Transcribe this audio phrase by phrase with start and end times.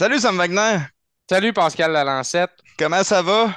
[0.00, 0.78] Salut Sam Wagner,
[1.28, 2.52] Salut Pascal Lalancette.
[2.78, 3.48] comment ça va?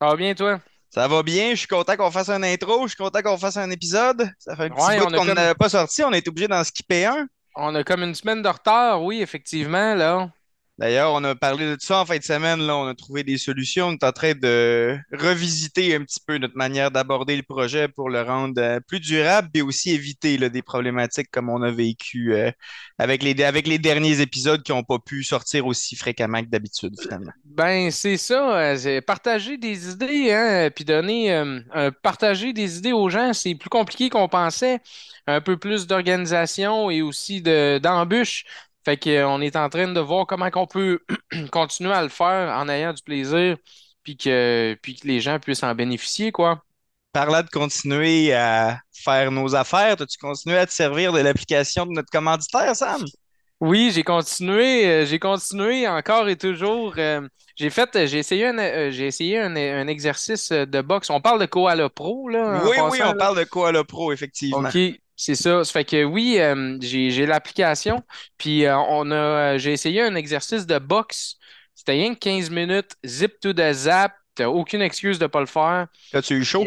[0.00, 0.60] Ça va bien toi?
[0.90, 3.56] Ça va bien, je suis content qu'on fasse un intro, je suis content qu'on fasse
[3.56, 4.30] un épisode.
[4.38, 6.62] Ça fait un petit Ouais, bout qu'on comme n'avait pas sorti, on est obligé d'en
[6.62, 7.26] skipper un.
[7.56, 10.30] on a comme une semaine de retard, oui, effectivement, là.
[10.78, 13.36] D'ailleurs, on a parlé de ça en fin de semaine, là, on a trouvé des
[13.36, 17.88] solutions, on est en train de revisiter un petit peu notre manière d'aborder le projet
[17.88, 21.70] pour le rendre euh, plus durable, et aussi éviter là, des problématiques comme on a
[21.70, 22.50] vécu euh,
[22.98, 26.94] avec les, avec les derniers épisodes qui n'ont pas pu sortir aussi fréquemment que d'habitude,
[27.00, 27.32] finalement.
[27.44, 32.78] Ben, c'est ça, euh, c'est partager des idées, hein, puis donner, euh, euh, partager des
[32.78, 34.80] idées aux gens, c'est plus compliqué qu'on pensait.
[35.26, 38.46] Un peu plus d'organisation et aussi de d'embûches.
[38.84, 41.00] Fait que, euh, on est en train de voir comment qu'on peut
[41.52, 43.56] continuer à le faire en ayant du plaisir,
[44.02, 46.62] puis que, puis que les gens puissent en bénéficier, quoi.
[47.12, 51.92] Parlant de continuer à faire nos affaires, as-tu continué à te servir de l'application de
[51.92, 53.04] notre commanditaire, Sam?
[53.60, 56.94] Oui, j'ai continué, euh, j'ai continué encore et toujours.
[56.98, 61.10] euh, j'ai fait, j'ai essayé un, euh, j'ai essayé un, un exercice de boxe.
[61.10, 63.14] On parle de Koala Pro, là, Oui, oui, on là.
[63.14, 64.70] parle de Koala Pro, effectivement.
[64.70, 65.64] OK, c'est ça.
[65.64, 68.02] Ça fait que oui, euh, j'ai, l'application.
[68.38, 71.36] Puis euh, on a, euh, j'ai essayé un exercice de boxe.
[71.74, 74.14] C'était rien que 15 minutes, zip to the zap.
[74.36, 75.88] T'as aucune excuse de pas le faire.
[76.12, 76.66] As-tu eu chaud?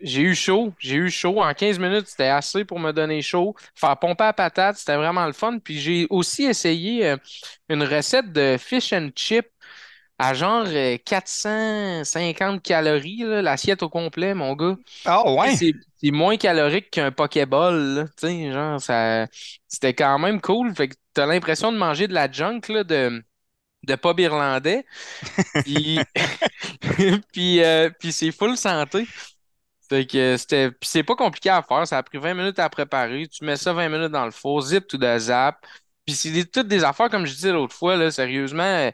[0.00, 1.42] J'ai eu chaud, j'ai eu chaud.
[1.42, 3.54] En 15 minutes, c'était assez pour me donner chaud.
[3.74, 5.58] Faire pomper à patate, c'était vraiment le fun.
[5.58, 7.16] Puis j'ai aussi essayé
[7.68, 9.46] une recette de fish and chip
[10.20, 14.76] à genre euh, 450 calories, là, l'assiette au complet, mon gars.
[15.06, 15.56] Ah ouais.
[15.56, 18.10] C'est moins calorique qu'un Pokéball.
[18.18, 19.26] Tu sais, genre, ça,
[19.66, 20.74] c'était quand même cool.
[20.74, 23.22] Fait que t'as l'impression de manger de la junk, là, de,
[23.84, 24.84] de pub irlandais.
[25.64, 26.00] Puis,
[27.32, 29.06] puis, euh, puis c'est full santé.
[29.88, 30.70] Fait que c'était.
[30.70, 31.86] Puis c'est pas compliqué à faire.
[31.86, 33.26] Ça a pris 20 minutes à préparer.
[33.28, 35.56] Tu mets ça 20 minutes dans le four, zip tout de zap.
[36.06, 38.62] Puis c'est des- toutes des affaires, comme je disais l'autre fois, là, sérieusement.
[38.62, 38.90] euh,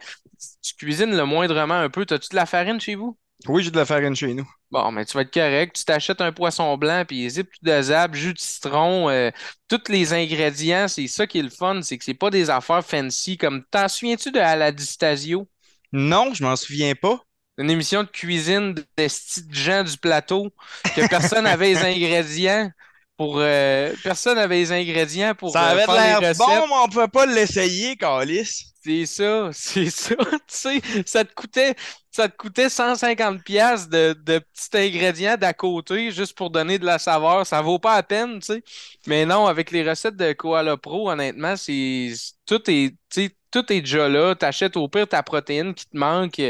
[0.63, 2.05] Tu cuisines le moindrement un peu.
[2.07, 3.19] T'as-tu de la farine chez vous?
[3.49, 4.49] Oui, j'ai de la farine chez nous.
[4.73, 5.77] Bon, mais tu vas être correct.
[5.77, 9.31] Tu t'achètes un poisson blanc, puis zip tout de zap, jus de citron, euh,
[9.69, 10.89] tous les ingrédients.
[10.89, 11.83] C'est ça qui est le fun.
[11.83, 13.39] C'est que c'est pas des affaires fancy.
[13.39, 15.49] Comme, t'en souviens-tu de À la Distasio?
[15.93, 17.21] Non, je m'en souviens pas.
[17.59, 20.53] Une émission de cuisine de de gens du plateau,
[20.93, 22.71] que personne n'avait les ingrédients
[23.17, 26.75] pour euh, personne n'avait les ingrédients pour Ça euh, avait faire les l'air bon, mais
[26.85, 28.73] on pouvait pas l'essayer, Calis.
[28.85, 30.15] C'est ça, c'est ça.
[30.17, 31.75] Tu sais, ça te coûtait
[32.11, 36.87] ça te coûtait 150 pièces de, de petits ingrédients d'à côté juste pour donner de
[36.87, 37.47] la saveur.
[37.47, 38.63] Ça vaut pas la peine, tu sais.
[39.07, 42.13] Mais non, avec les recettes de Koala Pro, honnêtement, c'est
[42.47, 44.35] tout est tu sais, tout est déjà là.
[44.35, 46.41] T'achètes au pire ta protéine qui te manque.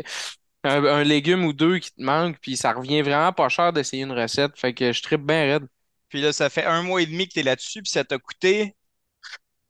[0.64, 4.02] un, un légume ou deux qui te manque, puis ça revient vraiment pas cher d'essayer
[4.04, 4.58] une recette.
[4.58, 5.66] Fait que je tripe bien raide.
[6.08, 8.76] Puis là, ça fait un mois et demi que t'es là-dessus, puis ça t'a coûté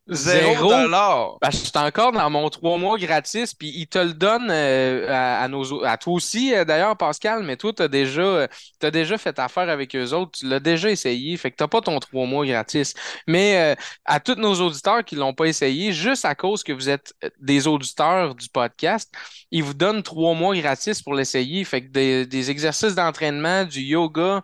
[0.09, 1.37] zéro dollar.
[1.41, 5.07] Ben, je suis encore dans mon trois mois gratis, puis ils te le donnent euh,
[5.09, 8.47] à, à nos, à toi aussi, euh, d'ailleurs, Pascal, mais toi, tu as déjà, euh,
[8.81, 11.99] déjà fait affaire avec eux autres, tu l'as déjà essayé, fait que tu pas ton
[11.99, 12.93] trois mois gratis.
[13.27, 13.75] Mais
[14.05, 17.67] à tous nos auditeurs qui l'ont pas essayé, juste à cause que vous êtes des
[17.67, 19.13] auditeurs du podcast,
[19.51, 21.63] ils vous donnent trois mois gratis pour l'essayer.
[21.65, 24.41] Fait que des, des exercices d'entraînement, du yoga,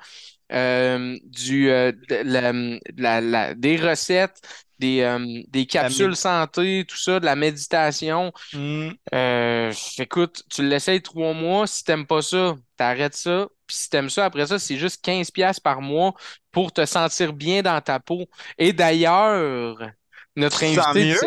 [0.51, 2.51] euh, du, euh, de la-
[2.97, 4.41] la- la- des recettes,
[4.79, 8.31] des, euh, des capsules santé, tout ça, de la méditation.
[8.53, 8.89] Hmm.
[9.99, 11.67] Écoute, tu l'essayes trois mois.
[11.67, 13.47] Si t'aimes pas ça, t'arrêtes ça.
[13.67, 16.13] Puis si t'aimes ça, après ça, c'est juste 15 pièces par mois
[16.51, 18.25] pour te sentir bien dans ta peau.
[18.57, 19.79] Et d'ailleurs,
[20.35, 21.19] notre invité mieux?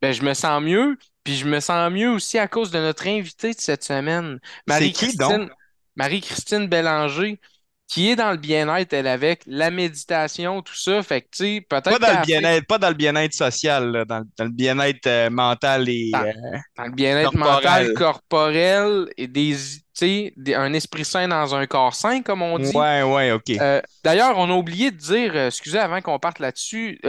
[0.00, 0.96] Ben, je me sens mieux.
[1.24, 4.90] Puis je me sens mieux aussi à cause de notre invité de cette semaine, C'est
[4.92, 5.30] qui donc?
[5.30, 5.50] Marie-Christine,
[5.96, 7.40] Marie-Christine Bélanger,
[7.88, 11.02] qui est dans le bien-être, elle, avec la méditation, tout ça.
[11.02, 13.90] Fait que, tu sais, Pas peut-être dans le fait bien-être, pas dans le bien-être social,
[13.90, 16.32] là, dans, dans le bien-être euh, mental et dans, euh,
[16.76, 21.66] dans le bien-être mental, corporel, et des, tu sais, des- un esprit sain dans un
[21.66, 22.76] corps sain, comme on dit.
[22.76, 23.50] Ouais, ouais, ok.
[23.58, 27.00] Euh, d'ailleurs, on a oublié de dire, excusez avant qu'on parte là-dessus,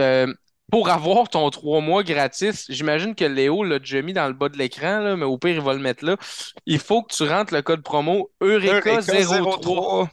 [0.72, 4.48] pour avoir ton trois mois gratis, j'imagine que Léo l'a déjà mis dans le bas
[4.48, 6.16] de l'écran, là, mais au pire, il va le mettre là.
[6.64, 10.08] Il faut que tu rentres le code promo Eureka Eureka03.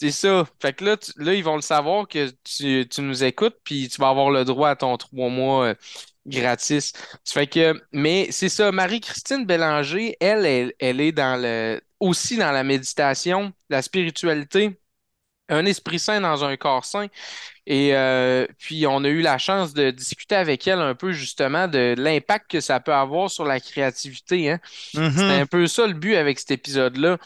[0.00, 0.10] 03.
[0.10, 0.44] C'est ça.
[0.60, 3.88] Fait que là, tu- là, ils vont le savoir que tu, tu nous écoutes, puis
[3.88, 5.74] tu vas avoir le droit à ton trois mois euh,
[6.26, 6.92] gratis.
[7.24, 12.50] Fait que, mais c'est ça, Marie-Christine Bélanger, elle, elle, elle est dans le, aussi dans
[12.52, 14.80] la méditation, la spiritualité,
[15.48, 17.08] un esprit sain dans un corps sain.
[17.66, 21.68] Et euh, puis, on a eu la chance de discuter avec elle un peu justement
[21.68, 24.60] de l'impact que ça peut avoir sur la créativité, hein.
[24.94, 25.20] C'était Mhm.
[25.42, 27.18] un peu ça le but avec cet épisode-là.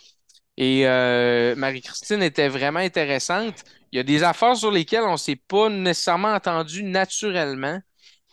[0.58, 3.64] Et euh, Marie-Christine était vraiment intéressante.
[3.92, 7.80] Il y a des affaires sur lesquelles on ne s'est pas nécessairement entendu naturellement,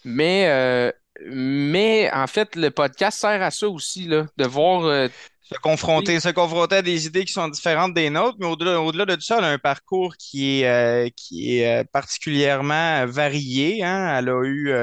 [0.06, 0.92] mais euh,
[1.28, 4.86] mais en fait, le podcast sert à ça aussi, là, de voir.
[4.86, 5.10] euh,
[5.52, 9.06] Se confronter, se confronter à des idées qui sont différentes des nôtres, mais au-delà, au-delà
[9.06, 13.84] de ça, elle a un parcours qui est, qui est particulièrement varié.
[13.84, 14.18] hein.
[14.20, 14.74] Elle a eu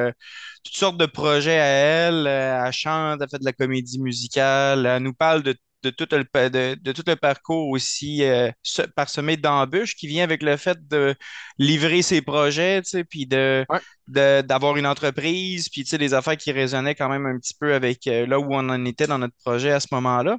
[0.65, 2.27] toutes sortes de projets à elle.
[2.29, 4.87] Elle chante, elle fait de la comédie musicale.
[4.87, 8.83] Elle nous parle de, de tout le, de, de tout le parcours aussi euh, se-
[8.83, 11.15] parsemé d'embûches qui vient avec le fait de
[11.59, 13.81] livrer ses projets, puis de, Ouais.
[14.09, 18.07] de- d'avoir une entreprise, puis des affaires qui résonnaient quand même un petit peu avec
[18.07, 20.39] euh, là où on en était dans notre projet à ce moment-là.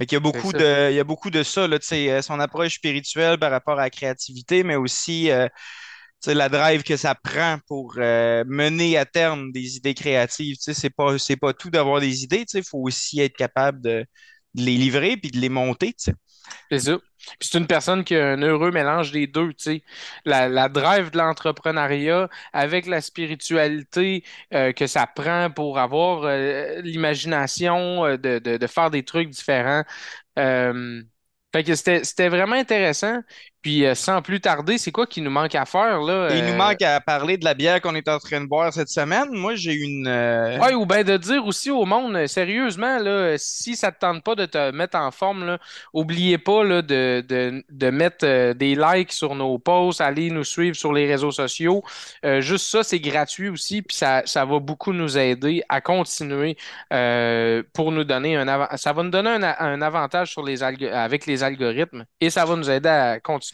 [0.00, 2.76] Qu'il y a beaucoup de, il y a beaucoup de ça, là, euh, son approche
[2.76, 5.46] spirituelle par rapport à la créativité, mais aussi euh,
[6.26, 10.56] la drive que ça prend pour euh, mener à terme des idées créatives.
[10.60, 14.04] Sais, c'est pas, pas tout d'avoir des idées, il faut aussi être capable de,
[14.54, 15.94] de les livrer puis de les monter.
[16.70, 16.98] C'est ça.
[17.40, 19.82] C'est une personne qui a un heureux mélange des deux, tu.
[20.24, 24.24] La, la drive de l'entrepreneuriat avec la spiritualité
[24.54, 29.84] euh, que ça prend pour avoir euh, l'imagination euh, de, faire des trucs différents.
[31.52, 33.20] C'était vraiment intéressant.
[33.62, 36.28] Puis euh, sans plus tarder, c'est quoi qui nous manque à faire, là?
[36.34, 38.72] Il nous euh, manque à parler de la bière qu'on est en train de boire
[38.72, 39.28] cette semaine.
[39.32, 40.06] Moi, j'ai une.
[40.08, 43.98] euh, Ouais, ou bien de dire aussi au monde, sérieusement, là, si ça ne te
[43.98, 45.58] tente pas de te mettre en forme, là,
[45.92, 50.74] oubliez pas là, de, de, de mettre des likes sur nos posts, allez nous suivre
[50.76, 51.82] sur les réseaux sociaux.
[52.38, 56.56] Juste ça, c'est gratuit aussi, puis ça, ça va beaucoup nous aider à continuer
[57.74, 60.90] pour nous donner un avant- ça va nous donner un, un avantage sur les alg-
[60.90, 63.49] avec les algorithmes et ça va nous aider à continuer.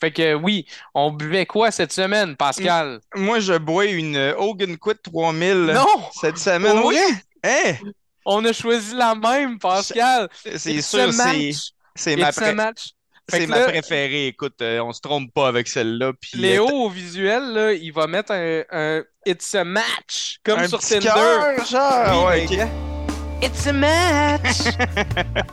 [0.00, 3.00] Fait que oui, on buvait quoi cette semaine, Pascal?
[3.14, 5.86] Moi, je bois une euh, Hogan Quit 3000 Non!
[6.20, 6.78] cette semaine.
[6.84, 6.96] Oui?
[6.98, 7.14] Oui!
[7.44, 7.74] Hein?
[8.24, 10.28] On a choisi la même, Pascal!
[10.56, 11.12] C'est sûr,
[11.94, 12.54] c'est ma, pré-
[13.28, 14.26] c'est ma là- préférée.
[14.28, 16.12] Écoute, euh, on se trompe pas avec celle-là.
[16.20, 20.58] Puis, Léo, euh, au visuel, là, il va mettre un, un It's a match, comme
[20.60, 21.08] un sur Tinder.
[21.14, 22.26] cœur, genre.
[22.32, 22.68] Oui, ouais.
[23.40, 24.58] It's a match!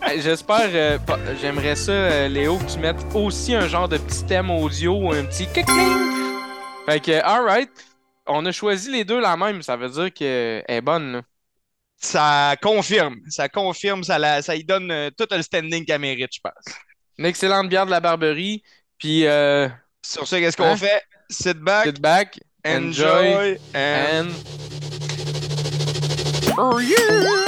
[0.18, 0.98] J'espère, euh,
[1.40, 5.24] j'aimerais ça, euh, Léo, que tu mettes aussi un genre de petit thème audio, un
[5.26, 6.40] petit clic-cling.
[6.88, 7.70] Fait que, alright,
[8.26, 11.14] on a choisi les deux la même, ça veut dire qu'elle est bonne.
[11.14, 11.22] là.
[11.98, 13.18] Ça confirme.
[13.30, 14.04] Ça confirme.
[14.04, 16.76] Ça, la, ça y donne euh, tout le standing qu'elle mérite, je pense.
[17.20, 18.64] Une excellente bière de la Barberie,
[18.98, 19.70] puis euh,
[20.06, 20.78] Sur ce, qu'est-ce qu'on Hein?
[20.78, 21.02] fait?
[21.30, 24.28] Sit back, sit back, enjoy, enjoy, and...
[24.28, 24.30] and...
[26.58, 27.46] Oh yeah!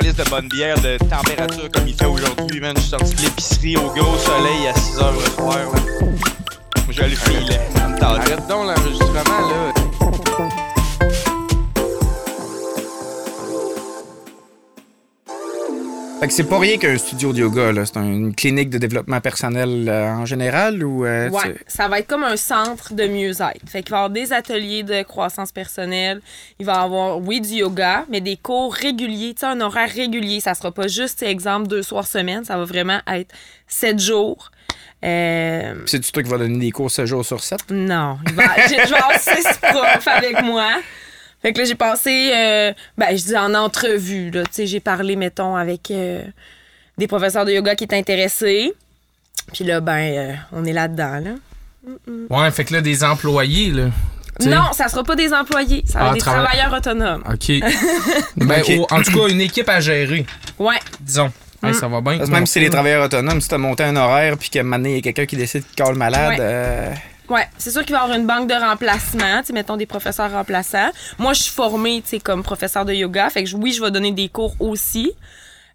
[0.00, 2.74] Liste de bonne bière de température comme il fait aujourd'hui, man.
[2.76, 6.06] Je suis sorti de l'épicerie au gros soleil à 6 h le soir, là.
[6.90, 7.58] Je le file.
[8.00, 9.73] Arrête donc l'enregistrement, là.
[16.24, 17.84] Fait que c'est pas rien qu'un studio de yoga, là.
[17.84, 21.04] C'est un- une clinique de développement personnel euh, en général ou.
[21.04, 23.60] euh, Ouais, ça va être comme un centre de mieux-être.
[23.68, 26.22] Fait qu'il va y avoir des ateliers de croissance personnelle.
[26.58, 29.90] Il va y avoir, oui, du yoga, mais des cours réguliers, tu sais, un horaire
[29.94, 30.40] régulier.
[30.40, 32.42] Ça sera pas juste, exemple, deux soirs semaine.
[32.42, 33.34] Ça va vraiment être
[33.68, 34.50] sept jours.
[35.04, 37.60] Euh, C'est-tu toi qui va donner des cours 7 jours sur 7?
[37.70, 40.70] non, il va- j'ai- je vais avoir six profs avec moi.
[41.44, 44.42] Fait que là, j'ai passé, euh, ben, je dis en entrevue, là.
[44.44, 46.22] Tu sais, j'ai parlé, mettons, avec euh,
[46.96, 48.72] des professeurs de yoga qui étaient intéressés.
[49.52, 51.30] Puis là, ben, euh, on est là-dedans, là.
[52.30, 53.88] Ouais, fait que là, des employés, là.
[54.40, 57.22] Non, ça sera pas des employés, ça va Ah, être des trava- travailleurs autonomes.
[57.30, 57.52] OK.
[58.36, 60.24] ben, en tout cas, une équipe à gérer,
[60.58, 61.30] Ouais, disons.
[61.62, 61.74] Hey, Mm.
[61.74, 62.18] ça va bien.
[62.18, 64.60] Parce que même si c'est les travailleurs autonomes, si t'as monté un horaire puis qu'à
[64.60, 66.36] un moment donné, il y a quelqu'un qui décide de call malade, Ouais.
[66.40, 66.90] euh,
[67.28, 67.46] ouais.
[67.58, 70.90] C'est sûr qu'il va y avoir une banque de remplacement, tu mettons des professeurs remplaçants.
[71.18, 73.30] Moi, je suis formée, tu sais, comme professeur de yoga.
[73.30, 75.12] Fait que oui, je vais donner des cours aussi.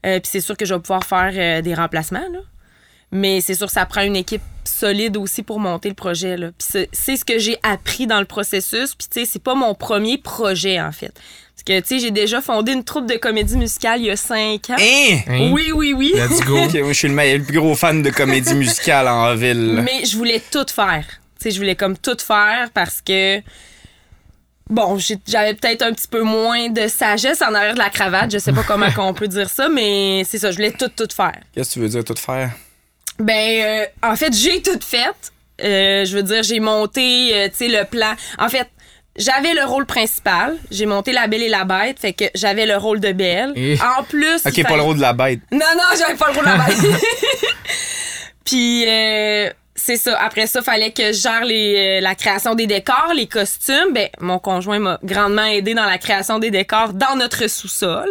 [0.06, 2.40] Euh, Puis c'est sûr que je vais pouvoir faire euh, des remplacements, là.
[3.12, 6.50] Mais c'est sûr que ça prend une équipe solide aussi pour monter le projet, là.
[6.58, 8.94] Puis c'est- c'est ce que j'ai appris dans le processus.
[8.96, 11.12] Puis tu sais, c'est pas mon premier projet, en fait.
[11.56, 14.16] Parce que, tu sais, j'ai déjà fondé une troupe de comédie musicale il y a
[14.16, 14.76] cinq ans.
[14.80, 15.18] Hein?
[15.28, 15.50] Hein?
[15.52, 16.14] Oui, oui, oui.
[16.16, 16.56] Let's go.
[16.56, 19.82] Moi, je suis le, le plus gros fan de comédie musicale en ville.
[19.84, 21.06] Mais je voulais tout faire.
[21.40, 23.42] Sais, je voulais comme tout faire parce que.
[24.70, 28.32] Bon, j'avais peut-être un petit peu moins de sagesse en arrière de la cravate.
[28.32, 31.08] Je sais pas comment on peut dire ça, mais c'est ça, je voulais tout, tout
[31.12, 31.40] faire.
[31.56, 32.52] Qu'est-ce que tu veux dire, tout faire?
[33.18, 35.06] Ben, euh, en fait, j'ai tout fait.
[35.64, 38.14] Euh, je veux dire, j'ai monté, euh, tu sais, le plan.
[38.38, 38.68] En fait,
[39.18, 40.56] j'avais le rôle principal.
[40.70, 43.54] J'ai monté La Belle et la Bête, fait que j'avais le rôle de Belle.
[43.56, 44.46] Et- En plus.
[44.46, 45.40] Ok, pas le rôle de la bête.
[45.52, 46.78] non, non, j'avais pas le rôle de la bête.
[48.46, 48.86] Puis,
[49.80, 50.18] c'est ça.
[50.22, 53.94] Après ça, fallait que je gère les, euh, la création des décors, les costumes.
[53.94, 58.10] Ben, mon conjoint m'a grandement aidé dans la création des décors dans notre sous-sol.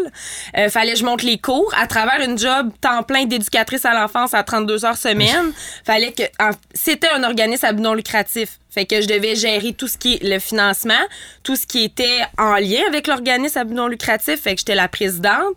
[0.57, 3.95] Euh, fallait que je monte les cours à travers une job temps plein d'éducatrice à
[3.95, 5.53] l'enfance à 32 heures semaine.
[5.85, 8.59] fallait que en- c'était un organisme à but non lucratif.
[8.79, 10.95] Fait que je devais gérer tout ce qui est le financement,
[11.43, 14.41] tout ce qui était en lien avec l'organisme à but non lucratif.
[14.41, 15.57] Fait que j'étais la présidente.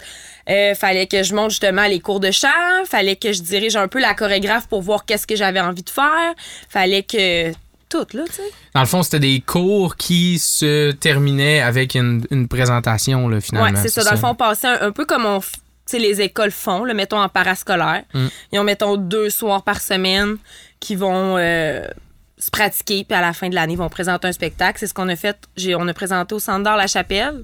[0.49, 2.47] Euh, fallait que je monte justement les cours de chant.
[2.85, 5.89] Fallait que je dirige un peu la chorégraphe pour voir qu'est-ce que j'avais envie de
[5.91, 6.33] faire.
[6.67, 7.51] Fallait que
[7.89, 8.51] tout, là, tu sais.
[8.73, 13.69] Dans le fond, c'était des cours qui se terminaient avec une, une présentation, là, finalement.
[13.69, 14.03] Ouais, c'est ça.
[14.03, 15.41] Dans le fond, on passait un, un peu comme on,
[15.93, 18.03] les écoles font, là, mettons en parascolaire.
[18.15, 18.27] Mm.
[18.53, 20.37] Ils ont, mettons, deux soirs par semaine
[20.79, 21.85] qui vont euh,
[22.41, 24.79] se pratiquer, puis à la fin de l'année, ils vont présenter un spectacle.
[24.79, 25.37] C'est ce qu'on a fait.
[25.55, 27.43] J'ai, on a présenté au Centre La Chapelle,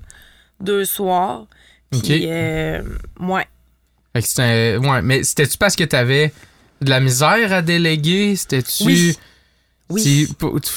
[0.60, 1.46] deux soirs.
[1.92, 2.10] Puis, OK.
[2.12, 2.82] euh,
[3.20, 3.48] ouais.
[4.14, 6.34] Fait que c'était- ouais, mais c'était-tu parce que t'avais
[6.82, 8.36] de la misère à déléguer?
[8.36, 8.84] C'était-tu.
[8.84, 9.18] Oui.
[9.90, 10.28] Oui.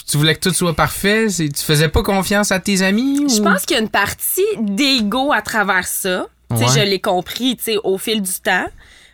[0.06, 1.28] Tu, voulais que tout soit parfait?
[1.30, 3.24] C'est- Tu faisais pas confiance à tes amis?
[3.34, 6.26] Je pense qu'il y a une partie d'ego à travers ça.
[6.50, 6.66] Ouais.
[6.68, 8.66] Je l'ai compris au fil du temps.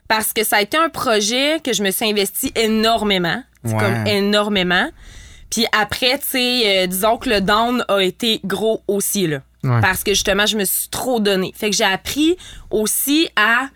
[0.09, 3.43] Parce que ça a été un projet que je me suis investi énormément.
[3.65, 3.79] Ouais.
[3.79, 4.89] comme énormément.
[5.51, 9.43] Puis après, tu sais, euh, disons que le down a été gros aussi, là.
[9.65, 9.81] Ouais.
[9.81, 11.53] Parce que justement, je me suis trop donné.
[11.57, 12.37] Fait que j'ai appris
[12.71, 13.69] aussi à.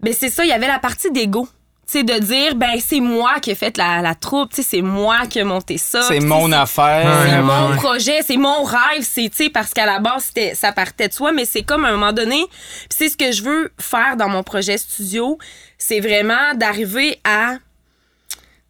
[0.00, 1.48] Ben, c'est ça, il y avait la partie d'ego.
[1.84, 4.82] Sais, de dire, ben, c'est moi qui ai fait la, la troupe, tu sais, c'est
[4.82, 6.02] moi qui ai monté ça.
[6.02, 7.22] C'est mon c'est- affaire.
[7.26, 7.76] C'est ouais, mon ouais.
[7.76, 11.12] projet, c'est mon rêve, c'est tu sais parce qu'à la base c'était ça partait de
[11.12, 14.16] soi mais c'est comme à un moment donné, puis c'est ce que je veux faire
[14.16, 15.36] dans mon projet studio,
[15.76, 17.56] c'est vraiment d'arriver à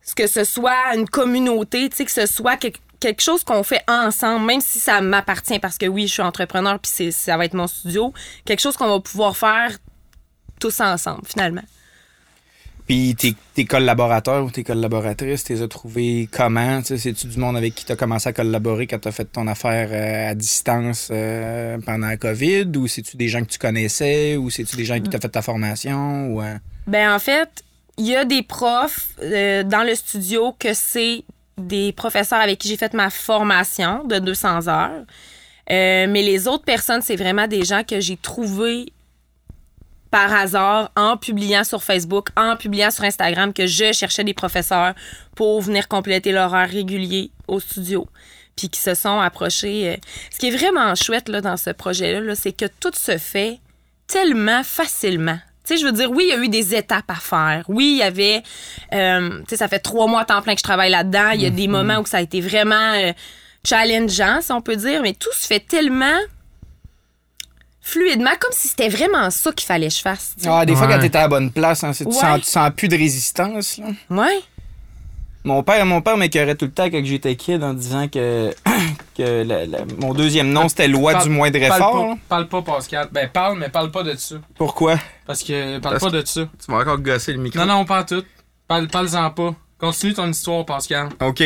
[0.04, 3.62] ce que ce soit une communauté, tu sais que ce soit quelque quelque chose qu'on
[3.64, 7.36] fait ensemble, même si ça m'appartient, parce que oui, je suis entrepreneur, puis c'est- ça
[7.36, 8.12] va être mon studio,
[8.44, 9.76] quelque chose qu'on va pouvoir faire
[10.60, 11.62] tous ensemble, finalement.
[12.86, 16.80] Puis tes, tes collaborateurs ou tes collaboratrices, tu les as trouvés comment?
[16.82, 19.46] C'est-tu du monde avec qui tu as commencé à collaborer quand tu as fait ton
[19.46, 22.66] affaire euh, à distance euh, pendant la COVID?
[22.76, 24.36] Ou c'est-tu des gens que tu connaissais?
[24.36, 26.26] Ou c'est-tu des gens avec qui tu as fait ta formation?
[26.32, 26.56] Ou, euh,
[26.88, 27.62] Ben en fait,
[27.98, 31.22] il y a des profs dans le studio que c'est
[31.58, 35.04] des professeurs avec qui j'ai fait ma formation de 200 heures.
[35.68, 38.86] Mais les autres personnes, c'est vraiment des gens que j'ai trouvés
[40.12, 44.94] par hasard en publiant sur Facebook, en publiant sur Instagram que je cherchais des professeurs
[45.34, 48.06] pour venir compléter l'horaire régulier au studio.
[48.54, 49.88] Puis qui se sont approchés.
[49.88, 49.96] euh.
[50.30, 53.58] Ce qui est vraiment chouette là, dans ce projet-là, là, c'est que tout se fait
[54.06, 55.38] tellement facilement.
[55.64, 57.64] Tu sais, je veux dire, oui, il y a eu des étapes à faire.
[57.68, 58.42] Oui, il y avait,
[58.92, 61.30] euh, tu sais, ça fait trois mois à temps plein que je travaille là-dedans.
[61.30, 63.12] Il y a des moments où ça a été vraiment euh,
[63.66, 66.18] challengeant, si on peut dire, mais tout se fait tellement
[67.82, 70.34] fluidement, comme si c'était vraiment ça qu'il fallait que je fasse.
[70.46, 70.94] Ah, des fois, Ouais.
[70.94, 72.16] quand tu étais à la bonne place, hein, c'est- tu, Ouais.
[72.20, 73.78] sens, tu sens plus de résistance.
[73.78, 73.86] là.
[74.10, 74.40] Ouais.
[75.44, 78.54] Mon père, mon père m'écœurait tout le temps quand j'étais kid en disant que,
[79.18, 82.06] que la- la- mon deuxième nom, c'était Loi Parle- du moindre Parle effort.
[82.06, 83.08] pas, parle pas, Pascal.
[83.10, 84.36] Ben, parle, mais parle pas de ça.
[84.54, 85.00] Pourquoi?
[85.26, 85.80] Parce que.
[85.80, 86.42] Parle Parce pas de ça.
[86.64, 87.58] Tu vas encore gosser le micro.
[87.58, 88.22] Non, non, pas tout.
[88.68, 89.54] Parle, parle-en pas.
[89.78, 91.08] Continue ton histoire, Pascal.
[91.20, 91.42] OK.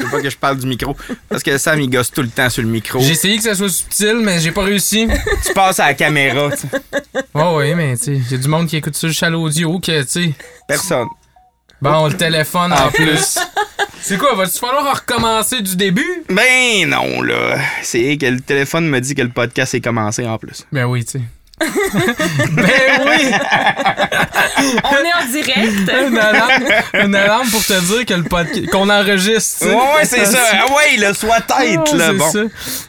[0.00, 0.96] C'est pas que je parle du micro.
[1.28, 3.00] Parce que Sam, il gosse tout le temps sur le micro.
[3.00, 5.08] J'ai essayé que ça soit subtil, mais j'ai pas réussi.
[5.46, 6.50] Tu passes à la caméra.
[6.50, 6.68] tu sais.
[7.34, 9.78] Ouais, ouais, mais tu sais, y a du monde qui écoute ça juste à l'audio
[9.78, 10.32] que, tu sais.
[10.66, 11.08] Personne.
[11.82, 13.38] Bon, le téléphone en plus.
[14.02, 16.24] C'est quoi, va-tu falloir recommencer du début?
[16.28, 17.58] Ben non, là.
[17.82, 20.66] C'est que le téléphone me dit que le podcast est commencé en plus.
[20.72, 21.20] Ben oui, tu sais.
[21.60, 23.26] Ben oui!
[24.84, 25.90] On est en direct.
[26.08, 26.64] Une alarme,
[26.94, 29.66] une alarme pour te dire que le podcast qu'on enregistre.
[29.66, 30.38] Ouais, ouais, c'est ça.
[30.52, 32.12] Ah ouais, là, soit tête, là.
[32.12, 32.30] Bon.
[32.30, 32.40] ça.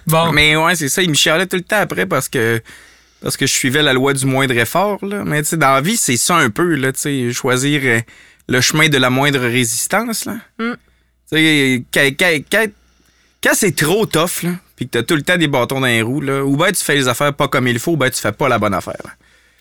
[0.07, 1.01] Bon, Mais ouais, c'est ça.
[1.01, 2.61] Il me chialait tout le temps après parce que
[3.21, 5.03] parce que je suivais la loi du moindre effort.
[5.05, 5.23] Là.
[5.25, 7.99] Mais tu sais, dans la vie, c'est ça un peu, là, tu sais, choisir euh,
[8.49, 10.25] le chemin de la moindre résistance.
[10.25, 10.33] Là.
[10.57, 10.73] Mm.
[11.31, 12.71] Tu sais, quand, quand- quand-
[13.43, 14.51] quand c'est trop tough, là,
[14.81, 16.83] puis que t'as tout le temps des bâtons dans les roues, là, ou ben tu
[16.83, 18.95] fais les affaires pas comme il faut, ou ben tu fais pas la bonne affaire.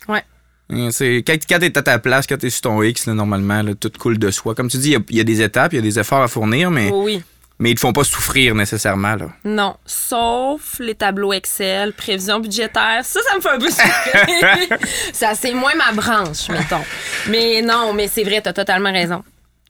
[0.07, 0.23] Ouais.
[0.71, 3.61] Hein, C'est, quand, quand t'es à ta place, quand t'es sur ton X, là, normalement,
[3.61, 4.55] là, tout coule de soi.
[4.55, 5.99] Comme tu dis, il y a- il y, a des étapes, il y a des
[5.99, 7.23] efforts à fournir, mais, Oui, oui.
[7.59, 9.13] mais ils te font pas souffrir nécessairement.
[9.15, 9.27] Là.
[9.45, 13.01] Non, sauf les tableaux Excel, prévision budgétaire.
[13.05, 14.77] Ça, ça me fait un peu souffrir.
[15.13, 16.83] ça, c'est moins ma branche, mettons.
[17.29, 19.23] Mais non, mais c'est vrai, t'as totalement raison.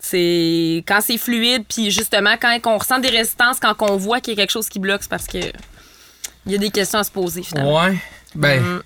[0.03, 4.33] C'est quand c'est fluide, puis justement, quand on ressent des résistances, quand on voit qu'il
[4.33, 5.37] y a quelque chose qui bloque, c'est parce que
[6.47, 7.83] il y a des questions à se poser, finalement.
[7.85, 7.97] ouais.
[8.33, 8.81] Ben, Mm.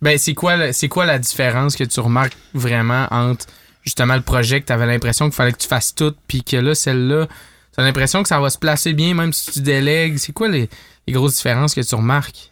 [0.00, 3.44] ben c'est quoi, la- c'est quoi la différence que tu remarques vraiment entre
[3.82, 6.56] justement le projet que tu avais l'impression qu'il fallait que tu fasses tout, puis que
[6.56, 7.26] là, celle-là,
[7.74, 10.16] tu as l'impression que ça va se placer bien même si tu délègues?
[10.16, 10.70] C'est quoi les,
[11.06, 12.50] les grosses différences que tu remarques?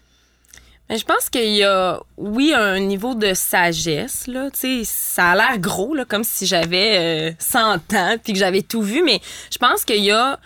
[0.91, 4.51] Mais je pense qu'il y a, oui, un niveau de sagesse, là.
[4.51, 8.39] Tu sais, ça a l'air gros, là, comme si j'avais euh, 100 ans puis que
[8.39, 9.21] j'avais tout vu, mais
[9.51, 10.39] je pense qu'il y a.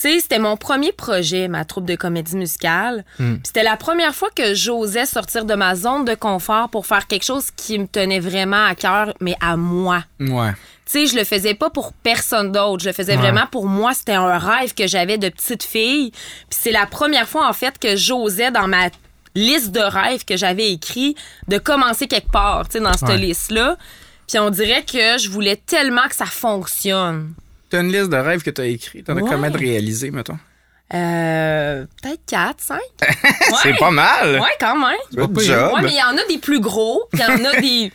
[0.00, 3.04] Tu sais, c'était mon premier projet, ma troupe de comédie musicale.
[3.18, 3.36] Hmm.
[3.44, 7.24] C'était la première fois que j'osais sortir de ma zone de confort pour faire quelque
[7.24, 10.04] chose qui me tenait vraiment à cœur, mais à moi.
[10.20, 10.52] Ouais.
[10.86, 12.82] Tu tu sais, je le faisais pas pour personne d'autre.
[12.82, 13.18] Je le faisais Ouais.
[13.20, 13.92] vraiment pour moi.
[13.92, 16.10] C'était un rêve que j'avais de petite fille.
[16.10, 18.88] Puis c'est la première fois, en fait, que j'osais dans ma
[19.40, 21.14] liste de rêves que j'avais écrit
[21.48, 23.16] de commencer quelque part, tu sais, dans cette Ouais.
[23.18, 23.76] liste-là.
[24.28, 27.34] Puis on dirait que je voulais tellement que ça fonctionne.
[27.68, 29.02] T'as une liste de rêves que t'as écrit?
[29.02, 29.30] T'en as Ouais.
[29.30, 30.38] combien de réalisés, mettons?
[30.92, 32.80] Euh, peut-être 4, 5.
[33.62, 34.40] C'est pas mal.
[34.40, 34.96] Ouais, quand même.
[35.16, 35.24] Pas.
[35.26, 37.92] Ouais, mais il y en a des plus gros, puis il y en a des,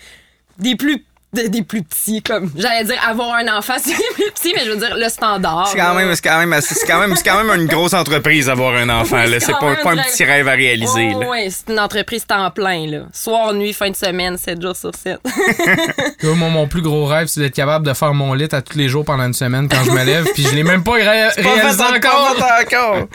[0.60, 1.04] des plus
[1.44, 4.72] de- des plus petits comme j'allais dire avoir un enfant c'est plus petit mais je
[4.72, 7.44] veux dire le standard C'est quand, même, c'est, quand même, c'est, quand même, c'est quand
[7.44, 9.22] même une grosse entreprise d'avoir un enfant.
[9.24, 9.40] Oui, là.
[9.40, 11.12] c'est pas, un petit rêve à réaliser.
[11.16, 13.00] Oh, c'est une entreprise temps plein là.
[13.14, 15.20] Soir, nuit, fin de semaine, 7 jours sur 7.
[16.24, 18.78] Moi, mon, mon plus gros rêve, c'est d'être capable de faire mon lit à tous
[18.78, 21.02] les jours pendant une semaine quand je me lève, puis je l'ai même pas ré-
[21.38, 23.08] réalisé encore.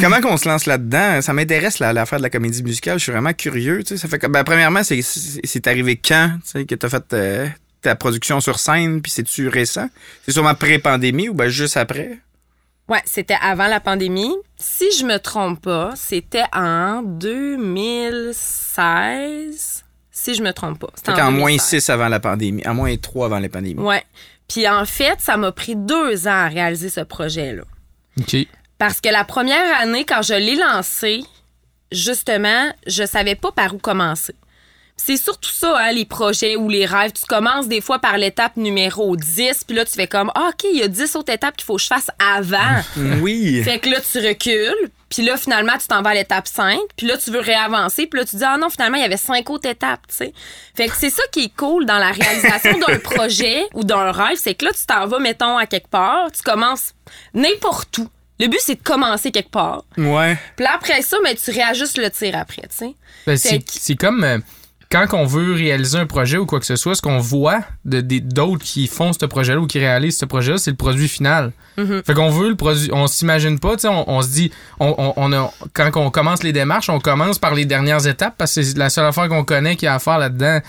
[0.00, 1.20] Comment qu'on se lance là-dedans?
[1.22, 2.98] Ça m'intéresse la- l'affaire de la comédie musicale.
[2.98, 3.82] Je suis vraiment curieux.
[3.82, 3.96] tu sais.
[3.96, 7.12] Ça fait que, ben, premièrement, c'est, c'est, c'est arrivé quand tu sais, que t'as fait
[7.22, 7.46] euh,
[7.80, 9.88] ta production sur scène, puis c'est-tu récent?
[10.24, 12.18] C'est sûrement pré-pandémie ou ben juste après?
[12.88, 14.34] Ouais, c'était avant la pandémie.
[14.56, 19.84] Si je me trompe pas, c'était en 2016.
[20.10, 20.88] Si je me trompe pas.
[20.94, 21.84] C'était qu'en moins 2016.
[21.84, 23.80] 6 avant la pandémie, en moins 3 avant la pandémie.
[23.80, 24.02] Ouais.
[24.48, 27.62] Puis en fait, ça m'a pris deux ans à réaliser ce projet-là.
[28.20, 28.36] OK.
[28.78, 31.22] Parce que la première année, quand je l'ai lancé,
[31.92, 34.34] justement, je savais pas par où commencer.
[35.04, 37.10] C'est surtout ça, hein, les projets ou les rêves.
[37.12, 40.64] Tu commences des fois par l'étape numéro 10, puis là, tu fais comme, ah, OK,
[40.72, 42.82] il y a 10 autres étapes qu'il faut que je fasse avant.
[43.20, 43.62] Oui.
[43.64, 47.06] fait que là, tu recules, puis là, finalement, tu t'en vas à l'étape 5, puis
[47.06, 49.50] là, tu veux réavancer, puis là, tu dis, ah non, finalement, il y avait cinq
[49.50, 50.32] autres étapes, tu sais.
[50.76, 54.38] Fait que c'est ça qui est cool dans la réalisation d'un projet ou d'un rêve,
[54.40, 56.94] c'est que là, tu t'en vas, mettons, à quelque part, tu commences
[57.34, 58.08] n'importe où.
[58.40, 59.84] Le but, c'est de commencer quelque part.
[59.96, 60.36] Ouais.
[60.56, 62.94] Puis là, après ça, mais tu réajustes le tir après, tu sais.
[63.26, 64.38] Ben, Fait c'est que- c'est comme euh,
[64.92, 68.00] quand on veut réaliser un projet ou quoi que ce soit, ce qu'on voit de
[68.02, 71.52] des- d'autres qui font ce projet-là ou qui réalisent ce projet-là, c'est le produit final.
[71.78, 72.04] Mm-hmm.
[72.04, 74.94] Fait qu'on veut le produit, on s'imagine pas, tu sais, on, on se dit, on,
[74.98, 78.54] on- on a, quand on commence les démarches, on commence par les dernières étapes parce
[78.54, 80.60] que c'est la seule affaire qu'on connaît qu'il y a à faire là-dedans.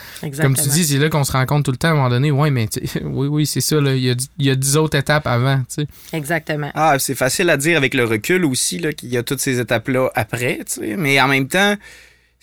[0.41, 2.09] Comme tu dis, c'est là qu'on se rend compte tout le temps à un moment
[2.09, 2.69] donné, ouais, mais
[3.03, 5.83] oui, oui, c'est ça, il y a, il y a 10 autres étapes avant, tu
[5.83, 5.87] sais.
[6.13, 6.71] Exactement.
[6.75, 9.59] Ah, c'est facile à dire avec le recul aussi, là, qu'il y a toutes ces
[9.59, 10.95] étapes-là après, tu sais.
[10.97, 11.75] Mais en même temps,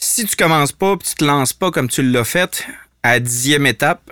[0.01, 2.67] si tu commences pas puis tu te lances pas comme tu l'as fait
[3.03, 4.11] à la dixième étape,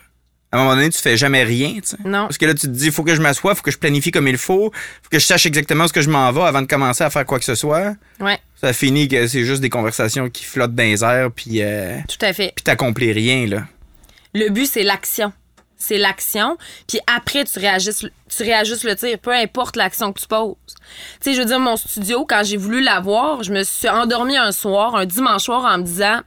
[0.50, 1.96] à un moment donné, tu fais jamais rien, tu sais.
[2.06, 2.22] Non.
[2.22, 4.10] Parce que là, tu te dis, il faut que je m'assoie, faut que je planifie
[4.10, 4.72] comme il faut,
[5.02, 7.26] faut que je sache exactement ce que je m'en vais avant de commencer à faire
[7.26, 7.94] quoi que ce soit.
[8.18, 11.98] Ouais, Ça finit que c'est juste des conversations qui flottent dans les airs, puis euh,
[12.08, 12.52] tout à fait.
[12.56, 13.66] puis t'accomplis rien, là.
[14.34, 15.32] Le but, c'est l'action.
[15.78, 16.58] C'est l'action.
[16.88, 20.56] Puis après, tu réajustes, tu réajustes le tir, peu importe l'action que tu poses.
[20.66, 20.74] Tu
[21.20, 24.52] sais, je veux dire, mon studio, quand j'ai voulu l'avoir, je me suis endormie un
[24.52, 26.20] soir, un dimanche soir, en me disant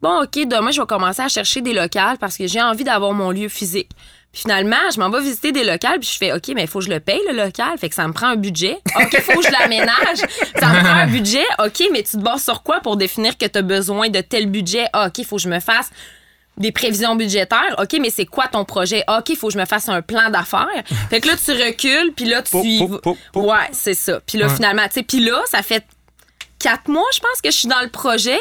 [0.00, 3.12] Bon, OK, demain, je vais commencer à chercher des locales parce que j'ai envie d'avoir
[3.12, 3.90] mon lieu physique.
[4.32, 6.80] Puis finalement, je m'en vais visiter des locales, puis je fais OK, mais il faut
[6.80, 7.78] que je le paye, le local.
[7.78, 8.78] Fait que ça me prend un budget.
[8.94, 10.18] OK, il faut que je l'aménage.
[10.56, 11.44] Ça me prend un budget.
[11.58, 14.46] OK, mais tu te bases sur quoi pour définir que tu as besoin de tel
[14.46, 14.86] budget?
[14.92, 15.90] Ah, OK, il faut que je me fasse
[16.58, 17.74] des prévisions budgétaires.
[17.78, 19.04] OK, mais c'est quoi ton projet?
[19.08, 20.66] OK, il faut que je me fasse un plan d'affaires.
[21.10, 22.50] Fait que là, tu recules, puis là, tu...
[22.50, 23.00] Pou.
[23.34, 24.20] Ouais, c'est ça.
[24.26, 24.54] Puis là, Ouais.
[24.54, 25.84] finalement, tu sais, puis là, ça fait
[26.58, 28.38] quatre mois, je pense, que je suis dans le projet.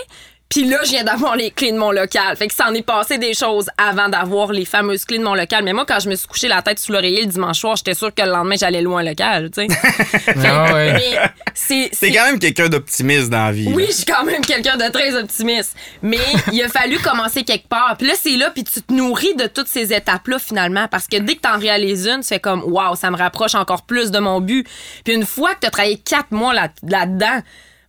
[0.50, 2.36] Puis là, je viens d'avoir les clés de mon local.
[2.38, 5.36] Fait que ça en est passé des choses avant d'avoir les fameuses clés de mon
[5.36, 5.64] local.
[5.66, 7.94] Mais moi, quand je me suis couché la tête sous l'oreiller le dimanche soir, j'étais
[7.94, 10.34] sûre que le lendemain, j'allais loin local, tu sais.
[10.46, 11.18] Ah ouais.
[11.54, 11.90] C'est...
[12.14, 13.68] Quand même quelqu'un d'optimiste dans la vie.
[13.74, 13.90] oui, là.
[13.90, 15.76] je suis quand même quelqu'un de très optimiste.
[16.02, 16.20] Mais
[16.54, 17.96] il a fallu commencer quelque part.
[17.98, 20.88] Puis là, c'est là, puis tu te nourris de toutes ces étapes-là, finalement.
[20.88, 23.84] Parce que dès que t'en réalises une, tu fais comme, waouh, ça me rapproche encore
[23.84, 24.66] plus de mon but.
[25.04, 27.42] Puis une fois que t'as travaillé quatre mois là- là-dedans,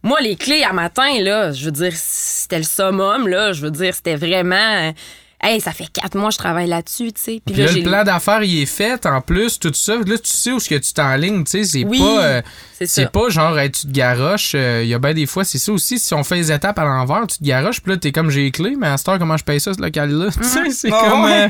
[0.03, 3.53] moi, les clés à matin, là, je veux dire, c'était le summum, là.
[3.53, 4.55] Je veux dire, c'était vraiment.
[4.57, 4.93] euh,
[5.41, 7.41] Hey, ça fait quatre mois que je travaille là-dessus, tu sais.
[7.47, 9.95] Puis là, le plan d'affaires, il est fait en plus, tout ça.
[9.95, 11.65] Là, tu sais où ce que tu t'enlignes, tu sais.
[11.65, 12.25] C'est Oui, pas.
[12.25, 12.43] euh,
[12.77, 14.57] c'est c'est pas genre, hey, tu te garoches.
[14.57, 16.01] euh, Il y a bien des fois, c'est ça aussi.
[16.01, 18.43] Si on fait les étapes à l'envers, tu te garoches, puis là, t'es comme j'ai
[18.43, 20.31] les clés, mais à cette heure, comment je paye ça, ce local-là?
[20.37, 21.25] Tu sais, c'est Ah comme.
[21.27, 21.45] ouais.
[21.45, 21.49] euh,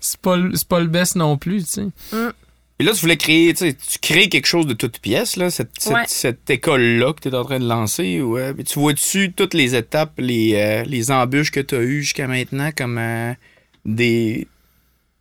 [0.00, 1.86] c'est pas, le- c'est pas le best non plus, tu sais.
[2.82, 5.92] Et là, tu voulais créer, tu crées quelque chose de toute pièce, là, cette, cette,
[5.92, 6.02] Ouais.
[6.08, 8.20] cette école-là que tu es en train de lancer.
[8.20, 8.52] Ouais.
[8.52, 12.26] Puis tu vois-tu toutes les étapes, les, euh, les embûches que tu as eues jusqu'à
[12.26, 13.34] maintenant comme euh,
[13.84, 14.48] des,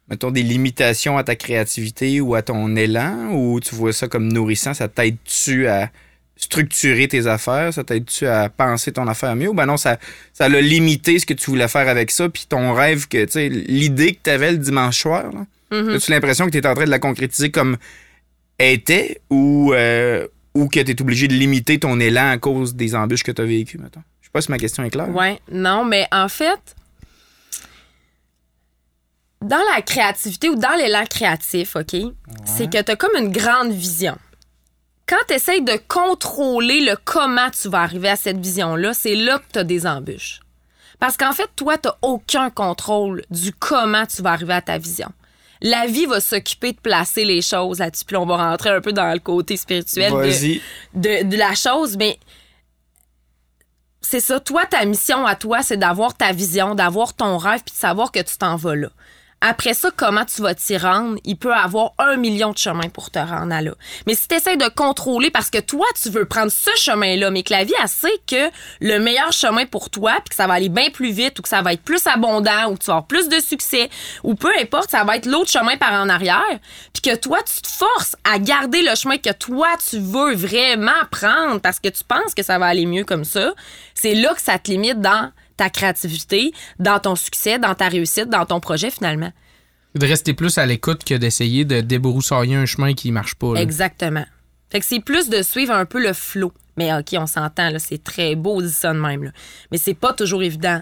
[0.09, 3.29] mettons, des limitations à ta créativité ou à ton élan?
[3.31, 4.73] Ou tu vois ça comme nourrissant?
[4.73, 5.91] Ça t'aide-tu à
[6.35, 7.71] structurer tes affaires?
[7.71, 9.49] Ça t'aide-tu à penser ton affaire mieux?
[9.49, 9.99] Ou ben non, ça,
[10.33, 14.13] ça l'a limité ce que tu voulais faire avec ça, puis ton rêve, que, l'idée
[14.15, 15.45] que tu avais le dimanche soir, là?
[15.71, 15.95] Mhm.
[15.95, 17.77] As-tu l'impression que tu es en train de la concrétiser comme
[18.59, 22.95] était ou, euh, ou que tu es obligé de limiter ton élan à cause des
[22.95, 24.03] embûches que tu as vécues, mettons?
[24.21, 25.09] Je sais pas si ma question est claire.
[25.15, 26.75] Ouais, non, mais en fait,
[29.41, 31.95] dans la créativité ou dans l'élan créatif, OK,
[32.45, 34.17] c'est que tu as comme une grande vision.
[35.07, 39.39] Quand tu essayes de contrôler le comment tu vas arriver à cette vision-là, c'est là
[39.39, 40.39] que tu as des embûches.
[40.99, 45.11] Parce qu'en fait, toi, tu aucun contrôle du comment tu vas arriver à ta vision.
[45.61, 48.05] La vie va s'occuper de placer les choses là-dessus.
[48.05, 50.11] Puis on va rentrer un peu dans le côté spirituel
[50.93, 52.17] de, de la chose, mais
[54.01, 54.39] c'est ça.
[54.39, 58.11] Toi, ta mission à toi, c'est d'avoir ta vision, d'avoir ton rêve, puis de savoir
[58.11, 58.89] que tu t'en vas là.
[59.43, 61.17] Après ça, comment tu vas t'y rendre?
[61.23, 63.71] Il peut avoir un million de chemins pour te rendre à là.
[64.05, 67.41] Mais si tu essaies de contrôler parce que toi, tu veux prendre ce chemin-là, mais
[67.41, 68.51] que la vie, elle sait que
[68.81, 71.49] le meilleur chemin pour toi, puis que ça va aller bien plus vite, ou que
[71.49, 73.89] ça va être plus abondant, ou que tu vas avoir plus de succès,
[74.23, 76.59] ou peu importe, ça va être l'autre chemin par en arrière,
[76.93, 80.91] puis que toi, tu te forces à garder le chemin que toi, tu veux vraiment
[81.09, 83.53] prendre parce que tu penses que ça va aller mieux comme ça,
[83.95, 88.29] c'est là que ça te limite dans ta créativité, dans ton succès, dans ta réussite,
[88.29, 89.31] dans ton projet finalement.
[89.93, 93.53] De rester plus à l'écoute que d'essayer de débroussailler un chemin qui marche pas.
[93.53, 93.61] là.
[93.61, 94.25] Exactement.
[94.71, 96.51] Fait que c'est plus de suivre un peu le flow.
[96.77, 99.25] Mais OK, on s'entend, là, c'est très beau, dit ça de même.
[99.25, 99.31] Là.
[99.71, 100.81] Mais c'est pas toujours évident.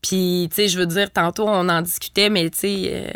[0.00, 3.10] Puis, tu sais, je veux dire, tantôt, on en discutait, mais tu sais, euh,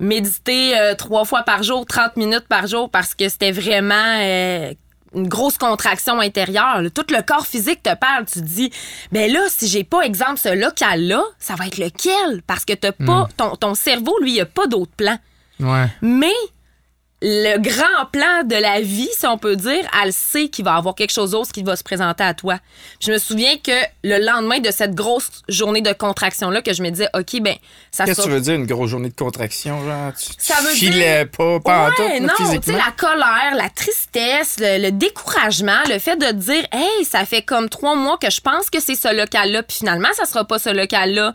[0.00, 4.74] méditer euh, trois fois par jour, 30 minutes par jour, parce que c'était vraiment euh,
[5.14, 6.82] une grosse contraction intérieure.
[6.82, 6.90] là.
[6.90, 8.24] Tout le corps physique te parle.
[8.26, 8.70] Tu te dis,
[9.10, 12.42] ben là, si j'ai pas, exemple, ce local-là, ça va être lequel?
[12.46, 15.18] Parce que t'as pas, ton, ton cerveau, lui, il a pas d'autre plan.
[15.60, 15.86] Ouais.
[16.00, 16.32] Mais
[17.24, 20.78] le grand plan de la vie, si on peut dire, elle sait qu'il va y
[20.78, 22.58] avoir quelque chose d'autre qui va se présenter à toi.
[22.98, 23.70] Puis je me souviens que
[24.02, 27.54] le lendemain de cette grosse journée de contraction-là, que je me disais, OK, ben,
[27.92, 30.12] ça Qu'est-ce que tu veux dire, une grosse journée de contraction, genre?
[30.14, 34.56] Tu, Ça veut filais pas, pas en tout, non, tu sais, la colère, la tristesse,
[34.58, 38.40] le, le découragement, le fait de dire, hey, ça fait comme trois mois que je
[38.40, 41.32] pense que c'est ce local-là, puis finalement, ça sera pas ce local-là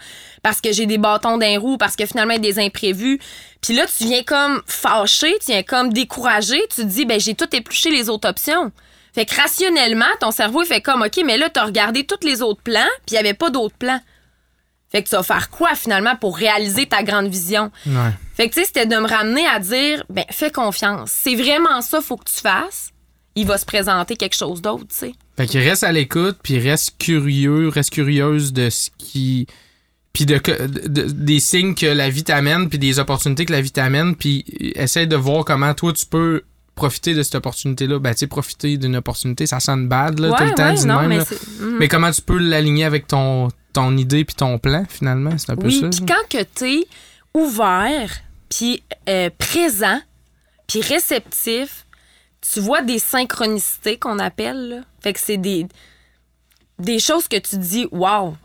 [0.47, 3.19] parce que j'ai des bâtons d'un roue, parce que finalement, il y a des imprévus.
[3.62, 7.36] Puis là, tu viens comme fâché, tu viens comme découragé, tu te dis, ben, j'ai
[7.36, 8.71] tout épluché les autres options.
[9.13, 12.41] Fait que rationnellement, ton cerveau, il fait comme, OK, mais là, t'as regardé tous les
[12.41, 13.99] autres plans, puis il y avait pas d'autres plans.
[14.89, 17.69] Fait que tu vas faire quoi finalement pour réaliser ta grande vision?
[17.86, 18.13] Ouais.
[18.38, 21.12] Fait que, tu sais, c'était de me ramener à dire, ben, fais confiance.
[21.12, 22.91] C'est vraiment ça, faut que tu fasses.
[23.36, 25.13] Il va se présenter quelque chose d'autre, tu sais.
[25.36, 29.45] Fait qu'il reste à l'écoute, puis reste curieux, reste curieuse de ce qui.
[30.17, 30.39] Puis de,
[30.88, 34.43] de- des signes que la vie t'amène, puis des opportunités que la vie t'amène, puis
[34.75, 36.41] essaye de voir comment toi tu peux
[36.73, 37.99] profiter de cette opportunité-là.
[37.99, 41.01] Ben, tu sais, profiter d'une opportunité, ça sonne bad, là, tout le temps, de non,
[41.01, 41.25] même, mais là.
[41.25, 41.39] c'est.
[41.62, 41.77] mm.
[41.77, 45.38] Mais comment tu peux l'aligner avec ton, ton idée puis ton plan, finalement?
[45.38, 45.89] C'est un peu Oui, ça.
[45.89, 46.88] puis quand que t'es
[47.36, 48.10] ouvert,
[48.49, 49.99] puis euh, présent,
[50.65, 51.86] puis réceptif,
[52.41, 54.77] tu vois des synchronicités qu'on appelle, là.
[54.99, 55.67] Fait que c'est des,
[56.80, 58.36] des choses que tu dis, wow,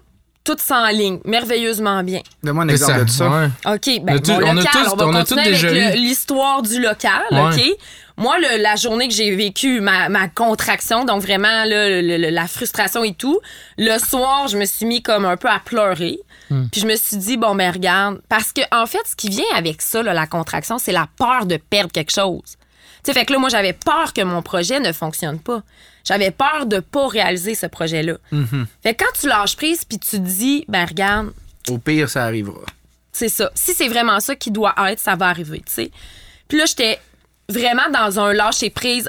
[0.45, 2.21] tout s'enligne merveilleusement bien.
[2.43, 3.29] Donne-moi un exemple de ça.
[3.31, 3.47] ouais.
[3.67, 5.69] OK, ben On a tous- mon on a tous- va on a continuer tous déjà
[5.69, 7.41] avec l'histoire du local, Ouais.
[7.55, 7.77] OK?
[8.19, 12.31] Moi, le- la journée que j'ai vécu ma, ma contraction, donc vraiment là, le- le-
[12.31, 13.39] la frustration et tout,
[13.79, 16.19] le soir, je me suis mis comme un peu à pleurer.
[16.51, 16.67] Hmm.
[16.71, 19.45] Puis je me suis dit, bon, ben regarde, parce que en fait, ce qui vient
[19.57, 22.57] avec ça, là, la contraction, c'est la peur de perdre quelque chose.
[23.05, 25.63] Tu sais, fait que là, moi, j'avais peur que mon projet ne fonctionne pas.
[26.05, 28.15] J'avais peur de pas réaliser ce projet-là.
[28.31, 28.67] Mhm.
[28.83, 31.33] Fait que quand tu lâches prise puis tu te dis, ben regarde,
[31.69, 32.61] Au pire, ça arrivera.
[33.13, 33.51] c'est ça.
[33.55, 35.91] Si c'est vraiment ça qui doit être, ça va arriver, tu sais.
[36.49, 36.99] Puis là, j'étais
[37.49, 39.09] vraiment dans un lâcher prise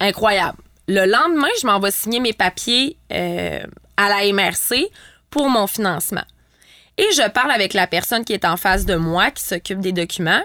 [0.00, 0.58] incroyable.
[0.88, 3.60] Le lendemain, je m'en vais signer mes papiers euh,
[3.96, 4.90] à la MRC
[5.30, 6.24] pour mon financement.
[6.98, 9.92] Et je parle avec la personne qui est en face de moi, qui s'occupe des
[9.92, 10.42] documents,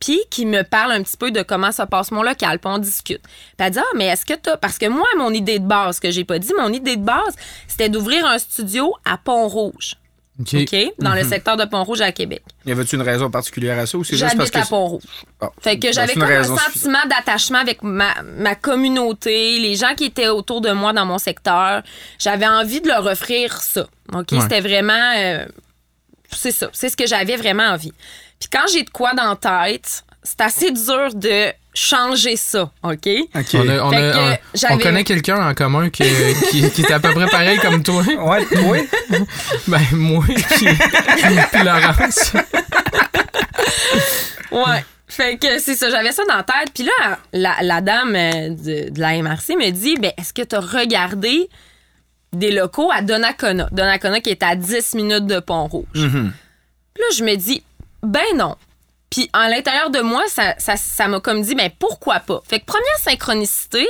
[0.00, 2.78] puis qui me parle un petit peu de comment ça passe mon local, puis on
[2.78, 3.22] discute.
[3.22, 4.56] Puis elle dit, ah, mais est-ce que t'as...
[4.56, 7.36] Parce que moi, mon idée de base, que j'ai pas dit, mon idée de base,
[7.68, 9.96] c'était d'ouvrir un studio à Pont-Rouge.
[10.40, 10.74] OK.
[10.98, 12.42] Dans le secteur de Pont-Rouge à Québec.
[12.64, 14.58] Y avait-tu une raison particulière à ça ou c'est juste parce que.
[14.58, 15.02] à Pont-Rouge.
[15.38, 19.94] Ah, Fait que ben, j'avais comme un sentiment d'attachement avec ma, ma communauté, les gens
[19.94, 21.82] qui étaient autour de moi dans mon secteur.
[22.18, 23.86] J'avais envie de leur offrir ça.
[24.14, 24.32] OK?
[24.32, 24.40] Ouais.
[24.40, 25.12] C'était vraiment.
[25.18, 25.44] euh,
[26.32, 26.70] c'est ça.
[26.72, 27.92] C'est ce que j'avais vraiment envie.
[28.40, 32.70] Puis quand j'ai de quoi dans la tête, c'est assez dur de changer ça.
[32.82, 33.06] OK?
[33.34, 33.46] Ok.
[33.54, 36.02] On, a- on, Fait a- que on- j'avais- on connaît quelqu'un en commun qui,
[36.74, 38.02] qui est à peu près pareil comme toi.
[38.18, 38.88] Ouais, oui.
[39.68, 42.32] Ben, moi, puis, puis Laurence.
[44.50, 44.84] Ouais.
[45.08, 46.72] Fait que c'est ça, j'avais ça dans la tête.
[46.74, 50.42] Puis là, la, la dame euh, de, de la MRC me dit ben, Est-ce que
[50.42, 51.48] tu as regardé
[52.32, 53.68] des locaux à Donnacona?
[53.72, 55.86] Donnacona qui est à 10 minutes de Pont-Rouge.
[55.94, 56.32] Mhm.
[56.94, 57.62] Puis là, je me dis
[58.02, 58.56] Ben non.
[59.10, 62.40] Puis en l'intérieur de moi, ça ça- ça m'a comme dit ben pourquoi pas?
[62.48, 63.88] Fait que première synchronicité,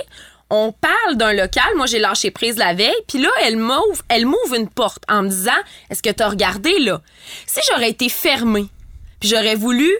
[0.53, 1.65] on parle d'un local.
[1.77, 2.93] Moi, j'ai lâché prise la veille.
[3.07, 5.53] Puis là, elle m'ouvre, elle m'ouvre une porte en me disant
[5.91, 7.01] Est-ce que tu as regardé là?
[7.47, 8.67] Si j'aurais été fermée,
[9.21, 9.91] puis j'aurais voulu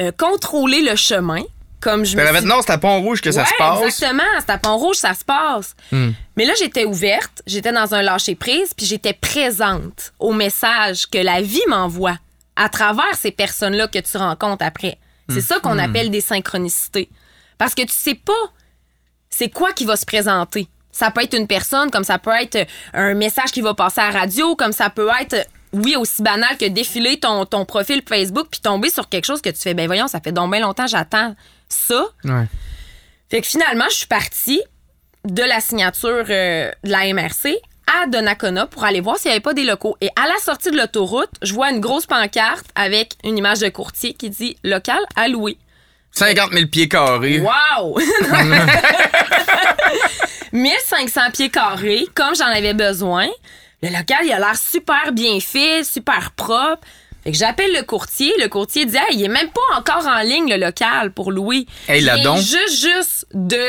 [0.00, 1.42] euh, contrôler le chemin,
[1.80, 3.82] comme je me maintenant, c'est à Pont-Rouge que ça se passe.
[3.82, 5.74] Exactement, c'est à Pont-Rouge, ça se passe.
[5.92, 6.12] Hmm.
[6.36, 11.42] Mais là, j'étais ouverte, j'étais dans un lâcher-prise, puis j'étais présente au message que la
[11.42, 12.16] vie m'envoie
[12.56, 14.98] à travers ces personnes-là que tu rencontres après.
[15.28, 15.60] C'est ça Hmm.
[15.60, 17.08] qu'on appelle des synchronicités.
[17.58, 18.32] Parce que tu sais pas
[19.30, 20.68] c'est quoi qui va se présenter.
[20.92, 24.10] Ça peut être une personne, comme ça peut être un message qui va passer à
[24.10, 28.46] la radio, comme ça peut être, oui, aussi banal que défiler ton, ton profil Facebook
[28.50, 30.86] puis tomber sur quelque chose que tu fais, ben voyons, ça fait donc bien longtemps,
[30.86, 31.34] j'attends
[31.68, 32.06] ça.
[32.24, 32.46] Ouais.
[33.30, 34.62] Fait que finalement, je suis partie
[35.24, 37.56] de la signature euh, de la MRC
[37.86, 39.96] à Donnacona pour aller voir s'il n'y avait pas des locaux.
[40.00, 43.68] Et à la sortie de l'autoroute, je vois une grosse pancarte avec une image de
[43.68, 45.58] courtier qui dit local à louer.
[46.12, 47.40] 50 000 pieds carrés.
[47.40, 47.98] Wow!
[50.52, 53.26] 1500 pieds carrés, comme j'en avais besoin.
[53.82, 56.80] Le local, il a l'air super bien fait, super propre.
[57.22, 58.32] Fait que j'appelle le courtier.
[58.38, 61.66] Le courtier dit, hey, il est même pas encore en ligne, le local, pour louer.
[61.88, 62.38] Hey, là donc.
[62.38, 63.60] juste, juste de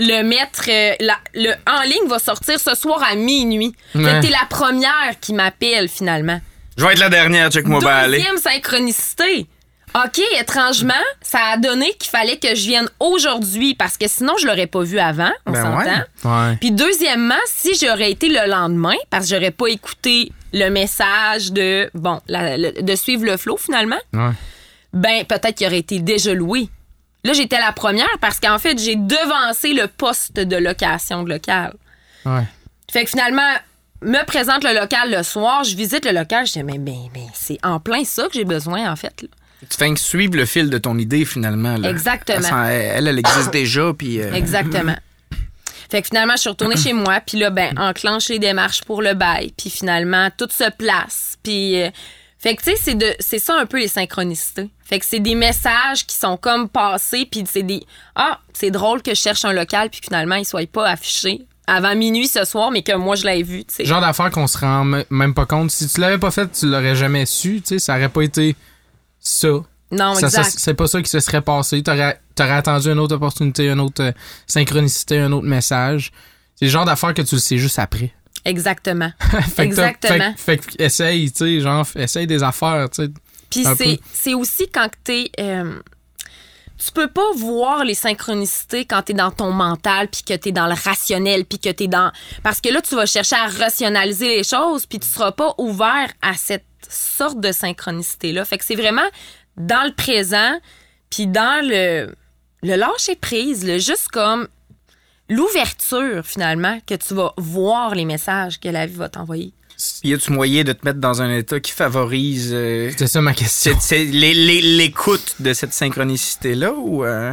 [0.00, 0.64] le mettre.
[0.68, 3.74] euh, la- le en ligne va sortir ce soir à minuit.
[3.92, 4.04] Fait Ouais.
[4.20, 6.40] que t'es la première qui m'appelle, finalement.
[6.76, 8.16] Je vais être la dernière, check-moi ben aller.
[8.18, 9.46] Deuxième synchronicité.
[9.94, 14.46] OK, étrangement, ça a donné qu'il fallait que je vienne aujourd'hui parce que sinon, je
[14.46, 16.30] l'aurais pas vu avant, on Ben s'entend.
[16.30, 16.48] ouais.
[16.50, 16.56] Ouais.
[16.60, 21.90] Puis deuxièmement, si j'aurais été le lendemain, parce que j'aurais pas écouté le message de,
[21.94, 24.30] bon, la- le- de suivre le flow finalement, Ouais.
[24.92, 26.68] ben peut-être qu'il aurait été déjà loué.
[27.24, 31.74] Là, j'étais la première parce qu'en fait, j'ai devancé le poste de location de local.
[32.24, 32.44] Ouais.
[32.90, 33.52] Fait que finalement,
[34.02, 37.26] me présente le local le soir, je visite le local, je dis, mais, mais, mais
[37.34, 39.22] c'est en plein ça que j'ai besoin, en fait.
[39.22, 39.28] là.
[39.68, 41.76] Tu fais que suivre le fil de ton idée, finalement.
[41.76, 41.90] là.
[41.90, 42.64] Exactement.
[42.64, 44.20] Elle, elle, elle existe déjà, puis...
[44.22, 44.96] euh, Exactement.
[45.90, 49.02] Fait que finalement, je suis retournée chez moi, puis là, ben, enclenche les démarches pour
[49.02, 51.82] le bail, puis finalement, tout se place, puis...
[51.82, 51.90] euh,
[52.40, 54.68] fait que, tu sais, c'est de- c'est ça un peu les synchronicités.
[54.84, 57.84] Fait que c'est des messages qui sont comme passés, puis c'est des...
[58.16, 61.94] Ah, c'est drôle que je cherche un local, puis finalement, il soit pas affiché avant
[61.94, 63.84] minuit ce soir, mais que moi, je l'ai vu, tu sais.
[63.84, 65.70] Genre d'affaires qu'on se rend même pas compte.
[65.70, 67.60] Si tu l'avais pas fait, tu l'aurais jamais su.
[67.60, 68.56] Tu sais, ça aurait pas été
[69.20, 69.48] ça.
[69.92, 70.54] Non, Ça- exact.
[70.56, 71.82] c'est pas ça qui se serait passé.
[71.82, 74.12] T'aurais aurais attendu une autre opportunité, une autre euh,
[74.46, 76.10] synchronicité, un autre message.
[76.56, 78.12] C'est le genre d'affaires que tu le sais juste après.
[78.44, 79.10] Exactement.
[79.54, 80.34] fait Exactement.
[80.36, 83.10] Fait, que- fait essaye, tu sais, genre, essaye des affaires, tu sais.
[83.50, 83.64] Puis
[84.12, 85.30] c'est aussi quand t'es.
[85.40, 85.80] euh,
[86.82, 90.66] tu peux pas voir les synchronicités quand t'es dans ton mental, puis que t'es dans
[90.66, 92.10] le rationnel, puis que t'es dans.
[92.42, 96.10] Parce que là, tu vas chercher à rationaliser les choses, puis tu seras pas ouvert
[96.22, 98.44] à cette sorte de synchronicité-là.
[98.46, 99.06] Fait que c'est vraiment
[99.58, 100.58] dans le présent,
[101.10, 102.14] puis dans le,
[102.62, 104.48] le lâcher prise, le juste comme
[105.30, 109.54] l'ouverture, finalement, que tu vas voir les messages que la vie va t'envoyer.
[110.04, 113.32] Y a-tu moyen de te mettre dans un état qui favorise euh, C'est ça ma
[113.32, 113.72] question.
[114.02, 117.04] l'écoute de cette synchronicité-là ou...
[117.04, 117.32] euh,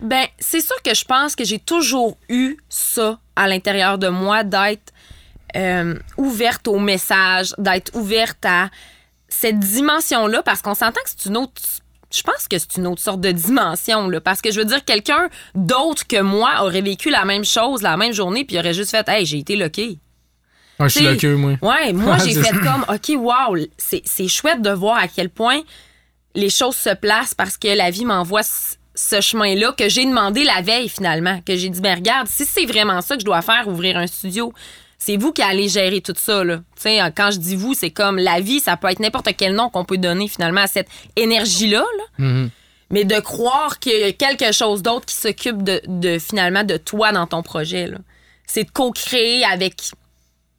[0.00, 4.44] Ben, c'est sûr que je pense que j'ai toujours eu ça à l'intérieur de moi,
[4.44, 4.92] d'être
[5.56, 8.70] euh, ouverte au message, d'être ouverte à
[9.28, 11.60] cette dimension-là, parce qu'on s'entend que c'est une autre.
[12.12, 14.84] Je pense que c'est une autre sorte de dimension, là, parce que je veux dire,
[14.84, 18.90] quelqu'un d'autre que moi aurait vécu la même chose la même journée, puis aurait juste
[18.90, 19.98] fait Hey, j'ai été loqué.
[20.78, 21.52] Ah, je suis queue, moi.
[21.62, 25.60] Ouais, moi, j'ai fait comme, OK, wow, c'est c'est chouette de voir à quel point
[26.34, 30.42] les choses se placent parce que la vie m'envoie ce- ce chemin-là que j'ai demandé
[30.44, 31.40] la veille, finalement.
[31.46, 34.06] Que j'ai dit, ben regarde, si c'est vraiment ça que je dois faire, ouvrir un
[34.06, 34.52] studio,
[35.00, 36.58] c'est vous qui allez gérer tout ça, là.
[36.76, 39.54] Tu sais, quand je dis vous, c'est comme la vie, ça peut être n'importe quel
[39.54, 42.04] nom qu'on peut donner, finalement, à cette énergie-là, là.
[42.18, 42.50] Mhm.
[42.90, 46.76] Mais de croire qu'il y a quelque chose d'autre qui s'occupe de, de, finalement de
[46.76, 47.86] toi dans ton projet.
[47.86, 47.98] là.
[48.46, 49.74] C'est de co-créer avec.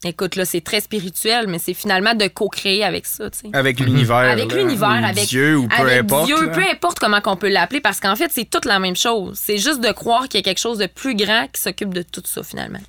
[0.03, 3.49] Écoute, là, c'est très spirituel, mais c'est finalement de co-créer avec ça, tu sais.
[3.53, 4.15] avec l'univers.
[4.15, 6.25] Avec l'univers, avec Dieu ou peu avec importe.
[6.25, 6.51] Dieu, là.
[6.51, 9.37] peu importe comment qu'on peut l'appeler, parce qu'en fait, c'est toute la même chose.
[9.39, 12.01] C'est juste de croire qu'il y a quelque chose de plus grand qui s'occupe de
[12.01, 12.79] tout ça, finalement.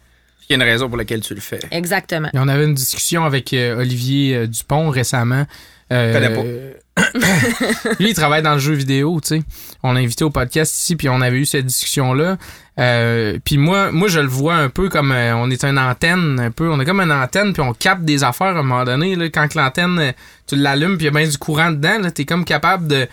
[0.53, 1.61] Il y a une raison pour laquelle tu le fais.
[1.71, 2.29] Exactement.
[2.35, 5.47] Et on avait une discussion avec euh, Olivier euh, Dupont récemment.
[5.91, 6.75] Euh, Connais
[7.99, 9.43] lui, il travaille dans le jeu vidéo, tu sais.
[9.83, 12.37] On l'a invité au podcast ici, puis on avait eu cette discussion-là.
[12.79, 16.39] Euh, puis moi, moi, je le vois un peu comme euh, on est une antenne,
[16.39, 16.69] un peu.
[16.71, 19.17] On est comme une antenne, puis on capte des affaires à un moment donné.
[19.17, 20.13] Là, quand que l'antenne,
[20.47, 23.07] tu l'allumes, puis il y a bien du courant dedans, là, t'es comme capable de.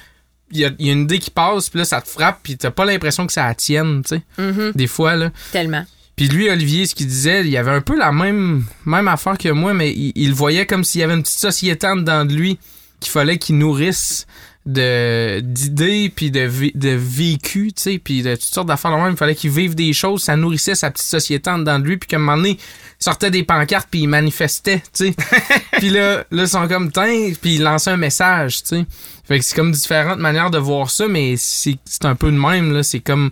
[0.51, 2.39] Il y, a, il y a une idée qui passe, puis là, ça te frappe,
[2.43, 4.21] puis t'as pas l'impression que ça la tienne, tu sais.
[4.37, 5.29] Mhm, Des fois, là.
[5.53, 5.85] tellement.
[6.19, 9.37] Puis lui, Olivier, ce qu'il disait, il y avait un peu la même, même affaire
[9.37, 12.33] que moi, mais il, voyait comme s'il y avait une petite société en dedans de
[12.33, 12.59] lui
[12.99, 14.27] qu'il fallait qu'ils nourrissent
[14.65, 19.17] de d'idées puis de de vécu, tu sais, puis de toutes sortes d'affaires même, il
[19.17, 22.09] fallait qu'ils vivent des choses, ça nourrissait sa petite société en dedans de lui puis
[22.09, 25.15] qu'à un moment donné, il sortait des pancartes puis il manifestait, tu sais.
[25.77, 28.85] puis là, là ils sont comme tiens, puis il lançait un message, tu sais.
[29.23, 32.37] Fait que c'est comme différentes manières de voir ça mais c'est c'est un peu de
[32.37, 33.29] même là, c'est comme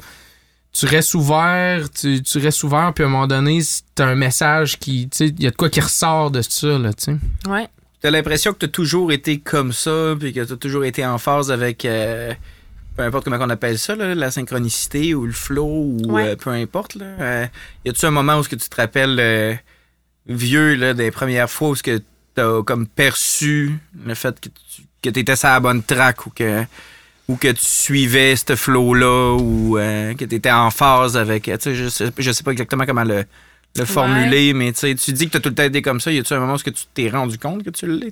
[0.78, 3.62] tu restes ouvert, tu, tu restes ouvert, puis à un moment donné,
[3.96, 6.78] t'as un message qui, tu sais, il y a de quoi qui ressort de ça,
[6.78, 7.18] là, tu sais.
[7.50, 7.68] Ouais.
[8.02, 11.52] T'as l'impression que t'as toujours été comme ça, puis que t'as toujours été en phase
[11.52, 12.34] avec, euh,
[12.96, 16.30] peu importe comment on appelle ça, là, la synchronicité ou le flow ou Ouais.
[16.30, 16.96] euh, peu importe.
[16.96, 17.06] Là.
[17.20, 17.48] Euh,
[17.86, 19.56] y a-tu un moment où ce que tu te rappelles euh,
[20.28, 22.02] vieux là, des premières fois où ce que
[22.36, 26.64] t'as comme perçu le fait que tu que t'étais sur la bonne track ou que
[27.28, 31.44] ou que tu suivais ce flow-là ou euh, que t'étais en phase avec.
[31.44, 33.26] Tu sais, je sais, je sais pas exactement comment le,
[33.76, 36.12] le formuler, mais tu sais, tu dis que t'as tout le temps été comme ça.
[36.12, 38.12] Y a-tu un moment où que tu t'es rendu compte que tu l'es?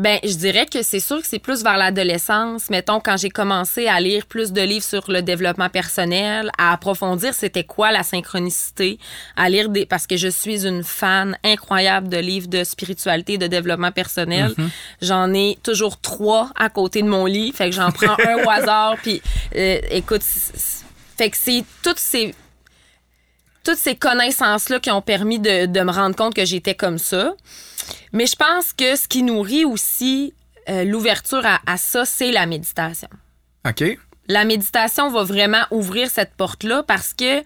[0.00, 2.70] Ben, je dirais que c'est sûr que c'est plus vers l'adolescence.
[2.70, 7.34] Mettons, quand j'ai commencé à lire plus de livres sur le développement personnel, à approfondir
[7.34, 8.98] c'était quoi la synchronicité,
[9.36, 9.84] à lire des...
[9.84, 14.54] Parce que je suis une fan incroyable de livres de spiritualité, de développement personnel.
[15.02, 17.52] J'en ai toujours trois à côté de mon lit.
[17.52, 18.96] Fait que j'en prends un au hasard.
[19.02, 19.20] Puis,
[19.54, 22.34] euh, écoute, fait que c'est toutes ces...
[23.62, 27.34] Toutes ces connaissances-là qui ont permis de, de me rendre compte que j'étais comme ça.
[28.12, 30.34] Mais je pense que ce qui nourrit aussi
[30.68, 33.08] euh, l'ouverture à, à ça, c'est la méditation.
[33.68, 33.98] OK.
[34.28, 37.42] La méditation va vraiment ouvrir cette porte-là parce que,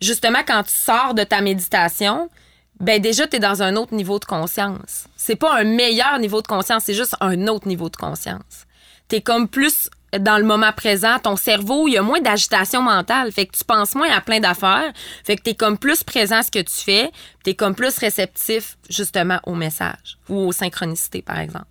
[0.00, 2.30] justement, quand tu sors de ta méditation,
[2.78, 5.06] ben déjà, tu es dans un autre niveau de conscience.
[5.16, 8.66] C'est pas un meilleur niveau de conscience, c'est juste un autre niveau de conscience.
[9.08, 12.82] Tu es comme plus dans le moment présent, ton cerveau, il y a moins d'agitation
[12.82, 14.92] mentale, fait que tu penses moins à plein d'affaires,
[15.24, 17.10] fait que tu es comme plus présent à ce que tu fais,
[17.44, 21.66] tu es comme plus réceptif justement au message ou aux synchronicités par exemple.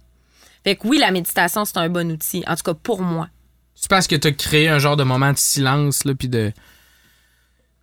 [0.63, 3.28] Fait que oui, la méditation, c'est un bon outil, en tout cas pour moi.
[3.75, 6.52] C'est parce que t'as créé un genre de moment de silence, là, puis de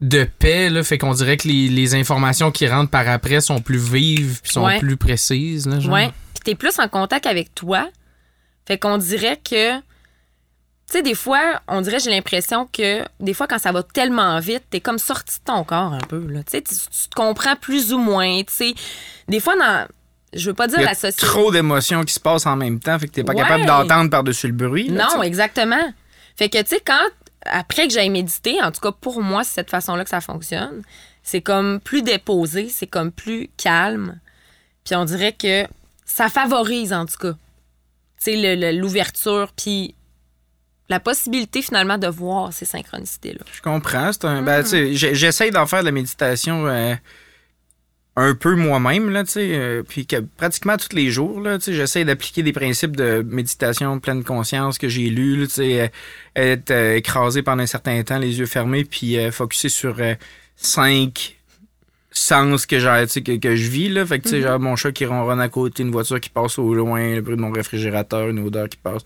[0.03, 3.63] de paix, là, fait qu'on dirait que les, les informations qui rentrent par après sont
[3.63, 4.79] plus vives puis sont Ouais.
[4.79, 5.93] plus précises, là, genre?
[5.95, 6.09] Ouais.
[6.35, 7.89] Puis t'es plus en contact avec toi.
[8.67, 9.81] Fait qu'on dirait que.
[10.89, 14.39] Tu sais, des fois, on dirait, j'ai l'impression que des fois, quand ça va tellement
[14.39, 16.25] vite, t'es comme sorti de ton corps un peu.
[16.29, 16.45] Là.
[16.45, 18.41] Tu sais, tu te comprends plus ou moins.
[18.45, 18.75] Tu sais,
[19.29, 19.87] des fois, dans.
[20.33, 21.27] Je veux pas dire Il y a la société.
[21.27, 23.43] trop d'émotions qui se passent en même temps, fait que t'es pas Ouais.
[23.43, 24.89] capable d'entendre par-dessus le bruit.
[24.89, 25.93] là, Non, exactement.
[26.37, 27.01] Fait que, tu sais, quand,
[27.47, 30.83] après que j'ai médité, en tout cas pour moi, c'est cette façon-là que ça fonctionne,
[31.23, 34.21] c'est comme plus déposé, c'est comme plus calme.
[34.85, 35.65] Puis on dirait que
[36.05, 37.33] ça favorise, en tout cas,
[38.23, 39.95] tu sais, l'ouverture, puis
[40.89, 43.41] la possibilité finalement de voir ces synchronicités-là.
[43.53, 44.13] Je comprends.
[44.13, 46.95] C'est un, ben, j'ai- j'essaye d'en faire de la méditation euh,
[48.19, 52.05] un peu moi-même, là, tu sais, euh, puis que pratiquement tous les jours, là, j'essaie
[52.05, 55.89] d'appliquer des principes de méditation pleine conscience que j'ai lus, là, tu sais, euh,
[56.37, 59.97] être écrasé pendant un certain temps, les yeux fermés, puis focuser sur
[60.57, 61.35] cinq
[62.11, 64.93] sens que j'ai, que, que je vis, là, fait que, tu sais, genre, mon chat
[64.93, 68.29] qui ronronne à côté, une voiture qui passe au loin, le bruit de mon réfrigérateur,
[68.29, 69.03] une odeur qui passe.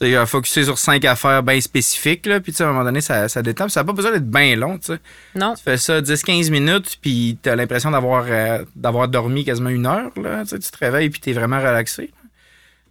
[0.00, 2.72] Tu sais, euh, focuser sur cinq affaires bien spécifiques, là, puis tu sais, à un
[2.72, 3.64] moment donné, ça, ça détend.
[3.64, 4.98] Puis Ça n'a pas besoin d'être bien long, tu sais.
[5.34, 5.54] Non?
[5.54, 10.10] Tu fais ça 10-15 minutes, puis t'as l'impression d'avoir euh, d'avoir dormi quasiment une heure,
[10.16, 10.44] là.
[10.46, 12.12] Tu tu te réveilles, puis t'es vraiment relaxé.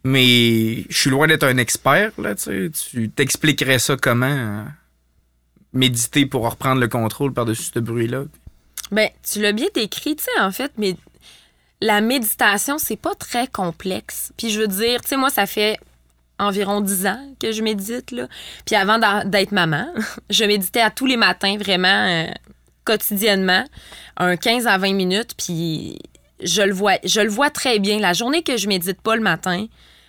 [0.03, 2.71] Mais je suis loin d'être un expert, là, tu.
[2.71, 4.63] Tu t'expliquerais ça comment euh,
[5.73, 8.25] méditer pour reprendre le contrôle par-dessus ce bruit-là?
[8.91, 10.95] Ben, tu l'as bien décrit, tu sais, en fait, mais
[11.81, 14.31] la méditation, c'est pas très complexe.
[14.37, 15.79] Puis je veux dire, tu sais, moi, ça fait
[16.39, 18.27] environ 10 ans que je médite, là.
[18.65, 19.87] Puis avant d'être maman,
[20.29, 22.27] je méditais à tous les matins, vraiment, euh,
[22.85, 23.65] quotidiennement,
[24.17, 25.99] un 15 à 20 minutes, puis
[26.41, 27.99] je le vois, je le vois très bien.
[27.99, 29.65] La journée que je médite pas le matin,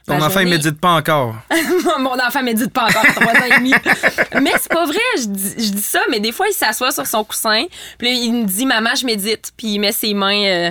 [0.07, 1.35] Ton enfant, il journée- médite pas encore.
[1.99, 3.73] mon enfant médite pas encore, trois ans et demi.
[4.43, 7.07] Mais c'est pas vrai, je dis, je dis ça, mais des fois, il s'assoit sur
[7.07, 7.64] son coussin,
[7.99, 10.71] puis il me dit, maman, je médite, puis il met ses mains euh,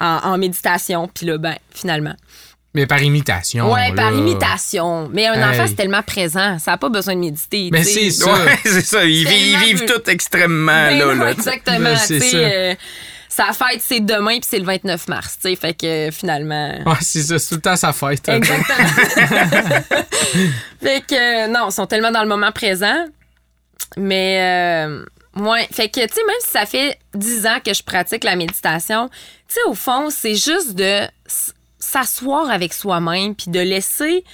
[0.00, 2.14] en, en méditation, puis là, ben, finalement.
[2.74, 3.72] Mais par imitation.
[3.72, 5.08] ouais, par imitation.
[5.12, 5.44] Mais un Hey.
[5.44, 7.68] enfant, c'est tellement présent, ça n'a pas besoin de méditer.
[7.72, 8.32] Mais c'est ça.
[8.32, 9.04] Ouais, c'est ça.
[9.04, 11.78] Ils, ils vivent peu- tout extrêmement, Ben là, non, exactement.
[11.80, 12.36] Ben, c'est ça.
[12.36, 12.74] euh,
[13.28, 16.74] sa fête, c'est demain, puis c'est le 29 mars, tu sais, fait que euh, finalement...
[16.86, 18.28] Ouais, c'est ça, c'est tout le temps sa fête.
[18.28, 18.36] hein.
[18.36, 18.88] Exactement.
[20.82, 23.06] fait que, euh, non, ils sont tellement dans le moment présent.
[23.96, 25.04] Mais, euh,
[25.36, 25.66] ouais.
[25.72, 29.08] Fait que, tu sais, même si ça fait 10 ans que je pratique la méditation,
[29.48, 31.00] tu sais, au fond, c'est juste de
[31.80, 34.24] s'asseoir avec soi-même puis de laisser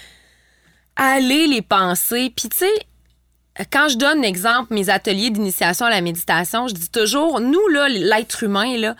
[0.96, 2.32] aller les pensées.
[2.36, 6.90] Puis, tu sais, quand je donne exemple mes ateliers d'initiation à la méditation, je dis
[6.90, 8.96] toujours, nous, là, l'être humain, là,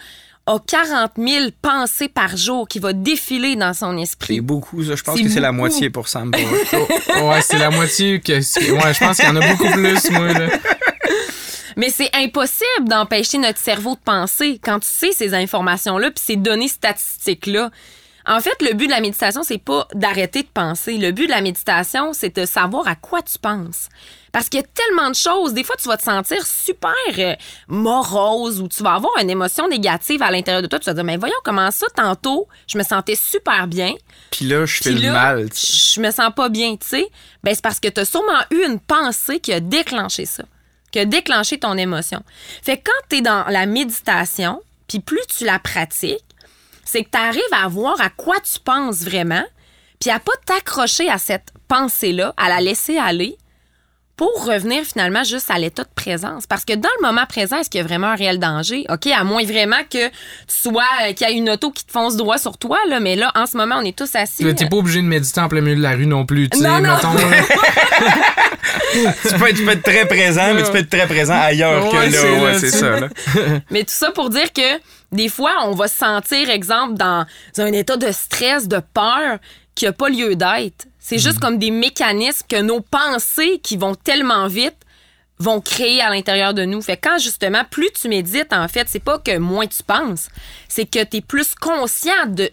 [0.47, 4.41] a 40 000 pensées par jour qui va défiler dans son C'est esprit.
[4.41, 4.95] beaucoup, ça.
[4.95, 6.31] Je pense C'est que c'est la moitié pour Sam.
[6.31, 7.23] pour eux.
[7.29, 8.41] Ouais, c'est la moitié que.
[8.41, 10.49] c'est- Ouais, je pense qu'il y en a beaucoup plus, moi, là.
[11.77, 16.37] Mais c'est impossible d'empêcher notre cerveau de penser quand tu sais ces informations-là puis ces
[16.37, 17.71] données statistiques-là.
[18.27, 20.99] En fait, le but de la méditation, c'est pas d'arrêter de penser.
[20.99, 23.89] Le but de la méditation, c'est de savoir à quoi tu penses.
[24.33, 25.55] Parce qu'il y a tellement de choses.
[25.55, 27.37] Des fois, tu vas te sentir super euh,
[27.69, 30.81] morose ou tu vas avoir une émotion négative à l'intérieur de toi.
[30.81, 33.95] Tu vas te dire, mais voyons comment ça, tantôt, je me sentais super bien.
[34.33, 35.49] Puis là, je fais le mal.
[35.55, 37.09] je me sens pas bien, tu sais.
[37.45, 40.45] Ben, c'est parce que tu as sûrement eu une pensée qui a déclenché ça,
[40.91, 42.23] qui a déclenché ton émotion.
[42.63, 46.25] Fait que quand tu es dans la méditation, puis plus tu la pratiques,
[46.87, 49.45] c'est que tu arrives à voir à quoi tu penses vraiment,
[50.01, 53.37] puis à pas t'accrocher à cette pensée-là, à la laisser aller
[54.17, 56.47] pour revenir finalement juste à l'état de présence.
[56.47, 58.87] Parce que dans le moment présent, est-ce qu'il y a vraiment un réel danger?
[58.89, 60.13] OK, à moins vraiment que tu
[60.49, 63.15] sois, euh, qu'il y a une auto qui te fonce droit sur toi, là, mais
[63.15, 64.43] là, en ce moment, on est tous assis.
[64.45, 66.57] Là, T'es pas obligé de méditer en plein milieu de la rue non plus, tu
[66.59, 66.65] sais.
[66.65, 66.95] Non, non.
[66.95, 67.21] mettons, là.
[69.29, 71.91] tu, peux, tu peux être très présent, mais tu peux être très présent ailleurs Ouais,
[71.91, 72.11] que là.
[72.13, 73.01] c'est Ouais, c'est tu- ça.
[73.01, 73.09] Là.
[73.71, 74.81] Mais tout ça pour dire que
[75.13, 77.27] des fois, on va se sentir, exemple, dans
[77.59, 79.39] un état de stress, de peur
[79.75, 80.87] qui n'a pas lieu d'être.
[81.09, 84.75] C'est juste comme des mécanismes que nos pensées qui vont tellement vite
[85.39, 86.83] vont créer à l'intérieur de nous.
[86.83, 90.29] Fait que quand justement, plus tu médites, en fait, c'est pas que moins tu penses,
[90.69, 92.51] c'est que tu es plus conscient de,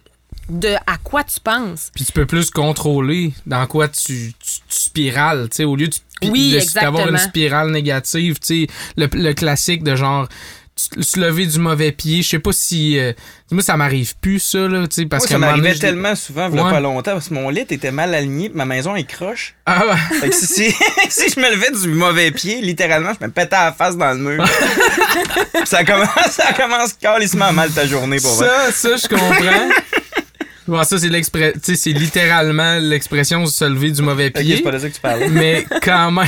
[0.49, 1.89] de à quoi tu penses.
[1.95, 5.87] Puis tu peux plus contrôler dans quoi tu, tu, tu spirales, tu sais, au lieu
[5.87, 10.27] de, Oui, d'avoir une spirale négative, tu sais, le, le classique de genre
[10.99, 13.13] se lever du mauvais pied, je sais pas si euh,
[13.51, 16.49] moi ça m'arrive plus ça là, tu sais parce Moi, que ça m'arrivait tellement souvent,
[16.49, 16.71] il y a Ouais.
[16.71, 19.55] pas longtemps, parce que mon lit était mal aligné, ma maison est croche.
[19.65, 19.95] Ah ouais.
[20.19, 20.75] Fait que si, si,
[21.09, 24.11] si je me levais du mauvais pied, littéralement, je me pétais à la face dans
[24.13, 24.45] le mur.
[25.65, 28.47] Ça commence, ça commence calissement mal ta journée pour vrai.
[28.71, 29.69] Ça, ça, je comprends.
[30.67, 34.61] Bon, ça, c'est l'exprès, tu sais, c'est littéralement l'expression se lever du mauvais pied.
[34.61, 36.27] pas de ça que tu mais quand même.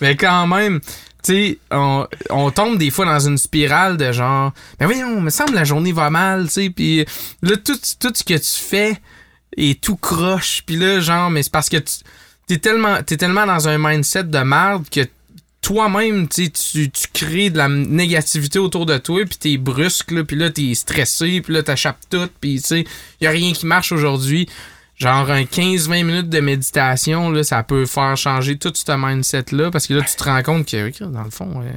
[0.00, 0.80] mais quand même,
[1.24, 5.54] tu on, on tombe des fois dans une spirale de genre, ben voyons, me semble
[5.54, 7.04] la journée va mal, tu sais, puis
[7.42, 9.00] là, tout, tout ce que tu fais
[9.56, 11.94] est tout croche, puis là, genre, mais c'est parce que tu
[12.46, 15.00] t'es tellement, t'es tellement dans un mindset de merde que
[15.62, 20.36] toi-même, tu tu crées de la négativité autour de toi, puis t'es brusque, là, puis
[20.36, 22.84] là, t'es stressé, puis là, t'échappes tout, puis tu
[23.22, 24.46] y a rien qui marche aujourd'hui.
[24.96, 29.86] Genre, un 15-20 minutes de méditation, là, ça peut faire changer tout ce mindset-là, parce
[29.86, 31.70] que là, tu te rends compte que, dans le fond, euh,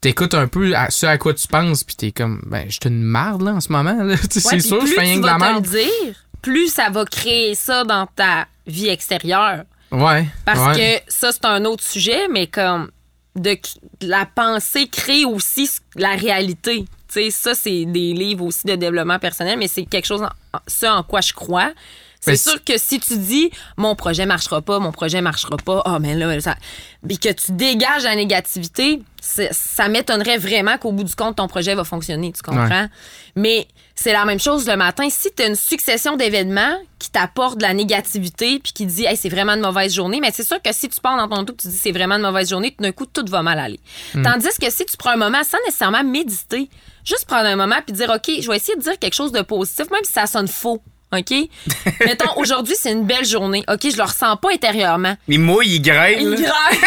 [0.00, 2.80] t'écoutes un peu à ce à quoi tu penses, puis t'es comme, ben, je suis
[2.88, 4.14] une marde, là, en ce moment, là.
[4.14, 5.66] Ouais, c'est sûr, je fais rien que de la merde.
[5.66, 9.64] le dire, plus ça va créer ça dans ta vie extérieure.
[9.90, 10.28] Ouais.
[10.44, 11.00] Parce ouais.
[11.06, 12.90] que ça, c'est un autre sujet, mais comme
[13.34, 13.56] de,
[14.02, 16.84] la pensée crée aussi la réalité.
[17.08, 20.58] Tu sais, ça, c'est des livres aussi de développement personnel, mais c'est quelque chose, en,
[20.66, 21.72] ce en quoi je crois.
[22.20, 25.98] C'est sûr que si tu dis mon projet marchera pas, mon projet marchera pas, ah
[25.98, 26.56] mais là ça
[27.06, 31.74] puis que tu dégages la négativité, ça m'étonnerait vraiment qu'au bout du compte ton projet
[31.76, 32.88] va fonctionner, tu comprends?
[33.36, 37.58] Mais c'est la même chose le matin, si tu as une succession d'événements qui t'apportent
[37.58, 40.60] de la négativité puis qui dit hey, c'est vraiment une mauvaise journée, mais c'est sûr
[40.60, 42.82] que si tu pars dans ton auto, tu dis c'est vraiment une mauvaise journée, tout
[42.82, 43.80] d'un coup tout va mal aller.
[44.24, 46.68] Tandis que si tu prends un moment sans nécessairement méditer,
[47.04, 49.42] juste prendre un moment puis dire OK, je vais essayer de dire quelque chose de
[49.42, 50.82] positif même si ça sonne faux.
[51.12, 51.32] OK?
[52.04, 53.64] Mettons, aujourd'hui, c'est une belle journée.
[53.68, 55.16] OK, je le ressens pas intérieurement.
[55.26, 56.18] Mais moi, il grêle.
[56.20, 56.36] Il là.
[56.36, 56.78] graille.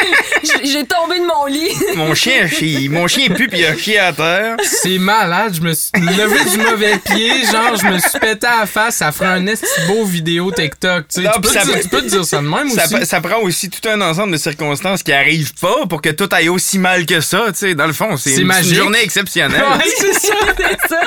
[0.63, 1.69] J'ai- tombé de mon lit.
[1.95, 4.57] Mon chien, a chié- mon chien est pu puis il a chié à terre.
[4.63, 8.61] C'est malade, je me suis levé du mauvais pied, genre je me suis pété à
[8.61, 11.28] la face, ça ferait un esti beau vidéo TikTok, tu sais.
[11.28, 13.05] Non, Tu peux, ça dire- peut- tu peux te dire ça de même Ça, aussi.
[13.05, 16.49] ça prend aussi tout un ensemble de circonstances qui arrivent pas pour que tout aille
[16.49, 17.76] aussi mal que ça, tu sais.
[17.76, 19.61] Dans le fond, c'est une, journée exceptionnelle.
[19.61, 20.34] Ouais, c'est ça.
[20.57, 21.01] c'est ça.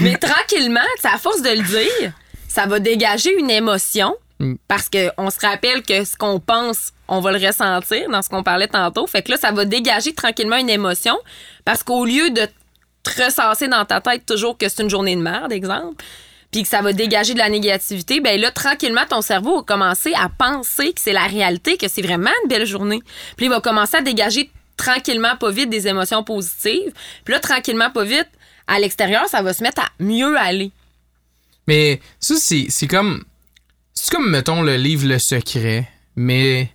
[0.00, 2.12] Mais tranquillement, à force de le dire,
[2.50, 4.14] ça va dégager une émotion.
[4.40, 4.54] Mm.
[4.68, 8.42] Parce qu'on se rappelle que ce qu'on pense, on va le ressentir dans ce qu'on
[8.42, 9.06] parlait tantôt.
[9.06, 11.16] Fait que là, ça va dégager tranquillement une émotion.
[11.64, 12.46] Parce qu'au lieu de
[13.02, 16.04] te ressasser dans ta tête toujours que c'est une journée de merde, exemple,
[16.50, 20.12] puis que ça va dégager de la négativité, ben là, tranquillement, ton cerveau va commencer
[20.14, 23.00] à penser que c'est la réalité, que c'est vraiment une belle journée.
[23.36, 26.92] Puis il va commencer à dégager tranquillement, pas vite, des émotions positives.
[27.24, 28.28] Puis là, tranquillement, pas vite,
[28.66, 30.72] à l'extérieur, ça va se mettre à mieux aller.
[31.70, 33.22] Mais ça, c'est c'est comme.
[33.94, 36.70] C'est comme, mettons, le livre Le Secret, mais.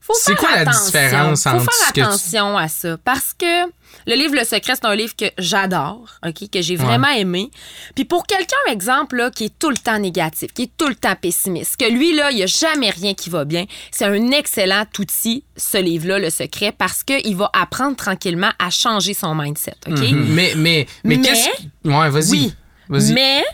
[0.00, 3.32] faut C'est quoi la différence faut entre ce faire que tu- attention à ça parce
[3.38, 3.64] que
[4.06, 7.50] le livre Le Secret c'est un livre que j'adore, ok, que j'ai vraiment aimé.
[7.94, 10.94] Puis pour quelqu'un exemple là, qui est tout le temps négatif, qui est tout le
[10.94, 14.30] temps pessimiste, que lui là, il y a jamais rien qui va bien, c'est un
[14.32, 19.14] excellent outil ce livre là Le Secret parce que il va apprendre tranquillement à changer
[19.14, 19.98] son mindset, ok?
[20.12, 21.48] Mais, mais, mais, Mais- qu'est-ce
[21.88, 22.30] Ouais, vas-y.
[22.30, 22.54] Oui.
[22.88, 23.12] Vas-y.
[23.12, 23.44] Mais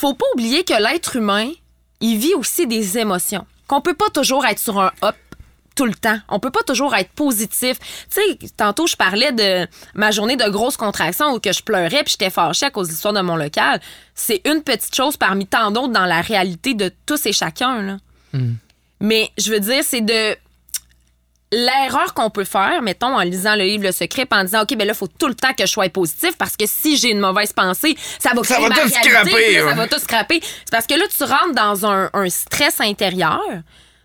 [0.00, 1.50] faut pas oublier que l'être humain,
[2.00, 3.46] il vit aussi des émotions.
[3.68, 5.16] Qu'on peut pas toujours être sur un up
[5.76, 6.18] tout le temps.
[6.28, 7.78] On peut pas toujours être positif.
[8.10, 12.02] Tu sais, tantôt je parlais de ma journée de grosse contraction où que je pleurais
[12.02, 13.80] puis j'étais fâchée à cause de l'histoire de mon local.
[14.14, 17.96] C'est une petite chose parmi tant d'autres dans la réalité de tous et chacun là.
[19.00, 20.36] Mais je veux dire c'est de
[21.52, 24.86] l'erreur qu'on peut faire, mettons, en lisant le livre Le Secret, en disant, OK, ben
[24.86, 27.20] là, il faut tout le temps que je sois positif parce que si j'ai une
[27.20, 29.60] mauvaise pensée, ça va Ça va ma tout réalité, scraper.
[29.60, 30.40] Ça va tout scraper.
[30.42, 33.40] C'est parce que là, tu rentres dans un, un stress intérieur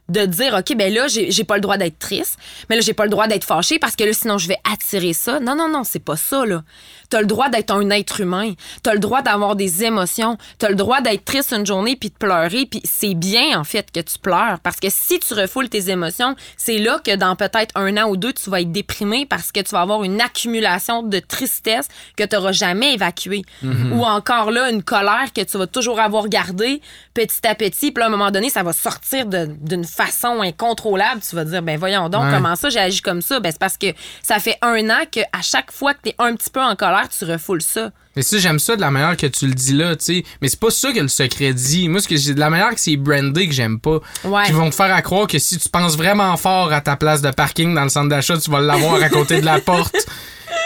[0.09, 2.37] de dire, OK, ben là, j'ai j'ai pas le droit d'être triste,
[2.69, 5.13] mais là, j'ai pas le droit d'être fâché parce que là, sinon, je vais attirer
[5.13, 5.39] ça.
[5.39, 6.63] Non, non, non, c'est pas ça, là.
[7.09, 8.53] T'as le droit d'être un être humain.
[8.81, 10.37] T'as le droit d'avoir des émotions.
[10.57, 12.65] T'as le droit d'être triste une journée puis de pleurer.
[12.65, 14.57] Puis c'est bien, en fait, que tu pleures.
[14.63, 18.17] Parce que si tu refoules tes émotions, c'est là que dans peut-être un an ou
[18.17, 21.87] deux, tu vas être déprimé parce que tu vas avoir une accumulation de tristesse
[22.17, 23.43] que tu n'auras jamais évacuée.
[23.63, 26.81] Ou encore là, une colère que tu vas toujours avoir gardée
[27.13, 27.91] petit à petit.
[27.91, 31.21] Puis là, à un moment donné, ça va sortir de- d'une façon incontrôlable.
[31.27, 32.31] Tu vas dire, ben voyons donc, Ouais.
[32.33, 33.39] comment ça, j'ai agi comme ça?
[33.39, 33.87] Ben c'est parce que
[34.21, 37.07] ça fait un an qu'à chaque fois que tu es un petit peu en colère,
[37.09, 37.91] tu refoules ça.
[38.15, 40.23] Mais ça, j'aime ça de la manière que tu le dis là, tu sais.
[40.41, 41.89] Mais c'est pas ça que le secret dit.
[41.89, 43.99] Moi, ce que j'ai de la manière que c'est brandé que j'aime pas.
[44.23, 44.43] Ouais.
[44.45, 47.21] Qui vont te faire à croire que si tu penses vraiment fort à ta place
[47.21, 49.95] de parking dans le centre d'achat, tu vas l'avoir à côté de la porte.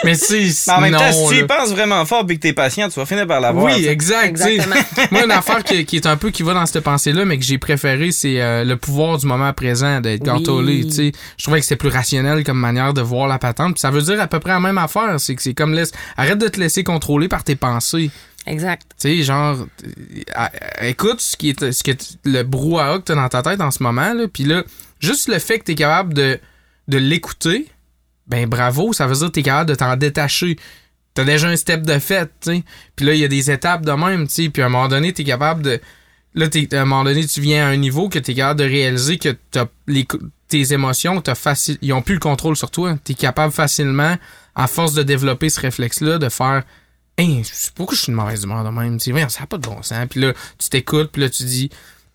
[0.04, 1.46] Mais tu sais, Mais en même non, temps, si tu y là.
[1.46, 3.64] penses vraiment fort et que t'es patient, tu vas finir par l'avoir.
[3.66, 4.40] Oui, exact.
[5.10, 7.44] Moi, une affaire qui, qui est un peu qui va dans cette pensée-là, mais que
[7.44, 10.86] j'ai préféré, c'est euh, le pouvoir du moment présent d'Edgar Oui.
[10.86, 11.12] Tu sais.
[11.36, 13.74] Je trouvais que c'était plus rationnel comme manière de voir la patente.
[13.74, 15.18] Puis ça veut dire à peu près la même affaire.
[15.18, 15.92] C'est que c'est comme laisse.
[16.16, 18.10] Arrête de te laisser contrôler par tes pensées.
[18.46, 18.82] Exact.
[18.98, 20.46] Tu sais, genre, euh,
[20.80, 21.92] écoute ce qui est, ce que
[22.24, 24.64] le brouhaha que t'as dans ta tête en ce moment, là, puis là,
[24.98, 26.38] juste le fait que t'es capable de,
[26.88, 27.68] de l'écouter,
[28.30, 30.56] ben bravo, ça veut dire que t'es capable de t'en détacher.
[31.14, 32.62] T'as déjà un step de fait, tu.
[32.94, 34.50] Puis là, il y a des étapes de même, tu.
[34.50, 35.80] Puis à un moment donné, t'es capable de...
[36.34, 39.18] Là, à un moment donné, tu viens à un niveau que t'es capable de réaliser
[39.18, 40.06] que t'as les,
[40.46, 42.96] tes émotions, t'as facile, ils ont plus le contrôle sur toi.
[43.02, 44.16] T'es capable facilement,
[44.54, 46.62] à force de développer ce réflexe-là, de faire
[47.18, 47.42] Hey,
[47.74, 48.98] pourquoi je suis de mauvaise humeur de même?
[48.98, 50.06] Tu ça n'a pas de bon sens.
[50.08, 51.68] Puis là, tu t'écoutes, puis là, tu dis.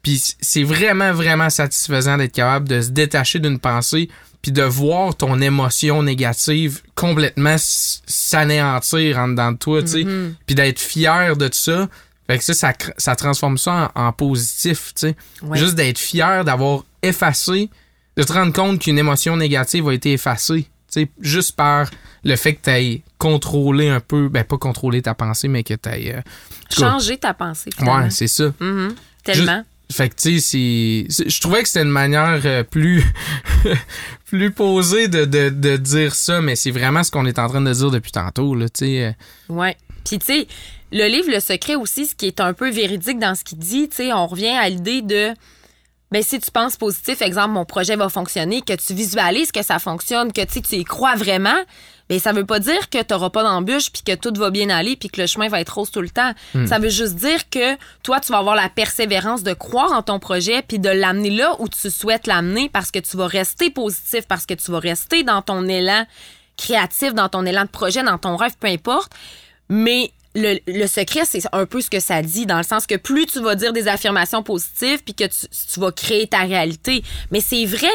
[0.06, 4.08] Puis c'est vraiment, vraiment satisfaisant d'être capable de se détacher d'une pensée,
[4.43, 10.06] puis de voir ton émotion négative complètement s'anéantir en dedans de toi, tu sais.
[10.45, 11.89] Puis d'être fier de ça.
[12.28, 15.16] Fait que ça, ça, ça transforme ça en, en positif, tu sais.
[15.41, 15.58] Ouais.
[15.58, 17.72] Juste d'être fier d'avoir effacé,
[18.16, 20.68] de te rendre compte qu'une émotion négative a été effacée.
[20.91, 21.89] Tu sais, juste par
[22.24, 25.74] le fait que tu aies contrôlé un peu, ben pas contrôler ta pensée, mais que
[25.74, 26.22] tu aies.
[26.70, 28.03] Changer ta pensée, finalement.
[28.03, 28.53] ouais, c'est ça.
[28.60, 28.93] Mhm.
[29.24, 29.64] Tellement.
[29.92, 33.04] Fait que, tu sais, je trouvais que c'était une manière euh, plus,
[34.26, 37.72] plus posée de, de, dire ça, mais c'est vraiment ce qu'on est en train de
[37.72, 39.06] dire depuis tantôt, là, tu sais.
[39.06, 39.54] euh.
[39.54, 39.78] Ouais.
[40.04, 40.46] Puis tu
[40.92, 43.90] le livre Le Secret aussi, ce qui est un peu véridique dans ce qu'il dit,
[43.90, 45.34] tu on revient à l'idée de
[46.16, 49.80] ben si tu penses positif, exemple mon projet va fonctionner, que tu visualises que ça
[49.80, 51.57] fonctionne, que tu y crois vraiment,
[52.07, 54.70] ben ça veut pas dire que tu n'auras pas d'embûche puis que tout va bien
[54.70, 56.32] aller puis que le chemin va être rose tout le temps.
[56.68, 60.20] Ça veut juste dire que toi tu vas avoir la persévérance de croire en ton
[60.20, 64.26] projet puis de l'amener là où tu souhaites l'amener parce que tu vas rester positif
[64.26, 66.05] parce que tu vas rester dans ton élan
[66.55, 69.11] créatif, dans ton élan de projet, dans ton rêve, peu importe.
[69.68, 73.26] Mais le, secret, c'est un peu ce que ça dit, dans le sens que plus
[73.26, 77.04] tu vas dire des affirmations positives, puis que tu, vas créer ta réalité.
[77.32, 77.90] Mais c'est vrai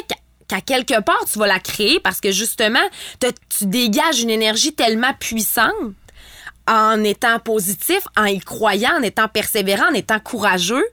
[0.48, 2.80] qu'à quelque part, tu vas la créer parce que justement,
[3.20, 5.74] tu dégages une énergie tellement puissante
[6.66, 10.84] en étant positif, en y croyant, en étant persévérant, en étant courageux.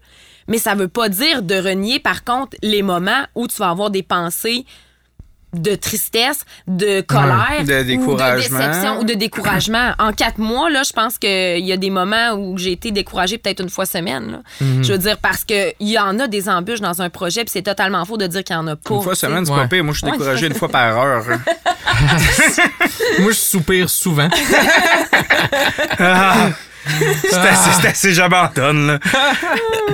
[0.48, 3.90] Mais ça veut pas dire de renier, par contre, les moments où tu vas avoir
[3.90, 4.66] des pensées
[5.54, 8.60] de tristesse, de colère, De ou découragement.
[8.60, 9.94] de déception ou de découragement.
[9.98, 13.38] En quatre mois, là, je pense qu'il y a des moments où j'ai été découragée
[13.38, 14.32] peut-être une fois semaine.
[14.32, 14.40] là.
[14.62, 14.84] Mhm.
[14.84, 17.62] Je veux dire, parce qu'il y en a des embûches dans un projet, puis c'est
[17.62, 18.94] totalement faux de dire qu'il y en a pas.
[18.96, 19.60] Une fois semaine, c'est Ouais.
[19.62, 19.84] pas pire.
[19.84, 20.12] Moi, je suis Ouais.
[20.12, 21.24] découragé une fois par heure.
[21.30, 21.40] hein.
[23.20, 24.30] Moi, je soupire souvent.
[26.00, 26.50] Ah,
[27.22, 29.00] c'est assez, c'est assez, j'abandonne, là.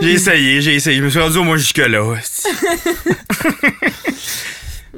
[0.01, 0.97] J'ai essayé, j'ai essayé.
[0.97, 2.15] Je me suis rendu au moins jusque-là.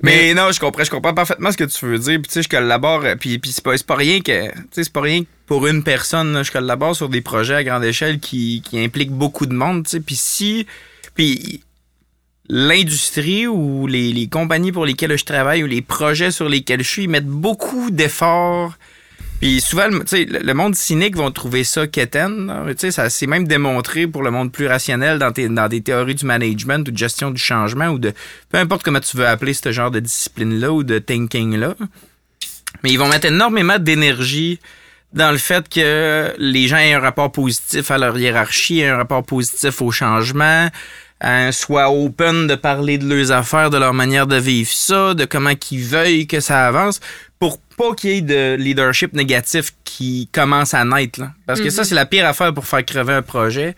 [0.03, 2.19] Mais non, je comprends, je comprends parfaitement ce que tu veux dire.
[2.21, 4.83] Puis tu sais, je collabore, euh, puis, puis c'est pas, pas rien que, tu sais,
[4.83, 6.33] c'est pas rien que pour une personne.
[6.33, 6.43] là.
[6.43, 9.91] Je collabore sur des projets à grande échelle qui, qui impliquent beaucoup de monde, tu
[9.91, 9.99] sais.
[9.99, 10.67] Puis si,
[11.13, 11.61] puis
[12.47, 16.89] l'industrie ou les, les compagnies pour lesquelles je travaille ou les projets sur lesquels je
[16.89, 18.77] suis, ils mettent beaucoup d'efforts.
[19.41, 20.03] Puis souvent, le-
[20.43, 22.51] le monde cynique vont trouver ça quétaine.
[22.89, 26.91] Ça c'est même démontré pour le monde plus rationnel dans, des théories du management ou
[26.91, 28.13] de gestion du changement ou de
[28.49, 31.75] peu importe comment tu veux appeler ce genre de discipline-là ou de thinking-là.
[32.83, 34.59] Mais ils vont mettre énormément d'énergie
[35.13, 38.97] dans le fait que les gens aient un rapport positif à leur hiérarchie, aient un
[38.97, 40.69] rapport positif au changement,
[41.21, 45.23] hein, soient open de parler de leurs affaires, de leur manière de vivre ça, de
[45.23, 46.99] comment qu'ils veuillent que ça avance,
[47.77, 51.19] pas qu'il y ait de leadership négatif qui commence à naître.
[51.19, 51.31] là.
[51.45, 53.75] Parce que ça, c'est la pire affaire pour faire crever un projet.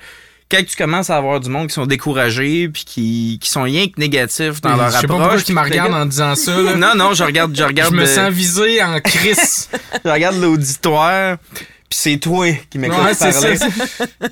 [0.50, 3.88] Quand tu commences à avoir du monde qui sont découragés puis qui, qui sont rien
[3.88, 5.20] que négatifs dans leur Je sais pas approche.
[5.20, 6.56] pourquoi tu me regardes en disant ça.
[6.62, 6.76] là.
[6.78, 9.70] Non, non, je regarde, je Je regarde, me le- sens visé en crise.
[10.06, 13.58] je regarde l'auditoire, puis c'est toi qui m'écoutes Ouais, parler.
[13.58, 13.68] ça.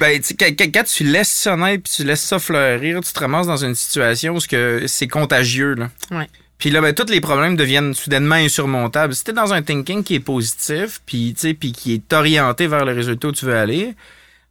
[0.00, 3.18] Ben, tu sais, quand, tu laisses ça naître puis tu laisses ça fleurir, tu te
[3.18, 4.40] ramasses dans une situation où
[4.86, 5.74] c'est contagieux.
[5.74, 5.88] Là.
[6.10, 6.26] Ouais.
[6.58, 9.14] Puis là, ben, tous les problèmes deviennent soudainement insurmontables.
[9.14, 12.66] Si t'es dans un thinking qui est positif, puis tu sais, puis qui est orienté
[12.66, 13.94] vers le résultat où tu veux aller,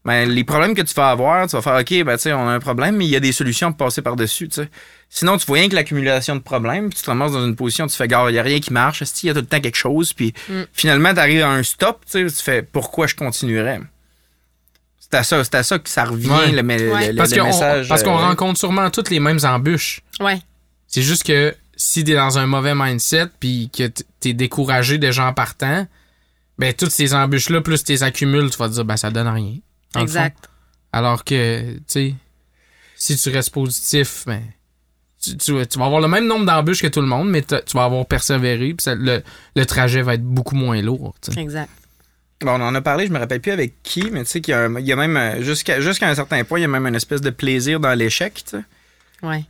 [0.05, 2.47] ben, les problèmes que tu vas avoir, tu vas faire, OK, ben, tu sais, on
[2.47, 4.69] a un problème, mais il y a des solutions pour passer par-dessus, tu sais.
[5.09, 7.87] Sinon, tu vois rien que l'accumulation de problèmes, puis tu te ramasses dans une position,
[7.87, 9.59] tu fais, gars, il n'y a rien qui marche, il y a tout le temps
[9.59, 10.61] quelque chose, puis Mm.
[10.71, 13.81] finalement, tu arrives à un stop, tu sais, tu fais, pourquoi je continuerais?
[14.99, 16.51] C'est à ça, c'est à ça que ça revient, Ouais.
[16.51, 16.77] le, Ouais.
[17.07, 17.87] le- le Parce qu'on message.
[17.89, 20.01] parce qu'on euh, rencontre sûrement toutes les mêmes embûches.
[20.21, 20.39] Ouais.
[20.87, 23.88] C'est juste que si t'es dans un mauvais mindset puis que
[24.19, 25.88] t'es découragé déjà en partant,
[26.57, 29.55] ben toutes ces embûches-là, plus t'es accumules, tu vas te dire ben ça donne rien.
[29.95, 30.49] Exact.
[30.91, 32.15] Alors que, tu sais,
[32.95, 34.41] si tu restes positif, ben
[35.21, 37.41] tu, tu vas- tu vas avoir le même nombre d'embûches que tout le monde, mais
[37.43, 39.21] tu vas avoir persévéré, puis le,
[39.55, 41.13] le trajet va être beaucoup moins lourd.
[41.38, 41.69] Exact.
[42.41, 44.51] Bon, on en a parlé, je me rappelle plus avec qui, mais tu sais qu'il
[44.51, 46.93] y a, y même, euh, jusqu'à jusqu'à un certain point, il y a même une
[46.95, 48.63] espèce de plaisir dans l'échec, tu sais.
[49.28, 49.43] Ouais.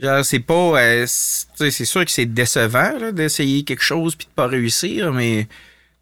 [0.00, 0.80] Genre, c'est pas.
[0.80, 5.46] euh, c'est sûr que c'est décevant d'essayer quelque chose puis de pas réussir, mais.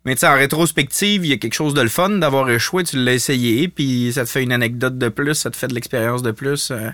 [0.05, 3.12] Mais en rétrospective, il y a quelque chose de le fun d'avoir échoué, tu l'as
[3.12, 6.32] essayé, puis ça te fait une anecdote de plus, ça te fait de l'expérience de
[6.32, 6.72] plus.
[6.72, 6.90] euh,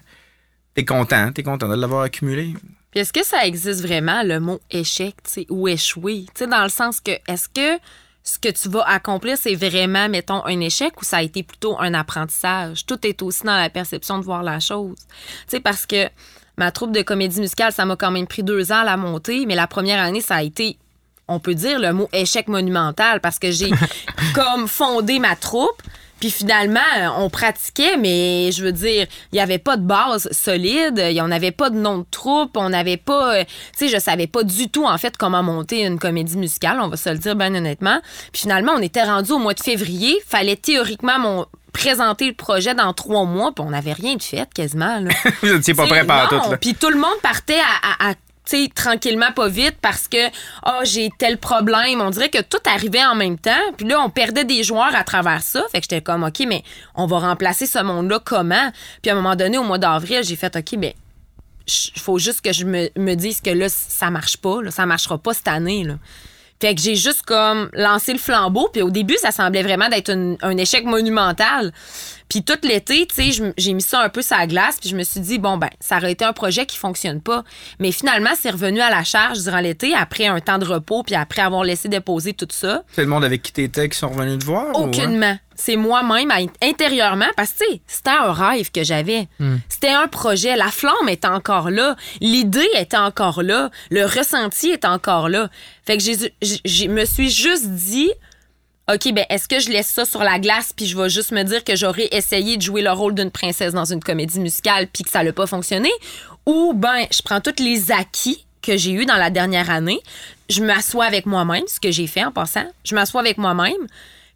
[0.74, 2.53] t'es content, t'es content de l'avoir accumulé.
[2.94, 5.14] Est-ce que ça existe vraiment, le mot échec,
[5.49, 6.26] ou échouer?
[6.34, 7.80] Tu sais, dans le sens que, est-ce que
[8.22, 11.78] ce que tu vas accomplir, c'est vraiment, mettons, un échec ou ça a été plutôt
[11.80, 12.84] un apprentissage?
[12.84, 14.99] Tout est aussi dans la perception de voir la chose.
[14.99, 16.09] Tu sais, parce que
[16.59, 19.46] ma troupe de comédie musicale, ça m'a quand même pris deux ans à la monter,
[19.46, 20.76] mais la première année, ça a été
[21.30, 23.70] on peut dire le mot échec monumental parce que j'ai
[24.34, 25.82] comme fondé ma troupe.
[26.20, 26.80] Puis finalement,
[27.18, 31.20] on pratiquait, mais je veux dire, il n'y avait pas de base solide, il n'y
[31.20, 34.26] en avait pas de nom de troupe, on n'avait pas, euh, tu sais, je savais
[34.26, 37.36] pas du tout en fait comment monter une comédie musicale, on va se le dire
[37.36, 38.00] bien honnêtement.
[38.32, 41.46] Puis finalement, on était rendu au mois de février, fallait théoriquement mon-
[41.79, 45.01] présenter le projet dans trois mois, puis on n'avait rien de fait quasiment.
[45.01, 45.11] Là.
[45.43, 46.57] Vous étiez pas prêt par tout.
[46.61, 47.61] Puis tout le monde partait
[48.01, 48.14] à,
[48.74, 50.26] tranquillement, pas vite, parce que
[50.66, 52.01] oh, j'ai tel problème.
[52.01, 53.51] On dirait que tout arrivait en même temps.
[53.76, 55.64] Puis là, on perdait des joueurs à travers ça.
[55.70, 56.62] Fait que j'étais comme, OK, mais
[56.95, 58.72] on va remplacer ce monde-là comment?
[59.03, 60.97] Puis à un moment donné, au mois d'avril, j'ai fait, OK, mais
[61.95, 64.62] il faut juste que je me, me dise que là, ça marche pas.
[64.62, 65.85] Là, ça marchera pas cette année.
[65.85, 65.95] Là.
[66.61, 68.68] Fait que j'ai juste comme lancé le flambeau.
[68.72, 71.72] Puis au début, ça semblait vraiment d'être un, un échec monumental.
[72.29, 74.97] Puis tout l'été, tu sais, j'ai mis ça un peu sur la glace, puis je
[74.97, 77.43] me suis dit, bon, ben, ça aurait été un projet qui fonctionne pas.
[77.79, 81.14] Mais finalement, c'est revenu à la charge durant l'été, après un temps de repos, puis
[81.14, 82.83] après avoir laissé déposer tout ça.
[82.93, 84.66] C'est le monde avec qui t'étais qui sont revenus te voir?
[84.74, 84.89] ou, hein?
[84.89, 85.39] Aucunement.
[85.55, 86.31] C'est moi-même,
[86.62, 89.26] intérieurement, parce que, tu sais, c'était un rêve que j'avais.
[89.68, 90.55] C'était un projet.
[90.55, 91.97] La flamme était encore là.
[92.20, 93.70] L'idée était encore là.
[93.91, 95.49] Le ressenti est encore là.
[95.85, 98.11] Fait que je me suis juste dit,
[98.93, 101.43] OK, ben, est-ce que je laisse ça sur la glace puis je vais juste me
[101.43, 105.05] dire que j'aurais essayé de jouer le rôle d'une princesse dans une comédie musicale puis
[105.05, 105.91] que ça n'a pas fonctionné?
[106.47, 110.01] Ou, ben, je prends tous les acquis que j'ai eus dans la dernière année,
[110.49, 113.86] je m'assois avec moi-même, ce que j'ai fait en passant, je m'assois avec moi-même,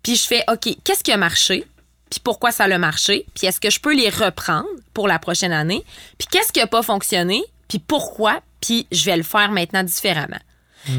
[0.03, 1.64] puis je fais, OK, qu'est-ce qui a marché?
[2.11, 3.24] Puis pourquoi ça a marché?
[3.34, 5.82] Puis est-ce que je peux les reprendre pour la prochaine année?
[6.18, 7.42] Puis qu'est-ce qui a pas fonctionné?
[7.68, 8.40] Puis pourquoi?
[8.61, 10.40] Puis je vais le faire maintenant différemment.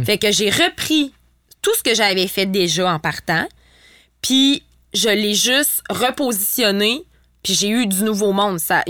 [0.05, 1.13] Fait que j'ai repris
[1.63, 3.47] tout ce que j'avais fait déjà en partant,
[4.21, 4.61] puis
[4.93, 7.03] je l'ai juste repositionné,
[7.41, 8.59] puis j'ai eu du nouveau monde.
[8.59, 8.83] Ça,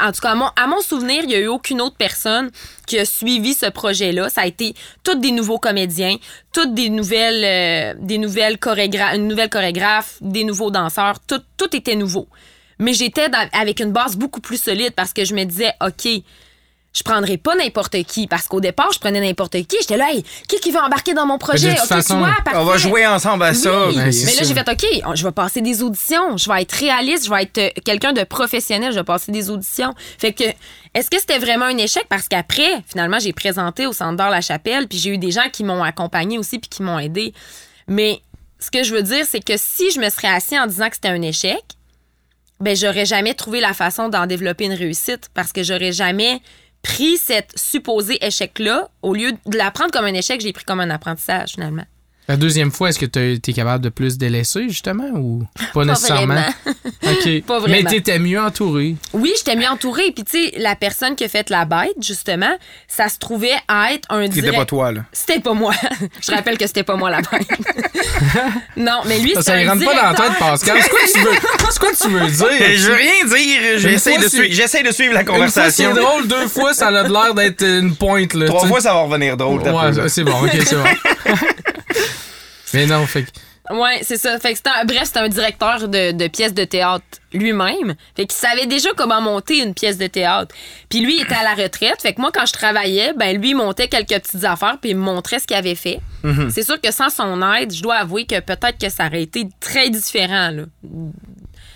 [0.00, 2.50] en tout cas, à mon, souvenir, il n'y a eu aucune autre personne
[2.86, 4.28] qui a suivi ce projet-là.
[4.28, 6.16] Ça a été toutes des nouveaux comédiens,
[6.52, 9.18] toutes des nouvelles, euh, chorégraphes,
[9.50, 11.18] chorégraphe, des nouveaux danseurs.
[11.26, 12.28] Tout, tout était nouveau.
[12.78, 16.06] Mais j'étais avec une base beaucoup plus solide parce que je me disais, OK,
[16.96, 18.26] je prendrais pas n'importe qui.
[18.26, 19.76] Parce qu'au départ, je prenais n'importe qui.
[19.80, 21.74] J'étais là, hey, qui qui veut embarquer dans mon projet?
[21.74, 22.24] De toute façon,
[22.54, 23.88] On va jouer ensemble à ça.
[23.88, 24.12] Oui.
[24.14, 26.38] c'est Mais là, j'ai fait, OK, je vais passer des auditions.
[26.38, 27.26] Je vais être réaliste.
[27.26, 28.92] Je vais être euh, quelqu'un de professionnel.
[28.92, 29.92] Je vais passer des auditions.
[30.18, 30.44] Fait que,
[30.94, 32.06] est-ce que c'était vraiment un échec?
[32.08, 35.50] Parce qu'après, finalement, j'ai présenté au Centre d'Or La Chapelle, puis j'ai eu des gens
[35.52, 37.34] qui m'ont accompagné aussi, puis qui m'ont aidé.
[37.88, 38.22] Mais
[38.58, 40.94] ce que je veux dire, c'est que si je me serais assis en disant que
[40.94, 41.62] c'était un échec,
[42.58, 46.40] ben, j'aurais jamais trouvé la façon d'en développer une réussite parce que j'aurais jamais
[46.86, 48.88] pris cette supposé échec-là.
[49.02, 51.84] Au lieu de la prendre comme un échec, je l'ai pris comme un apprentissage, finalement.
[52.28, 56.34] La deuxième fois, est-ce que tu es capable de plus délaisser, justement, ou pas nécessairement?
[56.34, 56.46] vraiment.
[57.04, 57.42] OK.
[57.46, 57.90] Pas Mais vraiment.
[57.90, 58.96] t'étais mieux entouré.
[59.12, 60.10] Oui, j'étais mieux entourée.
[60.12, 62.56] Puis, tu sais, la personne qui a fait la bête, justement,
[62.88, 65.02] ça se trouvait à être un C'était direct- pas toi, là.
[65.12, 65.72] C'était pas moi.
[66.20, 67.46] Je rappelle que c'était pas moi la bête.
[68.76, 70.78] non, mais lui, Ça, c'est ça un y rentre pas dans la tête, Pascal.
[70.82, 71.30] C'est quoi que tu veux,
[71.70, 72.76] c'est quoi que tu veux dire?
[72.76, 73.78] Je veux rien dire.
[73.78, 75.92] J'essaie de, suivre- j'essaie de suivre la conversation.
[75.94, 78.46] c'est drôle, deux fois, ça a l'air d'être une pointe, là.
[78.46, 79.60] Trois fois, ça va revenir drôle.
[79.60, 80.84] Ouais, c'est bon, ok, c'est bon.
[82.74, 83.30] Mais non, fait que.
[83.74, 84.38] Ouais, c'est ça.
[84.38, 87.96] Fait que un- bref, c'était un directeur de, de pièces de théâtre lui-même.
[88.14, 90.54] Fait qu'il savait déjà comment monter une pièce de théâtre.
[90.88, 92.00] Puis lui, il était à la retraite.
[92.00, 94.96] Fait que moi, quand je travaillais, ben lui, il montait quelques petites affaires puis il
[94.96, 96.00] me montrait ce qu'il avait fait.
[96.50, 99.48] C'est sûr que sans son aide, je dois avouer que peut-être que ça aurait été
[99.60, 100.62] très différent, là,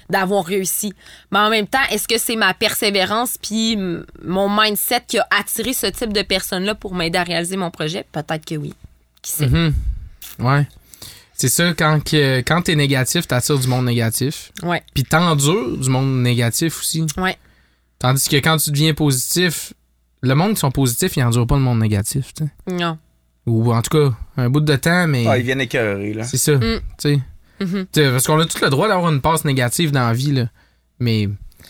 [0.09, 0.93] d'avoir réussi.
[1.31, 3.77] Mais en même temps, est-ce que c'est ma persévérance puis
[4.25, 8.05] mon mindset qui a attiré ce type de personnes-là pour m'aider à réaliser mon projet?
[8.13, 8.75] Peut-être que oui.
[9.23, 9.47] Qui sait?
[9.47, 9.73] Mhm.
[10.41, 10.67] Ouais.
[11.41, 14.53] C'est ça, quand, que, quand t'es négatif, t'attires du monde négatif.
[14.63, 17.07] Ouais, Puis t'endures du monde négatif aussi.
[17.17, 17.37] ouais.
[17.99, 19.73] Tandis que quand tu deviens positif,
[20.23, 22.35] le monde qui sont positifs, ils endurent pas le monde négatif.
[22.35, 22.75] tu sais.
[22.75, 22.99] Non.
[23.47, 26.25] Ou en tout cas, un bout de temps, mais Ah, ils viennent écœurer, là.
[26.25, 26.53] c'est ça.
[26.57, 26.61] Mm.
[26.61, 27.21] tu sais.
[27.61, 27.87] Mhm.
[27.91, 30.33] Tu sais, Parce qu'on a tout le droit d'avoir une passe négative dans la vie.
[30.33, 30.47] Là.
[30.99, 31.27] Mais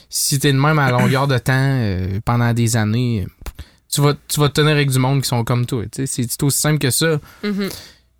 [0.08, 3.24] si t'es de même à longueur de temps euh, pendant des années,
[3.88, 5.84] tu vas, tu vas te tenir avec du monde qui sont comme toi.
[5.92, 6.26] tu sais.
[6.28, 7.20] C'est aussi simple que ça.
[7.44, 7.68] Mhm.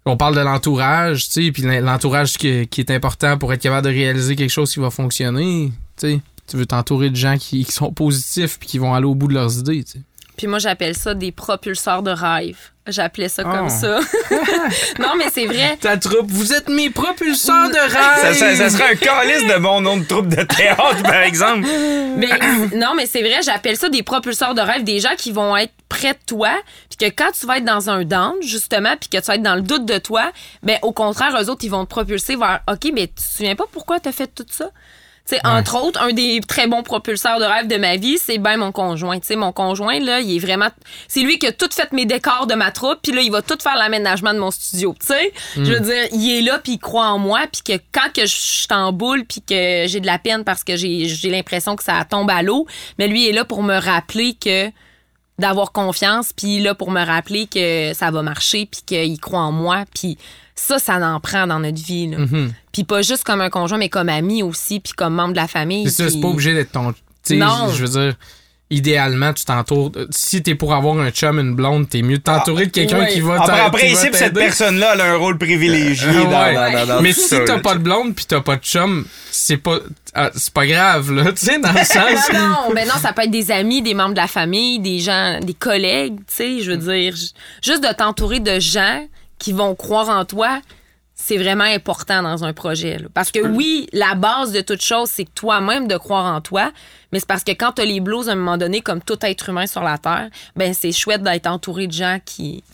[0.06, 3.86] On parle de l'entourage, tu sais, puis l'entourage qui, qui est important pour être capable
[3.86, 5.70] de réaliser quelque chose qui va fonctionner.
[5.98, 9.04] Tu sais, tu veux t'entourer de gens qui, qui sont positifs puis qui vont aller
[9.06, 9.84] au bout de leurs idées.
[9.84, 10.00] tu sais.
[10.38, 12.56] Puis moi, j'appelle ça des propulseurs de rêve.
[12.86, 13.50] J'appelais ça Oh.
[13.54, 14.00] comme ça.
[14.98, 15.76] non, mais c'est vrai.
[15.78, 17.82] Ta troupe, vous êtes mes propulseurs de Ça,
[18.22, 18.34] rêve!
[18.36, 21.68] ça- ça serait un calice de mon nom de troupe de théâtre, par exemple.
[22.16, 22.28] Mais
[22.74, 25.72] non, mais c'est vrai, j'appelle ça des propulseurs de rêve, des gens qui vont être
[25.90, 26.50] près de toi,
[26.88, 29.42] puis que quand tu vas être dans un down, justement, puis que tu vas être
[29.42, 30.32] dans le doute de toi,
[30.62, 33.56] ben au contraire, eux autres, ils vont te propulser vers OK, mais tu te souviens
[33.56, 34.70] pas pourquoi tu as fait tout ça?
[35.28, 38.38] Tu sais, entre autres, un des très bons propulseurs de rêve de ma vie, c'est
[38.38, 39.20] ben mon conjoint.
[39.20, 40.68] Tu sais, mon conjoint, là, il est vraiment.
[41.08, 43.42] C'est lui qui a tout fait mes décors de ma troupe, puis là, il va
[43.42, 44.94] tout faire l'aménagement de mon studio.
[44.98, 47.82] Tu sais, je veux dire, il est là, puis il croit en moi, puis que
[47.92, 51.06] quand que je suis en boule, puis que j'ai de la peine parce que j'ai
[51.06, 52.66] j'ai l'impression que ça tombe à l'eau,
[52.98, 54.70] mais lui est là pour me rappeler que
[55.40, 59.52] d'avoir confiance, puis là pour me rappeler que ça va marcher, puis qu'il croit en
[59.52, 60.18] moi, puis
[60.54, 62.08] ça, ça en prend dans notre vie.
[62.08, 62.18] là.
[62.18, 62.52] Mhm.
[62.72, 65.48] Puis pas juste comme un conjoint, mais comme ami aussi, puis comme membre de la
[65.48, 65.90] famille.
[65.90, 66.94] C'est ça, c'est pas obligé d'être ton.
[67.30, 67.72] Non.
[67.72, 68.16] Je veux dire,
[68.70, 69.90] idéalement, tu t'entoures.
[70.10, 73.08] Si t'es pour avoir un chum, une blonde, t'es mieux de t'entourer de quelqu'un ouais.
[73.12, 74.40] qui va En, t'a- en principe, cette t'aider.
[74.46, 76.54] personne-là, elle a un rôle privilégié Ah, dans, ouais.
[76.54, 79.56] dans- dans- dans Mais si t'as pas de blonde puis t'as pas de chum, c'est
[79.56, 79.78] pas
[80.14, 82.32] ah, c'est pas grave là, tu sais dans le sens.
[82.32, 84.98] Non, non, ben non, ça peut être des amis, des membres de la famille, des
[84.98, 87.14] gens, des collègues, tu sais, je veux dire,
[87.62, 89.06] juste de t'entourer de gens
[89.38, 90.60] qui vont croire en toi,
[91.22, 92.98] c'est vraiment important dans un projet.
[92.98, 93.08] là.
[93.12, 96.72] Parce que oui, la base de toute chose, c'est toi-même de croire en toi,
[97.12, 99.50] mais c'est parce que quand t'as les blues à un moment donné, comme tout être
[99.50, 102.64] humain sur la Terre, ben c'est chouette d'être entouré de gens qui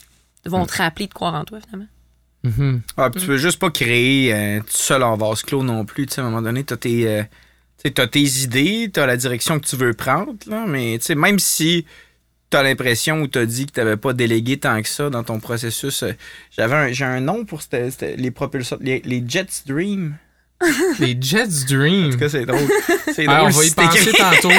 [0.45, 1.89] vont te rappeler de croire en toi, finalement.
[2.97, 6.07] Ah, puis tu veux juste pas créer euh, tout seul en vase clos non plus.
[6.07, 7.23] Tu sais, à un moment donné, t'as tes, euh,
[7.83, 11.15] tu t'as tes idées, t'as la direction que tu veux prendre, là, mais tu sais,
[11.17, 11.85] même si
[12.51, 16.03] t'as l'impression ou t'as dit que t'avais pas délégué tant que ça dans ton processus,
[16.03, 16.13] euh,
[16.57, 17.61] j'avais un, j'ai un nom pour
[18.17, 20.17] les propulseurs, les, les Jets Dream.
[21.01, 22.07] Les Jets Dream.
[22.07, 22.67] En tout cas, c'est drôle.
[23.15, 23.49] C'est Ah, drôle.
[23.49, 24.51] on va y si penser tantôt.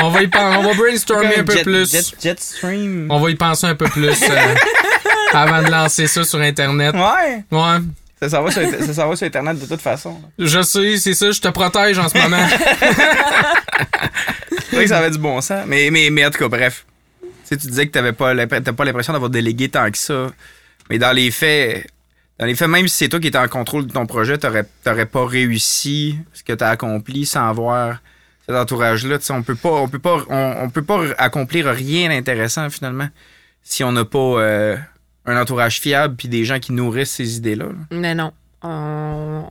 [0.00, 1.92] on va y penser, on va brainstormer un peu Jet- plus.
[2.20, 2.60] Jet.
[3.08, 4.54] On va y penser un peu plus euh,
[5.32, 6.96] avant de lancer ça sur internet.
[6.96, 7.44] Ouais.
[7.52, 7.78] Ouais.
[8.22, 10.10] Ça s'en va, sur, va Internet de toute façon.
[10.10, 10.28] là.
[10.38, 12.46] Je sais, c'est ça, je te protège en ce moment.
[14.48, 15.64] C'est vrai que ça avait du bon sens.
[15.66, 16.86] Mais, mais, mais en tout cas, bref.
[17.20, 20.28] Tu sais, tu disais que t'avais pas l'impression d'avoir délégué tant que ça.
[20.88, 21.84] Mais dans les faits,
[22.38, 24.66] dans les faits, même si c'est toi qui étais en contrôle de ton projet, t'aurais,
[24.84, 27.98] t'aurais pas réussi ce que t'as accompli sans avoir
[28.46, 29.18] cet entourage-là.
[29.18, 32.70] Tu sais, on peut pas, on peut pas, on, on peut pas accomplir rien d'intéressant
[32.70, 33.08] finalement
[33.64, 34.76] si on n'a pas euh,
[35.26, 37.66] un entourage fiable puis des gens qui nourrissent ces idées-là.
[37.66, 37.96] là?
[37.96, 38.32] Mais non.
[38.62, 39.48] On-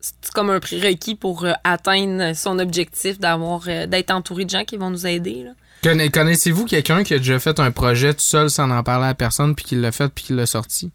[0.00, 4.64] c'est comme un prérequis pour euh, atteindre son objectif d'avoir euh, d'être entouré de gens
[4.64, 5.44] qui vont nous aider.
[5.44, 5.50] Là.
[5.82, 9.14] Conna- Connaissez-vous quelqu'un qui a déjà fait un projet tout seul sans en parler à
[9.14, 10.90] personne, puis qui l'a fait, puis qui l'a sorti?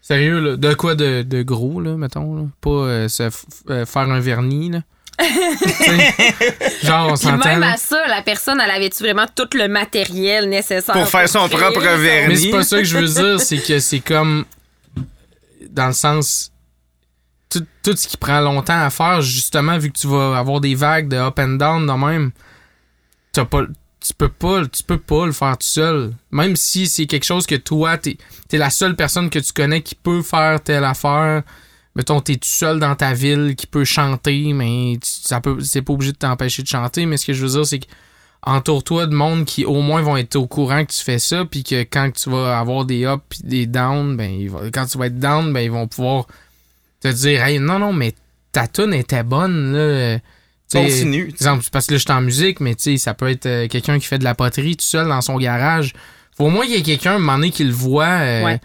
[0.00, 0.56] Sérieux, là?
[0.56, 2.34] De quoi de, de gros, là, mettons?
[2.36, 2.42] Là?
[2.60, 4.82] Pas euh, se f- euh, faire un vernis, là?
[6.82, 7.44] Genre, on s'entend.
[7.44, 11.48] même à ça, la personne, elle avait-tu vraiment tout le matériel nécessaire Pour faire son
[11.48, 12.28] propre vernis.
[12.28, 14.44] Mais c'est pas ça que je veux dire, c'est que c'est comme.
[15.70, 16.50] Dans le sens.
[17.48, 20.74] Tout, tout ce qui prend longtemps à faire, justement, vu que tu vas avoir des
[20.74, 22.32] vagues de up and down de même,
[23.32, 23.62] t'as pas.
[24.06, 26.12] Tu peux pas, tu peux pas le faire tout seul.
[26.30, 28.18] Même si c'est quelque chose que toi, t'es
[28.52, 31.42] es la seule personne que tu connais qui peut faire telle affaire.
[31.96, 35.82] Mettons, t'es tout seul dans ta ville qui peut chanter, mais tu- ça peut, c'est
[35.82, 37.06] pas obligé de t'empêcher de chanter.
[37.06, 37.86] Mais ce que je veux dire, c'est que
[38.42, 41.62] entoure-toi de monde qui au moins vont être au courant que tu fais ça, puis
[41.64, 44.98] que quand tu vas avoir des ups puis des downs, ben ils vont- quand tu
[44.98, 46.26] vas être down, ben ils vont pouvoir
[47.00, 48.12] te dire, hey, non non, mais
[48.52, 50.18] ta tune était bonne là.
[50.70, 51.28] tu sais, Continue.
[51.28, 53.46] exemple, c'est parce que là, je suis en musique, mais tu sais, ça peut être
[53.46, 55.92] euh, quelqu'un qui fait de la poterie tout seul dans son garage.
[56.36, 58.06] Faut au moins qu'il y ait quelqu'un, à un moment donné, qui le voit.
[58.06, 58.60] euh, Ouais.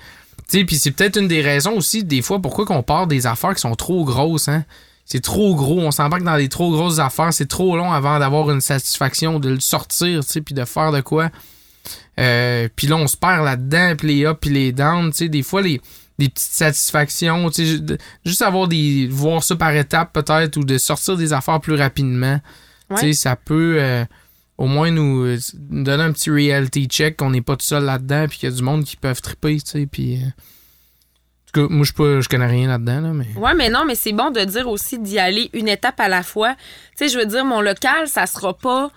[0.50, 3.28] Tu sais, puis c'est peut-être une des raisons aussi, des fois, pourquoi qu'on part des
[3.28, 4.66] affaires qui sont trop grosses, hein.
[5.06, 8.52] C'est trop gros, on s'embarque dans des trop grosses affaires, c'est trop long avant d'avoir
[8.52, 11.32] une satisfaction, de le sortir, tu sais, puis de faire de quoi.
[12.20, 15.30] Euh, puis là, on se perd là-dedans, puis les ups, puis les downs, tu sais,
[15.30, 15.82] des fois, les,
[16.20, 20.78] des petites satisfactions, tu sais, juste avoir des, voir ça par étapes peut-être, ou de
[20.78, 22.40] sortir des affaires plus rapidement.
[22.92, 23.00] Ouais.
[23.00, 24.06] Tu sais, ça peut euh,
[24.60, 25.38] au moins nous, euh,
[25.70, 28.52] nous donner un petit reality check qu'on n'est pas tout seul là-dedans, puis qu'il y
[28.52, 30.18] a du monde qui peuvent triper, tu sais, puis...
[31.56, 33.28] euh, moi, je pas- je connais rien là-dedans, là, mais...
[33.38, 36.24] Ouais, mais non, mais c'est bon de dire aussi d'y aller une étape à la
[36.24, 36.56] fois.
[36.56, 36.60] Tu
[36.98, 38.92] sais, je veux dire, mon local, ça sera pas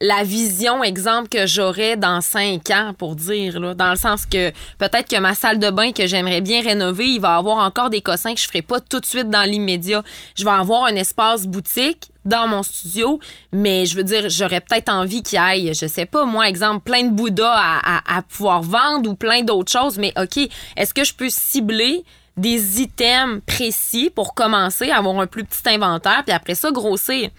[0.00, 3.74] la vision, exemple, que j'aurais dans cinq ans, pour dire, là.
[3.74, 7.20] Dans le sens que peut-être que ma salle de bain que j'aimerais bien rénover, il
[7.20, 10.04] va avoir encore des cossins que je ferai pas tout de suite dans l'immédiat.
[10.36, 13.20] Je vais avoir un espace boutique dans mon studio,
[13.52, 17.04] mais je veux dire, j'aurais peut-être envie qu'il aille, je sais pas, moi, exemple, plein
[17.04, 20.38] de Bouddha à, pouvoir vendre ou plein d'autres choses, mais OK,
[20.76, 22.04] est-ce que je peux cibler
[22.36, 27.30] des items précis pour commencer à avoir un plus petit inventaire, puis après ça, grossir?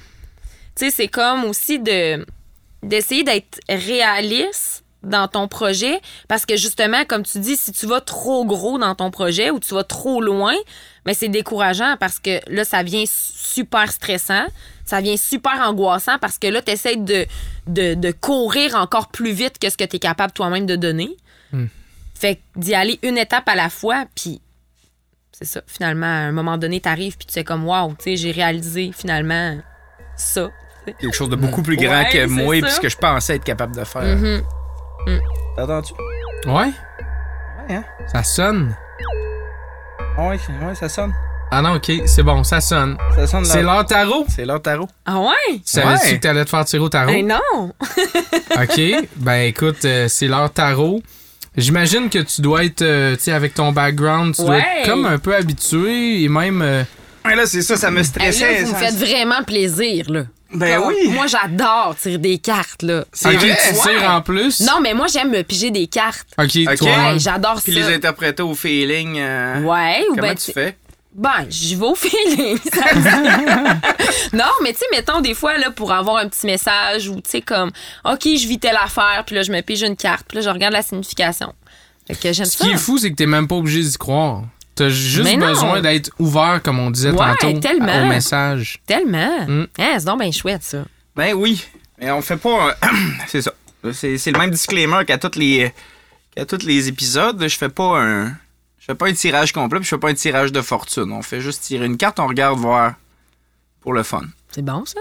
[0.75, 2.25] Tu sais, c'est comme aussi de
[2.83, 8.01] d'essayer d'être réaliste dans ton projet parce que justement comme tu dis si tu vas
[8.01, 10.55] trop gros dans ton projet ou tu vas trop loin
[11.05, 14.45] mais c'est décourageant parce que là ça vient super stressant
[14.85, 17.25] ça vient super angoissant parce que là tu essaies de,
[17.67, 21.17] de, de courir encore plus vite que ce que tu es capable toi-même de donner
[22.13, 24.41] fait que d'y aller une étape à la fois puis
[25.31, 28.15] c'est ça finalement à un moment donné t'arrives puis tu sais comme wow tu sais
[28.15, 29.57] j'ai réalisé finalement
[30.15, 30.49] ça
[30.99, 32.69] Quelque chose de beaucoup plus grand Ouais, que moi et ça.
[32.69, 34.03] ce que je pensais être capable de faire.
[34.03, 34.43] Mhm.
[35.57, 35.93] T'entends-tu?
[36.47, 36.71] Ouais,
[37.67, 37.83] Ouais, hein?
[38.05, 38.75] ça sonne.
[40.15, 41.11] Ouais, ouais, ça sonne.
[41.57, 42.97] Ah non, ok, c'est bon, ça sonne.
[43.15, 43.75] Ça sonne C'est là.
[43.75, 44.25] l'heure tarot?
[44.27, 44.89] C'est l'heure tarot.
[45.05, 45.61] ah ouais?
[45.63, 46.17] Savais-tu Ouais.
[46.17, 47.13] que t'allais te faire tirer au tarot?
[47.13, 47.71] Ben non
[48.61, 48.81] OK.
[49.15, 51.01] Ben écoute, euh, c'est l'heure tarot.
[51.55, 55.05] J'imagine que tu dois être, euh, tu sais, avec ton background, tu dois être comme
[55.05, 56.61] un peu habitué et même.
[56.61, 56.83] euh,
[57.23, 58.51] Ouais, là, c'est ça, ça me stressait.
[58.59, 60.23] là, vous me ça- faites vraiment plaisir, là.
[60.53, 61.09] Ben Comme, oui.
[61.09, 63.05] Moi, j'adore tirer des cartes, là.
[63.13, 63.57] C'est ok, vrai?
[63.67, 64.59] tu tires en plus?
[64.59, 66.27] Non, mais moi, j'aime me piger des cartes.
[66.37, 66.75] OK, Ok.
[66.77, 66.87] toi.
[66.89, 67.79] Ouais, j'adore Puis ça.
[67.79, 69.17] les interpréter au feeling.
[69.19, 70.77] euh, Ouais, ou Comment ben, tu tu- fais?
[71.17, 72.59] Ben, j'y vais au feeling.
[74.33, 77.21] non, mais tu sais, mettons des fois, là, pour avoir un petit message ou, tu
[77.29, 77.71] sais, comme,
[78.03, 80.49] OK, je vis telle affaire, puis là, je me pige une carte, puis là, je
[80.49, 81.53] regarde la signification.
[82.07, 82.65] Fait que j'aime Ce ça.
[82.65, 84.43] qui est fou, c'est que t'es même pas obligé d'y croire.
[84.75, 85.47] T'as juste Mais non.
[85.47, 88.03] besoin d'être ouvert, comme on disait Ouais, tantôt, tellement.
[88.03, 88.81] au message.
[88.85, 89.45] Tellement.
[89.47, 89.67] Mm.
[89.79, 90.79] Hein, c'est donc bien chouette, ça.
[91.15, 91.63] Ben oui.
[91.97, 92.71] Mais on fait pas.
[92.81, 92.87] un-
[93.27, 93.53] c'est ça.
[93.93, 95.71] C'est c'est le même disclaimer qu'à tous les
[96.35, 97.41] qu'à tous les épisodes.
[97.41, 98.33] Je fais pas un.
[98.87, 101.11] Je fais pas un tirage complet, puis je fais pas un tirage de fortune.
[101.11, 102.93] On fait juste tirer une carte, on regarde voir
[103.81, 104.21] pour le fun.
[104.51, 104.99] C'est bon, ça?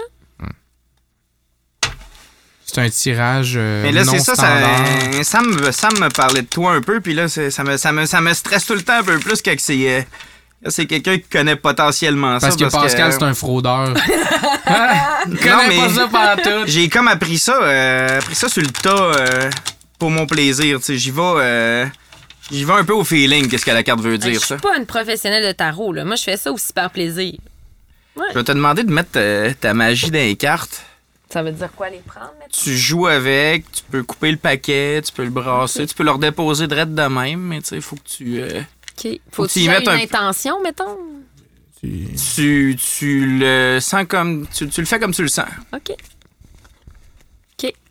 [2.65, 4.57] C'est un tirage euh, Mais là, c'est ça, ça,
[5.23, 8.05] Sam, me- Sam me parlait de toi un peu, puis là, ça me, ça, me,
[8.07, 10.01] ça me stresse tout le temps un peu plus que c'est, euh,
[10.63, 12.65] là, c'est quelqu'un qui connaît potentiellement Parce ça.
[12.65, 13.93] que Pascal, c'est un fraudeur.
[14.65, 16.63] Connaît Non, mais- pas ça pendant tout.
[16.65, 19.49] J'ai comme appris ça, euh, appris ça sur le tas euh,
[19.99, 20.79] pour mon plaisir.
[20.79, 20.97] tu sais.
[20.97, 21.85] J'y vais, euh,
[22.51, 24.57] j'y vais un peu au feeling, qu'est-ce que la carte veut Ben, dire, je ça?
[24.57, 26.05] suis pas une professionnelle de tarot, là.
[26.05, 27.33] Moi, je fais ça aussi par plaisir.
[28.17, 30.83] Je vais te demander de mettre euh, ta magie dans les cartes.
[31.29, 32.47] Ça veut dire quoi les prendre, maintenant?
[32.51, 36.11] Tu joues avec, tu peux couper le paquet, tu peux le brasser, tu peux le
[36.11, 38.39] redéposer direct de même, mais tu sais, faut que tu.
[38.41, 39.03] euh, OK.
[39.03, 40.97] Faut Faut que que tu y mettes une un- intention, mettons?
[41.81, 44.47] tu, tu le sens comme.
[44.55, 45.45] Tu, tu le fais comme tu le sens.
[45.73, 45.93] OK.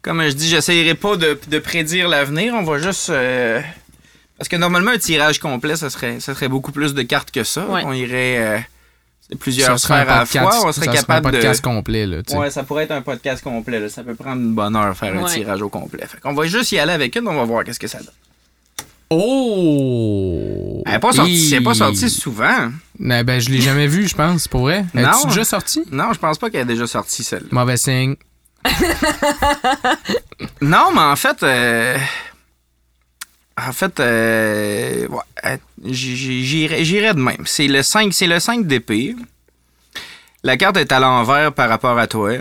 [0.03, 3.09] Comme je dis, j'essayerai pas de, de prédire l'avenir, on va juste.
[3.11, 3.61] euh,
[4.45, 7.45] Parce que normalement, un tirage complet, ça serait, ça serait beaucoup plus de cartes que
[7.45, 7.65] ça.
[7.67, 7.81] Ouais.
[7.87, 8.37] On irait.
[8.37, 8.59] euh,
[9.41, 11.37] plusieurs sphères à la fois, on serait ça capable un de...
[11.39, 12.19] podcast complet, là.
[12.35, 13.81] Ouais, ça pourrait être un podcast complet.
[13.81, 13.89] là.
[13.89, 16.05] Ça peut prendre une bonne heure faire un tirage au complet.
[16.07, 18.09] Fait qu'on va juste y aller avec une, on va voir qu'est-ce que ça donne.
[19.09, 20.83] Oh!
[20.85, 22.71] Elle n'est pas, sortie- elle est pas sortie souvent.
[22.99, 24.85] Ben, ben, je l'ai jamais vu, je pense, pour vrai.
[24.93, 25.11] Non.
[25.11, 25.85] Es-tu déjà sorti?
[25.91, 27.49] Non, je pense pas qu'elle est déjà sortie celle-là.
[27.51, 28.17] Mauvais signe.
[30.61, 31.97] Non, mais en fait, euh,
[33.57, 37.45] en fait, euh, ouais, euh, j- j- j'irais j'irais de même.
[37.47, 39.15] C'est le 5, c'est le 5 d'épée.
[40.43, 42.33] La carte est à l'envers par rapport à toi.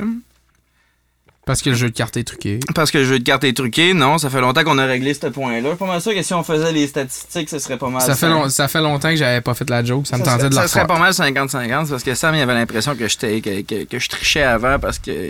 [1.46, 2.62] Parce que le jeu de cartes est truqué.
[2.74, 5.14] Parce que le jeu de cartes est truqué, non, ça fait longtemps qu'on a réglé
[5.14, 5.62] ce point-là.
[5.62, 8.02] Je suis pas mal sûr que si on faisait les statistiques, ce serait pas mal.
[8.02, 10.08] Ça fait, long- ça fait longtemps que j'avais pas fait la joke.
[10.08, 12.42] Ça me tentait serait- de la Ça serait pas mal 50-50 parce que Sam, il
[12.42, 15.30] avait l'impression que, j'étais- que, que, que je trichais avant parce que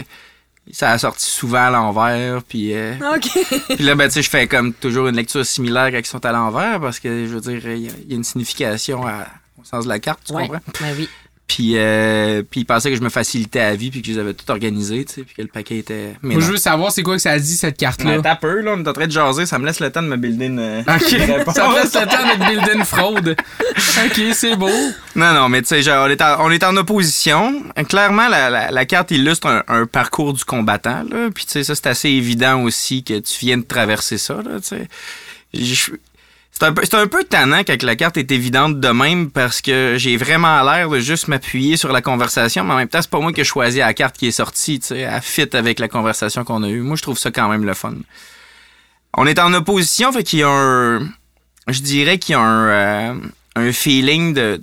[0.71, 2.41] ça a sorti souvent à l'envers.
[2.43, 3.29] Puis, euh, OK.
[3.75, 6.25] puis là, ben, tu sais, je fais comme toujours une lecture similaire quand ils sont
[6.25, 9.05] à l'envers parce que, je veux dire, il y, a- il y a une signification
[9.05, 9.27] à-
[9.61, 10.47] au sens de la carte, tu Ouais.
[10.47, 10.61] comprends?
[10.81, 11.09] Ben oui.
[11.53, 14.17] Puis, euh, puis ils pensaient que je me facilitais la vie puis que je les
[14.19, 16.15] avais tout organisé, tu sais, puis que le paquet était.
[16.23, 18.15] Mais Moi, je veux savoir c'est quoi que ça dit, cette carte-là?
[18.15, 20.01] Mais t'as peur, là, on est en train de jaser, ça me laisse le temps
[20.01, 20.83] de me builder une.
[20.87, 21.53] Ok, une réponse.
[21.53, 23.35] ça te laisse le temps de builder une fraude.
[24.05, 24.67] Ok, c'est beau.
[25.15, 27.61] Non, non, mais tu sais, genre, on est, en, on est en opposition.
[27.87, 31.29] Clairement, la, la- la carte illustre un, un parcours du combattant, là.
[31.35, 34.59] Puis, tu sais, ça, c'est assez évident aussi que tu viens de traverser ça, là,
[34.59, 34.87] tu sais.
[35.53, 35.91] Je-
[36.55, 39.95] C'est un, peu- c'est un tannant quand la carte est évidente de même parce que
[39.97, 43.19] j'ai vraiment l'air de juste m'appuyer sur la conversation, mais en même temps, c'est pas
[43.19, 45.87] moi qui ai choisi la carte qui est sortie, tu sais, elle fit avec la
[45.87, 46.81] conversation qu'on a eue.
[46.81, 47.95] Moi, je trouve ça quand même le fun.
[49.17, 50.99] On est en opposition, fait qu'il y a un...
[51.67, 53.19] Je dirais qu'il y a un,
[53.57, 54.61] euh, feeling de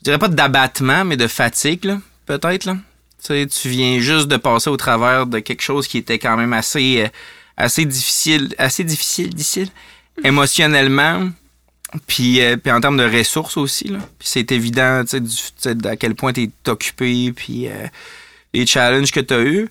[0.00, 1.94] je dirais pas d'abattement, mais de fatigue,
[2.24, 2.64] peut-être.
[2.64, 2.76] Là.
[3.22, 7.02] Tu viens juste de passer au travers de quelque chose qui était quand même assez,
[7.02, 7.08] euh,
[7.58, 9.68] assez difficile, assez difficile, difficile,
[10.24, 11.28] émotionnellement,
[12.06, 13.88] puis, euh, puis en termes de ressources aussi.
[13.88, 13.98] Là.
[14.20, 17.86] C'est évident, tu sais, tu à quel point tu es occupé, puis euh,
[18.54, 19.68] les challenges que tu as eus.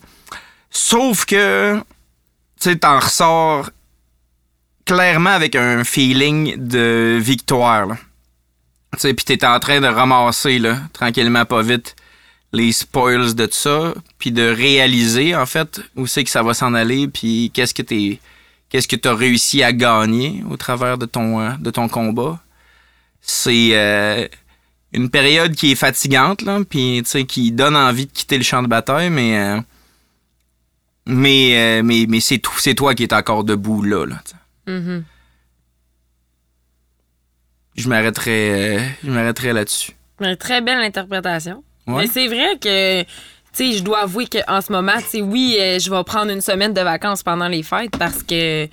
[0.70, 1.80] Sauf que,
[2.60, 3.70] tu t'en ressors
[4.86, 7.97] clairement avec un feeling de victoire, là.
[9.00, 10.60] Tu puis t'es en train de ramasser,
[10.93, 11.95] tranquillement, pas vite,
[12.52, 16.56] les spoils de tout ça, puis de réaliser, en fait, où c'est que ça va
[16.56, 18.20] s'en aller, puis qu'est-ce que t'es...
[18.70, 22.39] Qu'est-ce que t'as réussi à gagner au travers de ton, euh, de ton combat?
[23.22, 24.28] C'est euh,
[24.93, 28.61] une période qui est fatigante, là, puis, tu qui donne envie de quitter le champ
[28.63, 29.38] de bataille, mais...
[29.39, 29.59] euh,
[31.05, 34.72] mais, euh, mais, mais c'est, tout- c'est toi qui es encore debout, là, tu.
[34.72, 35.03] Mhm.
[37.76, 39.93] Je m'arrêterai, je m'arrêterai là-dessus.
[40.20, 41.63] Mais Très belle interprétation.
[41.88, 42.03] Ouais.
[42.03, 43.07] Mais c'est vrai que, tu
[43.66, 46.41] sais, je dois avouer qu'en ce moment, tu sais, oui, euh, je vais prendre une
[46.41, 48.68] semaine de vacances pendant les fêtes parce que,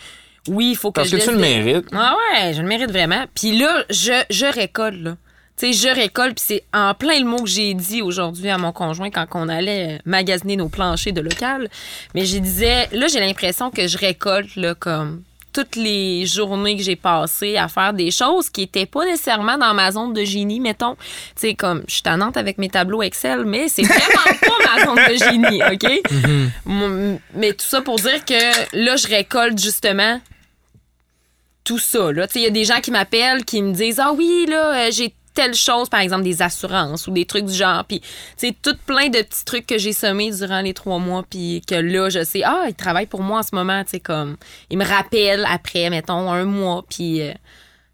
[0.48, 1.86] oui, il faut que Parce je que tu le des- mérites.
[1.92, 3.24] Ah ouais, je le mérite vraiment.
[3.34, 5.16] Puis là, je, je récolte, là.
[5.58, 8.58] Tu sais, je récolte, puis c'est en plein le mot que j'ai dit aujourd'hui à
[8.58, 11.68] mon conjoint quand on allait euh, magasiner nos planchers de local.
[12.14, 15.22] Mais je disais, là, j'ai l'impression que je récolte, là, comme
[15.64, 19.72] toutes les journées que j'ai passées à faire des choses qui étaient pas nécessairement dans
[19.72, 20.96] ma zone de génie, mettons.
[20.96, 21.02] Tu
[21.36, 25.12] sais, comme, je suis tannante avec mes tableaux Excel, mais c'est vraiment pas ma zone
[25.12, 26.50] de génie, OK?
[26.66, 30.20] Mon- Mais tout ça pour dire que là, je récolte justement
[31.64, 32.12] tout ça.
[32.12, 32.26] Là.
[32.26, 34.86] Tu sais, Il y a des gens qui m'appellent, qui me disent Ah oui, là,
[34.86, 37.84] euh, j'ai telle chose, par exemple des assurances ou des trucs du genre.
[37.84, 38.08] Puis, tu
[38.38, 41.24] sais, tout plein de petits trucs que j'ai sommés durant les trois mois.
[41.28, 43.84] Puis que là, je sais, ah, ils travaillent pour moi en ce moment.
[43.84, 44.36] Tu sais, comme,
[44.70, 46.84] ils me rappellent après, mettons, un mois.
[46.88, 47.32] Puis, euh,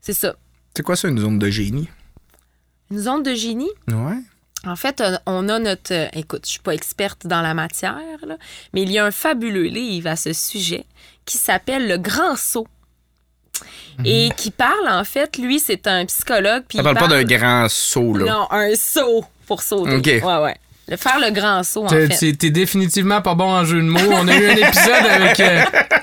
[0.01, 0.36] c'est ça.
[0.74, 1.88] C'est quoi ça, une zone de génie?
[2.90, 3.70] Une zone de génie?
[3.88, 4.18] Ouais.
[4.64, 5.93] En fait, on a notre.
[5.93, 8.36] euh, écoute, je suis pas experte dans la matière, là,
[8.72, 10.86] mais il y a un fabuleux livre à ce sujet
[11.24, 12.68] qui s'appelle Le Grand Saut.
[14.05, 16.64] Et qui parle, en fait, lui, c'est un psychologue.
[16.68, 18.24] puis Ça il parle pas d'un grand saut, là.
[18.26, 19.96] Non, un saut pour sauter.
[19.96, 20.24] Ok.
[20.26, 20.57] Ouais, ouais.
[20.89, 22.09] Le faire le grand saut, en fait.
[22.37, 24.01] t'es- définitivement pas bon en jeu de mots.
[24.11, 25.62] On a eu un épisode avec euh,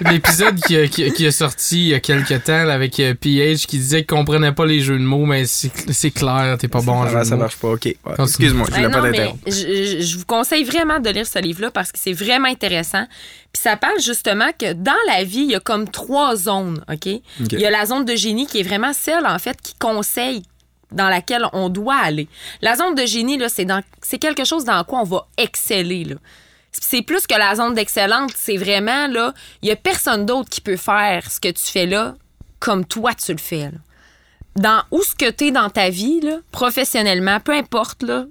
[0.10, 2.98] l'épisode qui, a- qui, a- qui a sorti il y a quelques temps là, avec
[3.02, 6.58] euh, PH qui disait qu'il comprenait pas les jeux de mots, mais c'est c'est clair,
[6.58, 7.42] t'es pas bon en jeu ça, de ça mots.
[7.42, 7.86] marche pas, ok.
[7.86, 7.96] Ouais.
[8.20, 9.40] Excuse-moi, je voulais pas t'interrompre.
[9.48, 13.06] je, vous conseille vraiment de lire ce livre-là parce que c'est vraiment intéressant.
[13.52, 17.08] Puis ça parle justement que dans la vie, il y a comme trois zones, OK?
[17.42, 17.52] Ok.
[17.52, 20.44] Il y a la zone de génie qui est vraiment celle, en fait, qui conseille
[20.92, 22.28] dans laquelle on doit aller.
[22.62, 26.16] La zone de génie, là, c'est dans c'est quelque chose dans quoi on va exceller.
[26.72, 30.62] C'est plus que la zone d'excellence, c'est vraiment, là, il y a personne d'autre qui
[30.62, 32.16] peut faire ce que tu fais là
[32.60, 33.72] comme toi tu le fais,
[34.56, 36.22] dans où que tu es dans ta vie,
[36.52, 38.26] professionnellement, peu importe, là,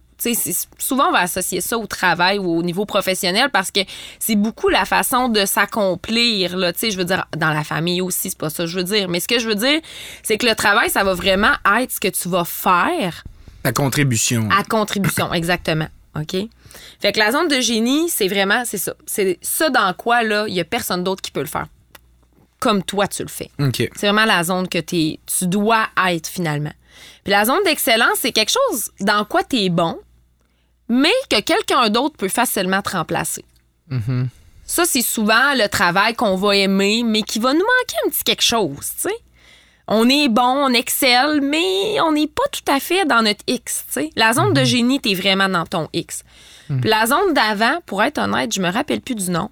[0.79, 3.81] souvent on va associer ça au travail ou au niveau professionnel parce que
[4.19, 8.51] c'est beaucoup la façon de s'accomplir, je veux dire, dans la famille aussi, c'est pas
[8.51, 9.81] ça que je veux dire, mais ce que je veux dire,
[10.23, 13.25] c'est que le travail, ça va vraiment être ce que tu vas faire
[13.63, 14.49] Ta contribution.
[14.57, 15.89] À contribution, exactement.
[16.17, 16.37] OK?
[17.01, 18.95] Fait que la zone de génie, c'est vraiment, c'est ça.
[19.07, 21.67] C'est ça dans quoi, là, il y a personne d'autre qui peut le faire.
[22.61, 23.51] Comme toi, tu le fais.
[23.61, 23.77] OK.
[23.95, 26.73] C'est vraiment la zone que t'es- tu dois être finalement.
[27.25, 29.99] Puis la zone d'excellence, c'est quelque chose dans quoi tu es bon,
[30.89, 33.45] mais que quelqu'un d'autre peut facilement te remplacer.
[34.65, 38.23] Ça, c'est souvent le travail qu'on va aimer, mais qui va nous manquer un petit
[38.25, 39.17] quelque chose, tu sais.
[39.91, 43.85] On est bon, on excelle, mais on n'est pas tout à fait dans notre X,
[43.87, 44.11] tu sais.
[44.17, 46.23] La zone de génie, t'es vraiment dans ton X.
[46.69, 49.49] Puis la zone d'avant, pour être honnête, je me rappelle plus du nom,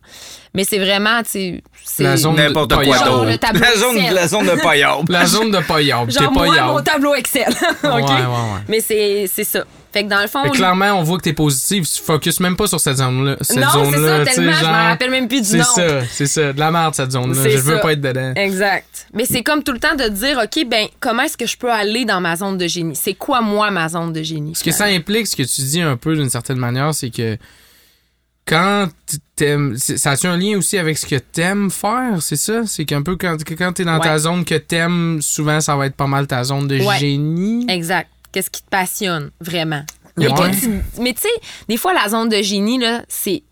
[0.56, 3.36] mais c'est vraiment, tu sais, c'est- La zone de N'importe quoi d'autre.
[3.36, 5.02] tableau La zone, la zone de paillard.
[5.08, 6.06] La zone de paillard.
[6.06, 7.46] T'es Genre moi, mon tableau Excel.
[7.84, 7.92] OK?
[7.92, 8.60] Ouais, ouais, ouais.
[8.68, 9.60] Mais c'est c'est ça.
[9.92, 10.42] Fait que dans le fond.
[10.42, 11.86] Fait clairement, on voit que t'es positif.
[11.90, 13.36] Tu focuses même pas sur cette zone-là.
[13.40, 15.56] Cette non, c'est zone-là, ça, tu sais, tellement, je me rappelle même plus du C'est
[15.58, 15.64] nom.
[15.64, 16.52] ça, c'est ça.
[16.52, 17.40] De la merde, cette zone-là.
[17.42, 17.80] C'est Je veux ça.
[17.80, 18.32] pas être dedans.
[18.36, 19.06] Exact.
[19.14, 21.72] Mais c'est comme tout le temps de dire, OK, ben, comment est-ce que je peux
[21.72, 22.94] aller dans ma zone de génie?
[22.96, 24.54] C'est quoi, moi, ma zone de génie?
[24.54, 27.38] Ce que ça implique, ce que tu dis un peu d'une certaine manière, c'est que
[28.46, 28.88] quand
[29.34, 29.76] t'aimes.
[29.76, 32.66] Ça a-tu un lien aussi avec ce que t'aimes faire, c'est ça?
[32.66, 35.96] C'est qu'un peu quand, quand t'es dans ta zone que t'aimes, souvent ça va être
[35.96, 36.98] pas mal ta zone de Ouais.
[36.98, 37.66] génie.
[37.68, 38.08] Exact.
[38.32, 39.82] Qu'est-ce qui te passionne, vraiment?
[40.18, 40.28] Ouais.
[40.58, 41.28] Tu- mais tu sais,
[41.68, 43.42] des fois, la zone de génie, là, c'est.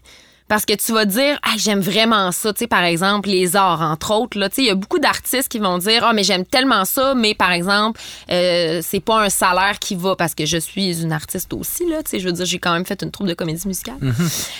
[0.46, 2.52] Parce que tu vas dire, ah, j'aime vraiment ça.
[2.52, 4.38] Tu sais, par exemple, les arts, entre autres.
[4.38, 4.50] là.
[4.50, 7.14] Tu sais, il y a beaucoup d'artistes qui vont dire, ah, mais j'aime tellement ça,
[7.14, 7.98] mais par exemple,
[8.30, 10.16] euh, c'est pas un salaire qui va.
[10.16, 12.02] Parce que je suis une artiste aussi, là.
[12.02, 13.96] Tu sais, je veux dire, j'ai quand même fait une troupe de comédie musicale.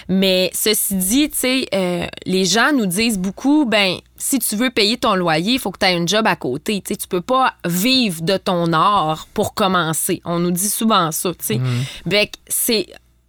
[0.09, 4.71] Mais ceci dit, tu sais, euh, les gens nous disent beaucoup, ben, si tu veux
[4.71, 6.81] payer ton loyer, il faut que tu aies un job à côté.
[6.81, 10.23] Tu sais, tu peux pas vivre de ton art pour commencer.
[10.25, 11.61] On nous dit souvent ça, c'est,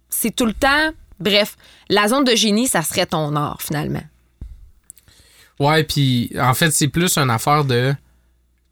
[0.08, 0.90] c'est tout le temps.
[1.20, 1.56] Bref,
[1.88, 4.02] la zone de génie, ça serait ton art, finalement.
[5.58, 7.94] Ouais, puis en fait, c'est plus une affaire de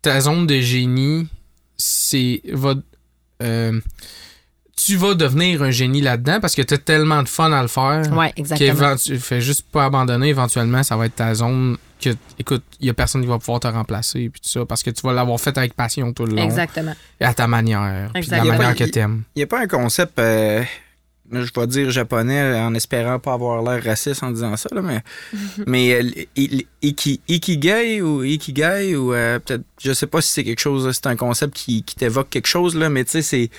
[0.03, 1.27] ta zone de génie,
[1.79, 2.75] c'est va
[3.43, 3.81] euh,
[4.77, 7.69] tu vas devenir un génie là-dedans parce que tu as tellement de fun à le
[7.69, 8.03] faire.
[8.13, 8.97] Ouais, exactement.
[8.97, 12.91] Tu fais juste pas abandonner éventuellement, ça va être ta zone que écoute, il y
[12.91, 15.41] a personne qui va pouvoir te remplacer puis tout ça parce que tu vas l'avoir
[15.41, 16.93] fait avec passion tout le long Exactement.
[17.19, 18.59] et à ta manière, puis de la Exactement.
[18.59, 19.23] manière que pas- t'aimes.
[19.35, 20.63] Il n'y a pas un concept, euh,
[21.33, 25.01] je vais dire japonais en espérant pas avoir l'air raciste en disant ça, là, mais,
[25.67, 30.61] mais euh, iki- ikigai ou ikigai ou euh, peut-être, je sais pas si c'est quelque
[30.61, 33.51] chose, c'est un concept qui, qui t'évoque quelque chose, là, mais tu sais, c'est.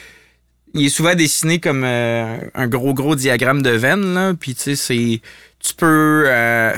[0.77, 4.61] Il est souvent dessiné comme euh, un gros, gros diagramme de veine, là, puis tu
[4.61, 5.21] sais, c'est.
[5.59, 6.25] Tu peux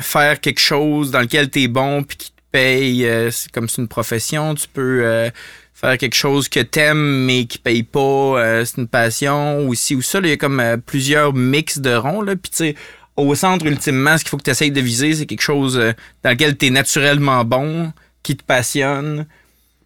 [0.02, 3.82] faire quelque chose dans lequel tu es bon puis qui te paye, c'est comme c'est
[3.82, 5.30] une profession, tu peux.
[5.80, 9.94] Faire quelque chose que t'aimes mais qui paye pas, euh, c'est une passion ou ci
[9.94, 10.20] ou ça.
[10.24, 12.24] Il y a comme euh, plusieurs mix de ronds.
[12.24, 12.36] Là.
[12.36, 12.76] Puis tu sais,
[13.16, 15.94] au centre, ultimement, ce qu'il faut que tu essayes de viser, c'est quelque chose euh,
[16.24, 19.28] dans lequel tu es naturellement bon, qui te passionne,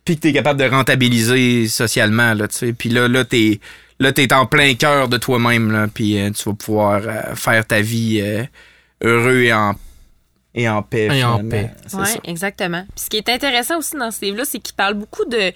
[0.05, 2.33] puis que tu es capable de rentabiliser socialement.
[2.35, 3.59] Là, puis là, là, tu
[3.99, 7.01] là, t'es en plein cœur de toi-même, là, puis tu vas pouvoir
[7.35, 8.23] faire ta vie
[9.03, 9.75] heureux et en,
[10.53, 11.07] et en paix.
[11.17, 11.71] Et en paix.
[11.87, 12.83] C'est Oui, exactement.
[12.95, 15.51] Puis ce qui est intéressant aussi dans ce livre-là, c'est qu'il parle beaucoup de,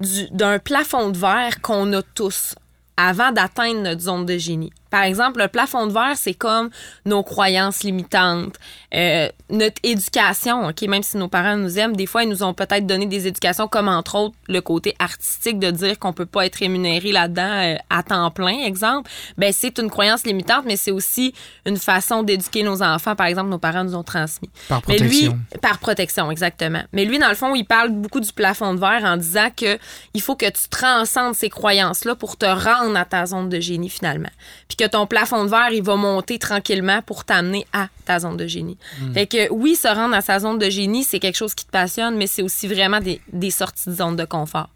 [0.00, 2.54] du- d'un plafond de verre qu'on a tous
[2.96, 4.72] avant d'atteindre notre zone de génie.
[4.90, 6.70] Par exemple, le plafond de verre, c'est comme
[7.06, 8.56] nos croyances limitantes,
[8.94, 10.82] euh, notre éducation, OK?
[10.82, 13.68] Même si nos parents nous aiment, des fois, ils nous ont peut-être donné des éducations
[13.68, 17.76] comme, entre autres, le côté artistique de dire qu'on peut pas être rémunéré là-dedans euh,
[17.88, 19.10] à temps plein, exemple.
[19.38, 21.34] Ben, c'est une croyance limitante, mais c'est aussi
[21.66, 24.50] une façon d'éduquer nos enfants, par exemple, nos parents nous ont transmis.
[24.68, 25.38] Par Mais lui, protection.
[25.62, 26.82] par protection, exactement.
[26.92, 29.78] Mais lui, dans le fond, il parle beaucoup du plafond de verre en disant que
[30.14, 33.90] il faut que tu transcendes ces croyances-là pour te rendre à ta zone de génie
[33.90, 34.30] finalement.
[34.68, 38.36] Puis que ton plafond de verre, il va monter tranquillement pour t'amener à ta zone
[38.36, 38.78] de génie.
[39.00, 39.12] Hmm.
[39.12, 41.70] Fait que oui, se rendre à sa zone de génie, c'est quelque chose qui te
[41.70, 44.70] passionne, mais c'est aussi vraiment des, des sorties de zone de confort.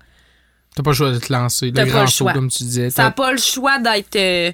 [0.75, 1.73] T'as pas le choix de te lancer.
[1.73, 2.91] Pas grand le saut, comme tu disais.
[2.91, 4.17] T'as- pas le choix d'être.
[4.17, 4.53] euh,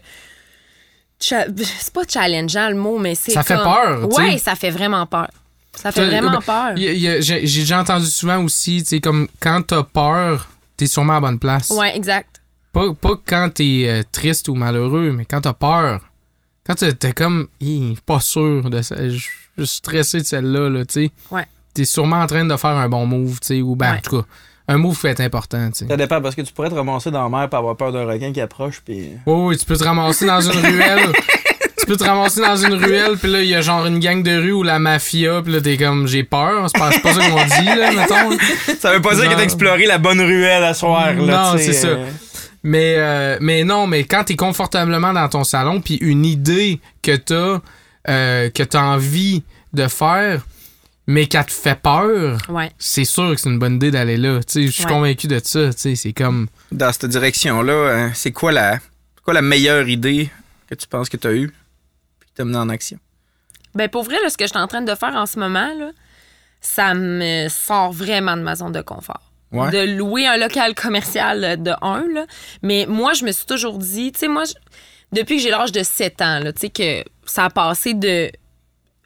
[1.18, 3.32] c'est pas challengeant le mot, mais c'est.
[3.32, 4.08] Ça fait peur.
[4.12, 5.30] Ouais, ça fait vraiment peur.
[5.74, 6.76] Ça fait vraiment ben, peur.
[6.76, 11.16] J'ai j'ai déjà entendu souvent aussi, tu sais, comme quand t'as peur, t'es sûrement à
[11.16, 11.70] la bonne place.
[11.70, 12.29] Ouais, exact.
[12.72, 16.00] Pas, pas quand t'es euh, triste ou malheureux, mais quand t'as peur.
[16.66, 17.48] Quand t'es comme,
[18.06, 21.10] pas sûr de ça, je suis stressé de celle-là, là, tu sais.
[21.30, 21.46] Ouais.
[21.74, 23.98] T'es sûrement en train de faire un bon move, tu sais, ou ben, Ouais.
[23.98, 24.26] en tout cas,
[24.68, 25.86] un move peut être important, tu sais.
[25.88, 28.06] Ça dépend parce que tu pourrais te ramasser dans la mer pour avoir peur d'un
[28.06, 28.82] requin qui approche.
[28.84, 29.10] Puis...
[29.26, 31.12] Oui, oui, tu peux te ramasser dans une ruelle.
[31.80, 34.22] Tu peux te ramasser dans une ruelle, puis là, il y a genre une gang
[34.22, 36.68] de rue ou la mafia, puis là, t'es comme, j'ai peur.
[36.68, 38.36] C'est pas, pas ça qu'on dit, là, mettons.
[38.78, 41.12] Ça veut pas dire que t'as exploré la bonne ruelle à soir.
[41.14, 41.88] Là, Non, c'est ça.
[42.62, 47.16] Mais, euh, mais non, mais quand t'es confortablement dans ton salon, puis une idée que
[47.16, 47.60] t'as,
[48.08, 49.42] euh, que t'as envie
[49.72, 50.44] de faire,
[51.06, 52.70] mais qu'elle te fait peur, Ouais.
[52.78, 54.40] c'est sûr que c'est une bonne idée d'aller là.
[54.46, 54.90] Tu Je suis Ouais.
[54.90, 55.72] convaincu de ça.
[55.72, 56.48] tu C'est comme.
[56.70, 58.78] Dans cette direction-là, euh, c'est quoi la,
[59.24, 60.30] quoi la meilleure idée
[60.68, 61.48] que tu penses que tu as eue
[62.20, 62.98] puis qui t'a mené en action?
[63.74, 65.72] Ben pour vrai, là, ce que je suis en train de faire en ce moment,
[65.78, 65.90] là,
[66.60, 69.29] ça me sort vraiment de ma zone de confort.
[69.52, 69.70] Ouais.
[69.70, 72.26] De louer un local commercial euh, de un, là.
[72.62, 74.52] Mais moi, je me suis toujours dit, tu sais, moi, je-
[75.12, 78.30] depuis que j'ai l'âge de 7 ans, tu sais, que ça a passé de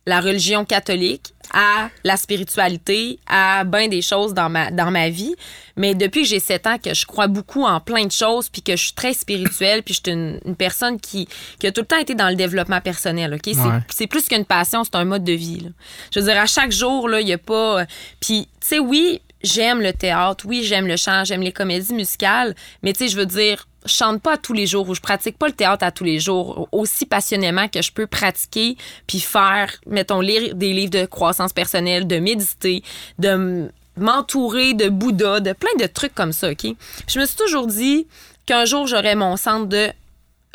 [0.07, 5.35] la religion catholique à la spiritualité, à bien des choses dans ma, dans ma vie.
[5.77, 8.61] Mais depuis que j'ai 7 ans, que je crois beaucoup en plein de choses, puis
[8.61, 11.27] que je suis très spirituelle, puis je suis une, une personne qui,
[11.59, 13.41] qui a tout le temps été dans le développement personnel, OK?
[13.55, 14.07] C'est- Ouais.
[14.07, 15.71] Plus qu'une passion, c'est un mode de vie, là.
[16.15, 17.81] Je veux dire, à chaque jour, il n'y a pas...
[17.81, 17.85] euh,
[18.21, 22.55] Puis, tu sais, oui, j'aime le théâtre, oui, j'aime le chant, j'aime les comédies musicales,
[22.83, 25.39] mais tu sais, je veux dire, je chante pas tous les jours ou je pratique
[25.39, 28.77] pas le théâtre à tous les jours aussi passionnément que je peux pratiquer
[29.07, 32.83] puis faire, mettons, lire des livres de croissance personnelle, de méditer,
[33.19, 36.66] de m'entourer de Bouddha, de plein de trucs comme ça, OK?
[37.07, 38.07] Je me suis toujours dit
[38.47, 39.91] qu'un jour, j'aurais mon centre de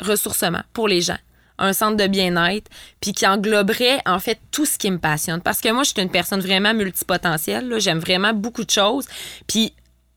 [0.00, 1.18] ressourcement pour les gens
[1.60, 2.68] un centre de bien-être,
[3.00, 5.40] puis qui engloberait en fait tout ce qui me passionne.
[5.40, 7.72] Parce que moi, je suis une personne vraiment multipotentielle.
[7.78, 9.06] J'aime vraiment beaucoup de choses.
[9.46, 9.74] Puis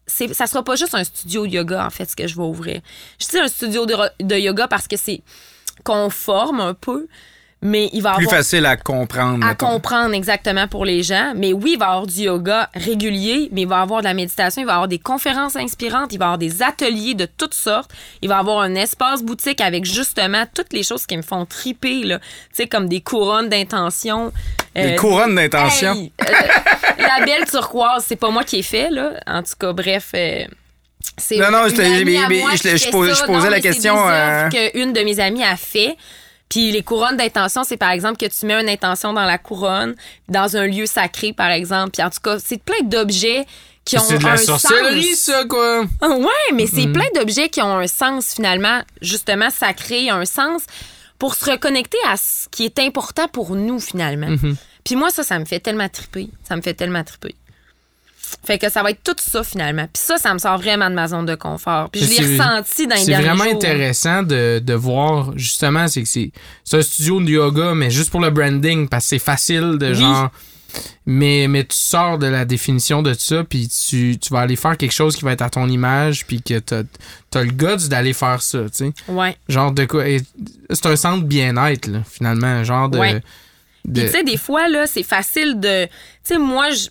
[0.08, 2.82] ça sera pas juste un studio de yoga, en fait, ce que je vais ouvrir.
[3.20, 5.22] Je dis un studio de yoga parce que c'est
[5.84, 7.08] conforme un peu,
[7.66, 9.44] mais il va Plus avoir facile à comprendre.
[9.46, 9.68] à mettons.
[9.68, 11.34] comprendre exactement pour les gens.
[11.36, 14.06] Mais oui, il va y avoir du yoga régulier, mais il va y avoir de
[14.06, 17.14] la méditation, il va y avoir des conférences inspirantes, il va y avoir des ateliers
[17.16, 17.90] de toutes sortes,
[18.22, 21.46] il va y avoir un espace boutique avec justement toutes les choses qui me font
[21.46, 22.20] triper, là.
[22.20, 24.32] Tu sais, comme des couronnes d'intention.
[24.76, 25.94] Des Euh, couronnes d'intention.
[25.94, 26.34] Hey, euh,
[27.18, 29.12] la belle turquoise, c'est pas moi qui ai fait, là.
[29.26, 30.10] En tout cas, bref.
[30.16, 30.44] euh,
[31.18, 32.90] c'est Non, non, une amie mais- mais je- je je
[33.26, 35.96] posais la c'est question, des œuvres euh, qu'une de mes amies a fait.
[36.54, 39.96] Puis les couronnes d'intention, c'est par exemple que tu mets une intention dans la couronne,
[40.30, 41.92] dans un lieu sacré, par exemple.
[41.94, 43.46] Puis en tout cas, c'est plein d'objets
[43.86, 45.34] qui ont C'est de un la sorcellerie, sens.
[45.36, 45.82] ça, quoi.
[46.02, 46.94] Ouais, mais c'est Mhm.
[46.94, 50.62] plein d'objets qui ont un sens finalement, justement sacré, un sens
[51.18, 54.28] pour se reconnecter à ce qui est important pour nous finalement.
[54.30, 54.56] Mhm.
[54.86, 56.30] Puis moi, ça, ça me fait tellement triper.
[56.48, 57.34] Ça me fait tellement triper.
[58.46, 59.84] Fait que ça va être tout ça finalement.
[59.92, 61.90] Puis ça, ça me sort vraiment de ma zone de confort.
[61.90, 66.10] Puis je l'ai ressenti dans les C'est vraiment intéressant de, de voir, justement, c'est que
[66.10, 66.32] c'est
[66.64, 69.88] c'est un studio de yoga, mais juste pour le branding, parce que c'est facile de
[69.90, 69.96] Oui.
[69.96, 70.30] genre.
[71.06, 74.76] Mais, mais tu sors de la définition de ça, puis tu, tu vas aller faire
[74.76, 76.82] quelque chose qui va être à ton image, puis que t'as
[77.36, 78.94] as le guts d'aller faire ça, tu sais.
[79.08, 79.38] Ouais.
[79.50, 80.04] Genre de quoi.
[80.72, 82.64] C'est un centre bien-être, là, finalement.
[82.64, 82.98] Genre de.
[82.98, 83.22] Ouais.
[83.86, 85.86] de- tu sais, des fois, là, c'est facile de.
[85.86, 85.92] Tu
[86.24, 86.88] sais, moi, je-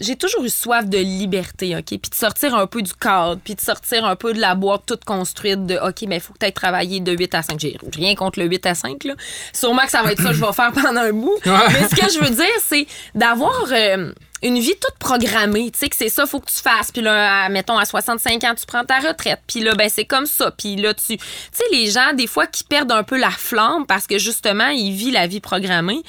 [0.00, 1.86] j'ai toujours eu soif de liberté, OK?
[1.86, 4.82] Puis de sortir un peu du cadre, puis de sortir un peu de la boîte
[4.86, 7.58] toute construite de OK, mais il faut peut-être travailler de 8 à 5.
[7.58, 9.14] J'ai rien contre le 8 à 5, là.
[9.52, 11.38] Sûrement que ça va être ça que je vais faire pendant un bout.
[11.44, 13.66] Mais ce que je veux dire, c'est d'avoir.
[13.72, 14.12] euh,
[14.42, 16.92] une vie toute programmée, tu sais que c'est ça, faut que tu fasses.
[16.92, 19.40] Puis là, mettons, à 65 ans, tu prends ta retraite.
[19.46, 20.50] Puis là, ben c'est comme ça.
[20.50, 21.16] Puis là, tu...
[21.16, 24.68] Tu sais, les gens, des fois, qui perdent un peu la flamme parce que, justement,
[24.68, 26.02] ils vivent la vie programmée.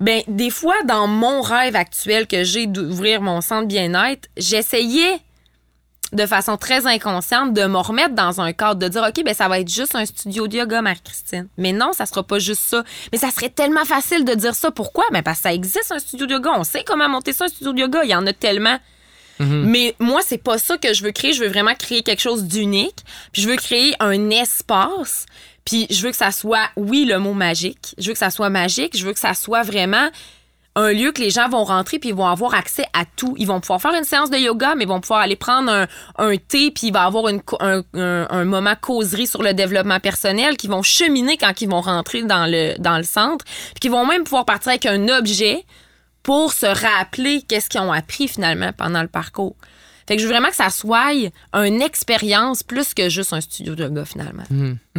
[0.00, 5.20] Ben, des fois, dans mon rêve actuel que j'ai d'ouvrir mon centre bien-être, j'essayais
[6.12, 9.48] de façon très inconsciente de me remettre dans un cadre, de dire, OK, ben ça
[9.48, 11.48] va être juste un studio de yoga, Marie-Christine.
[11.58, 12.82] Mais non, ça sera pas juste ça.
[13.12, 14.70] Mais ça serait tellement facile de dire ça.
[14.70, 15.04] Pourquoi?
[15.12, 16.52] Ben parce que ça existe, un studio de yoga.
[16.56, 18.04] On sait comment monter ça, un studio de yoga.
[18.04, 18.78] Il y en a tellement.
[19.40, 21.32] Mais moi, c'est pas ça que je veux créer.
[21.32, 23.04] Je veux vraiment créer quelque chose d'unique.
[23.32, 25.26] Puis je veux créer un espace.
[25.68, 27.94] Puis je veux que ça soit, oui, le mot magique.
[27.98, 28.96] Je veux que ça soit magique.
[28.96, 30.08] Je veux que ça soit vraiment
[30.76, 33.34] un lieu que les gens vont rentrer puis ils vont avoir accès à tout.
[33.36, 35.86] Ils vont pouvoir faire une séance de yoga, mais ils vont pouvoir aller prendre
[36.18, 40.56] un, thé puis il va avoir un, un- un moment causerie sur le développement personnel
[40.56, 43.44] qui vont cheminer quand ils vont rentrer dans le, dans le centre.
[43.44, 45.64] Puis qu'ils vont même pouvoir partir avec un objet
[46.22, 49.56] pour se rappeler qu'est-ce qu'ils ont appris finalement pendant le parcours.
[50.08, 51.12] Fait que je veux vraiment que ça soit
[51.52, 54.44] une expérience plus que juste un studio de yoga finalement.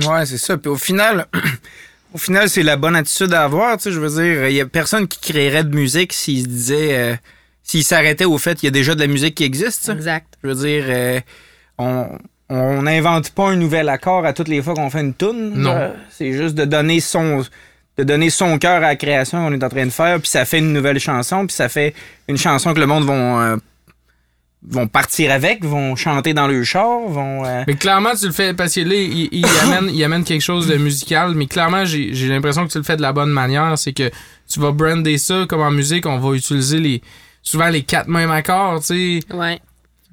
[0.07, 0.55] Ouais, c'est ça.
[0.55, 1.25] Puis au final,
[2.13, 3.77] au final, c'est la bonne attitude à avoir.
[3.77, 6.47] Tu sais, je veux dire, il y a personne qui créerait de musique s'il se
[6.47, 7.15] disait, euh,
[7.63, 9.89] s'il s'arrêtait au fait qu'il y a déjà de la musique qui existe.
[9.89, 10.27] Exact.
[10.43, 11.19] Je veux dire, euh,
[11.79, 12.07] on
[12.51, 15.53] on n'invente pas un nouvel accord à toutes les fois qu'on fait une tune.
[15.55, 15.73] Non.
[15.73, 15.93] là.
[16.11, 17.43] C'est juste de donner son
[17.97, 20.45] de donner son cœur à la création qu'on est en train de faire, puis ça
[20.45, 21.93] fait une nouvelle chanson, puis ça fait
[22.29, 23.57] une chanson que le monde vont euh,
[24.61, 28.53] vont partir avec, vont chanter dans le char, vont euh, Mais clairement, tu le fais
[28.53, 32.13] parce que là, il, il amène, il amène quelque chose de musical, mais clairement, j'ai
[32.13, 33.77] j'ai l'impression que tu le fais de la bonne manière.
[33.77, 34.09] C'est que
[34.47, 37.01] tu vas brander ça comme en musique, on va utiliser les
[37.41, 39.33] souvent les quatre mêmes accords, tu sais.
[39.33, 39.59] Ouais.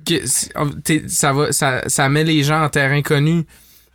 [0.05, 3.44] que ça va ça, ça met les gens en terrain connu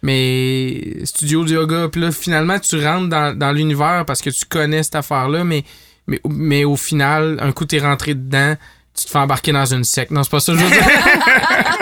[0.04, 4.46] mais studio de yoga puis là finalement tu rentres dans, dans l'univers parce que tu
[4.46, 5.64] connais cette affaire là mais
[6.08, 8.56] mais, mais au final, un coup t'es rentré dedans,
[9.02, 10.12] tu te fais embarquer dans une secte.
[10.12, 10.82] Non, c'est pas ça que je veux dire.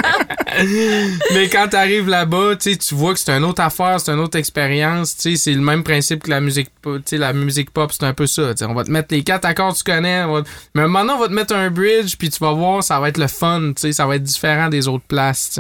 [1.33, 5.15] mais quand t'arrives là-bas, tu vois que c'est une autre affaire, c'est une autre expérience.
[5.17, 7.01] C'est le même principe que la musique pop.
[7.11, 8.53] La musique pop, c'est un peu ça.
[8.61, 10.23] on va te mettre les quatre accords que tu connais.
[10.23, 10.43] on va-
[10.75, 13.17] Mais maintenant, on va te mettre un bridge, puis tu vas voir, ça va être
[13.17, 13.73] le fun.
[13.91, 15.59] Ça va être différent des autres places.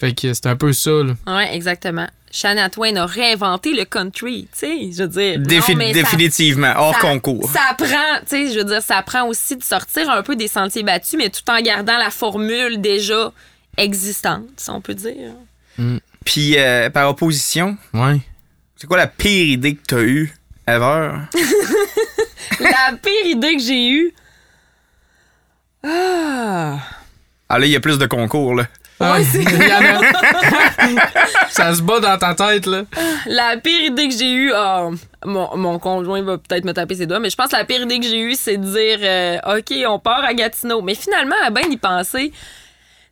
[0.00, 0.90] Fait que c'est un peu ça.
[0.90, 1.14] Là.
[1.26, 2.06] Ouais, exactement.
[2.30, 5.38] Shania Twain a réinventé le country, tu sais, je veux dire.
[5.40, 7.50] Défi- Non, mais ça- définitivement, hors ça- concours.
[7.50, 10.48] Ça prend, tu sais, je veux dire, ça prend aussi de sortir un peu des
[10.48, 13.32] sentiers battus, mais tout en gardant la formule déjà
[13.76, 15.32] existante, si on peut dire.
[16.24, 18.20] Puis, euh, par opposition, Ouais.
[18.76, 20.32] c'est quoi la pire idée que t'as eue
[20.66, 21.12] ever?
[22.60, 24.12] la pire idée que j'ai eue.
[25.84, 26.78] Ah.
[27.48, 28.66] Ah là, il y a plus de concours, là.
[29.00, 29.22] Ouais,
[31.50, 32.82] ça se bat dans ta tête, là.
[33.26, 34.88] La pire idée que j'ai eue, ah,
[35.24, 37.82] mon, mon conjoint va peut-être me taper ses doigts, mais je pense que la pire
[37.82, 40.82] idée que j'ai eue, c'est de dire euh, OK, on part à Gatineau.
[40.82, 42.32] Mais finalement, à bien y penser,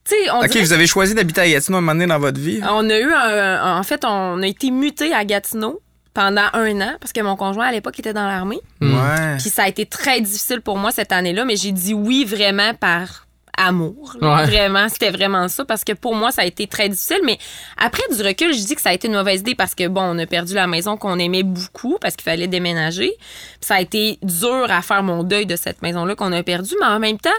[0.04, 2.18] tu sais, on OK, vous avez choisi d'habiter à Gatineau à un moment donné dans
[2.18, 2.60] votre vie?
[2.68, 5.80] On a eu un, en fait, on a été muté à Gatineau
[6.14, 8.60] pendant un an parce que mon conjoint à l'époque était dans l'armée.
[8.80, 9.36] Ouais.
[9.38, 12.72] Puis ça a été très difficile pour moi cette année-là, mais j'ai dit oui vraiment
[12.74, 13.26] par
[13.56, 14.16] amour.
[14.20, 14.36] là.
[14.36, 14.46] Ouais.
[14.46, 17.20] Vraiment, c'était vraiment ça parce que pour moi ça a été très difficile.
[17.24, 17.38] Mais
[17.76, 20.02] après du recul, je dis que ça a été une mauvaise idée parce que bon,
[20.02, 23.12] on a perdu la maison qu'on aimait beaucoup parce qu'il fallait déménager.
[23.18, 26.74] Puis ça a été dur à faire mon deuil de cette maison-là qu'on a perdue,
[26.80, 27.30] mais en même temps.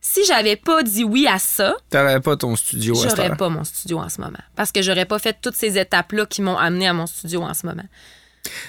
[0.00, 3.98] Si j'avais pas dit oui à ça, T'aurais pas ton studio j'aurais pas mon studio
[3.98, 4.38] en ce moment.
[4.54, 7.52] Parce que j'aurais pas fait toutes ces étapes-là qui m'ont amené à mon studio en
[7.52, 7.82] ce moment.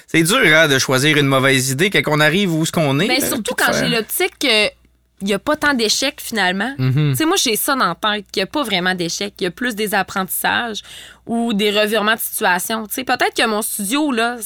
[0.06, 3.06] C'est dur, hein, de choisir une mauvaise idée quand on arrive où ce qu'on est.
[3.06, 4.46] Mais là, surtout puis de quand j'ai l'optique
[5.20, 6.74] qu'il n'y a pas tant d'échecs finalement.
[6.78, 7.10] Mhm.
[7.10, 9.34] Tu sais, moi, j'ai ça dans la tête, qu'il n'y a pas vraiment d'échecs.
[9.38, 10.82] Il y a plus des apprentissages
[11.26, 12.86] ou des revirements de situation.
[12.86, 14.36] Tu sais, peut-être que mon studio, là,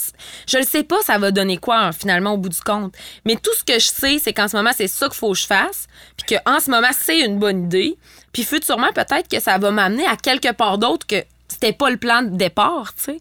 [0.47, 2.95] je le sais pas, ça va donner quoi hein, finalement au bout du compte.
[3.25, 5.39] Mais tout ce que je sais, c'est qu'en ce moment, c'est ça qu'il faut que
[5.39, 5.87] je fasse.
[6.17, 7.97] Puis qu'en ce moment, c'est une bonne idée.
[8.33, 11.97] Puis futurement, peut-être que ça va m'amener à quelque part d'autre que c'était pas le
[11.97, 13.21] plan de départ, tu sais.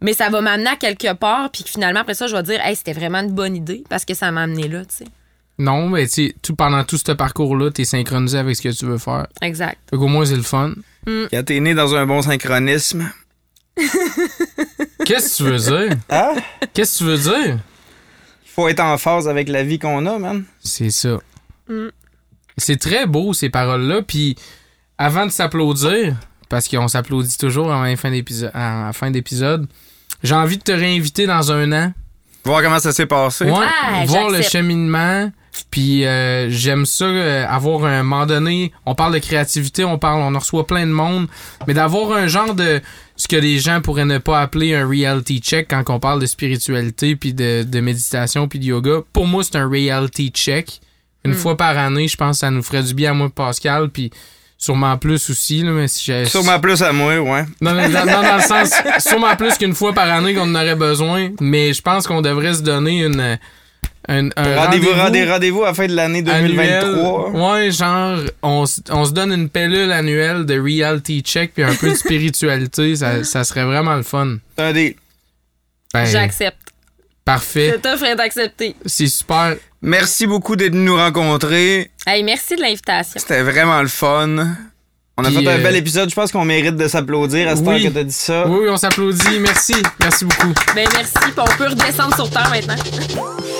[0.00, 2.60] Mais ça va m'amener à quelque part, puis que finalement, après ça, je vais dire,
[2.60, 5.04] hey, c'était vraiment une bonne idée parce que ça m'a amené là, tu sais.
[5.62, 8.84] Non, mais tu sais, tout, pendant tout ce parcours-là, t'es synchronisé avec ce que tu
[8.84, 9.28] veux faire.
[9.40, 9.78] Exact.
[9.88, 10.72] Fait qu'au moins, c'est le fun.
[11.06, 13.08] Quand t'es né dans un bon synchronisme.
[15.04, 15.96] Qu'est-ce que tu veux dire?
[16.08, 16.32] Ah?
[16.74, 17.58] Qu'est-ce que tu veux dire?
[18.54, 20.44] Faut être en phase avec la vie qu'on a, man.
[20.62, 21.18] C'est ça.
[21.68, 21.88] Mm.
[22.58, 24.02] C'est très beau, ces paroles-là.
[24.02, 24.36] Puis,
[24.98, 26.16] avant de s'applaudir,
[26.48, 29.66] parce qu'on s'applaudit toujours à la fin d'épisode,
[30.22, 31.92] j'ai envie de te réinviter dans un an.
[32.44, 33.44] Voir comment ça s'est passé.
[33.44, 35.30] Ouais, Ah, voir le cheminement.
[35.70, 40.20] Puis euh, j'aime ça, euh, avoir un moment donné, on parle de créativité, on parle,
[40.22, 41.26] on en reçoit plein de monde,
[41.66, 42.80] mais d'avoir un genre de
[43.16, 46.26] ce que les gens pourraient ne pas appeler un reality check quand on parle de
[46.26, 49.00] spiritualité, puis de, de méditation, puis de yoga.
[49.12, 50.80] Pour moi, c'est un reality check.
[51.24, 53.90] Une fois par année, je pense que ça nous ferait du bien à moi Pascal,
[53.90, 54.10] puis
[54.58, 55.62] sûrement plus aussi.
[55.62, 57.44] Là, mais si j'ai- Sûrement plus à moi, ouais.
[57.60, 60.54] non, non, non, non, dans le sens, sûrement plus qu'une fois par année qu'on en
[60.54, 63.38] aurait besoin, mais je pense qu'on devrait se donner une,
[64.08, 67.28] un, un Rendez-vous, rendez-vous rendez- rendez-vous à la fin de l'année 2023.
[67.28, 67.42] annuel.
[67.42, 71.94] Ouais, genre, on, se donne une pellule annuelle de reality check puis un peu de
[71.94, 74.38] spiritualité, ça, ça serait vraiment le fun.
[74.58, 74.94] Deal.
[75.94, 76.56] Ben, J'accepte.
[77.24, 77.70] Parfait.
[77.74, 78.74] Cette offre est acceptée.
[78.86, 79.54] C'est super.
[79.80, 81.90] Merci beaucoup d'être venu nous rencontrer.
[82.06, 83.20] Hey, merci de l'invitation.
[83.20, 84.56] C'était vraiment le fun.
[85.16, 86.08] On a Puis, fait un euh, bel épisode.
[86.08, 87.68] Je pense qu'on mérite de s'applaudir à Oui.
[87.84, 88.48] heure que t'as dit ça.
[88.48, 89.38] Oui, oui, on s'applaudit.
[89.40, 89.74] Merci.
[90.00, 90.52] Merci beaucoup.
[90.74, 92.74] Ben merci, puis on peut redescendre sur terre maintenant.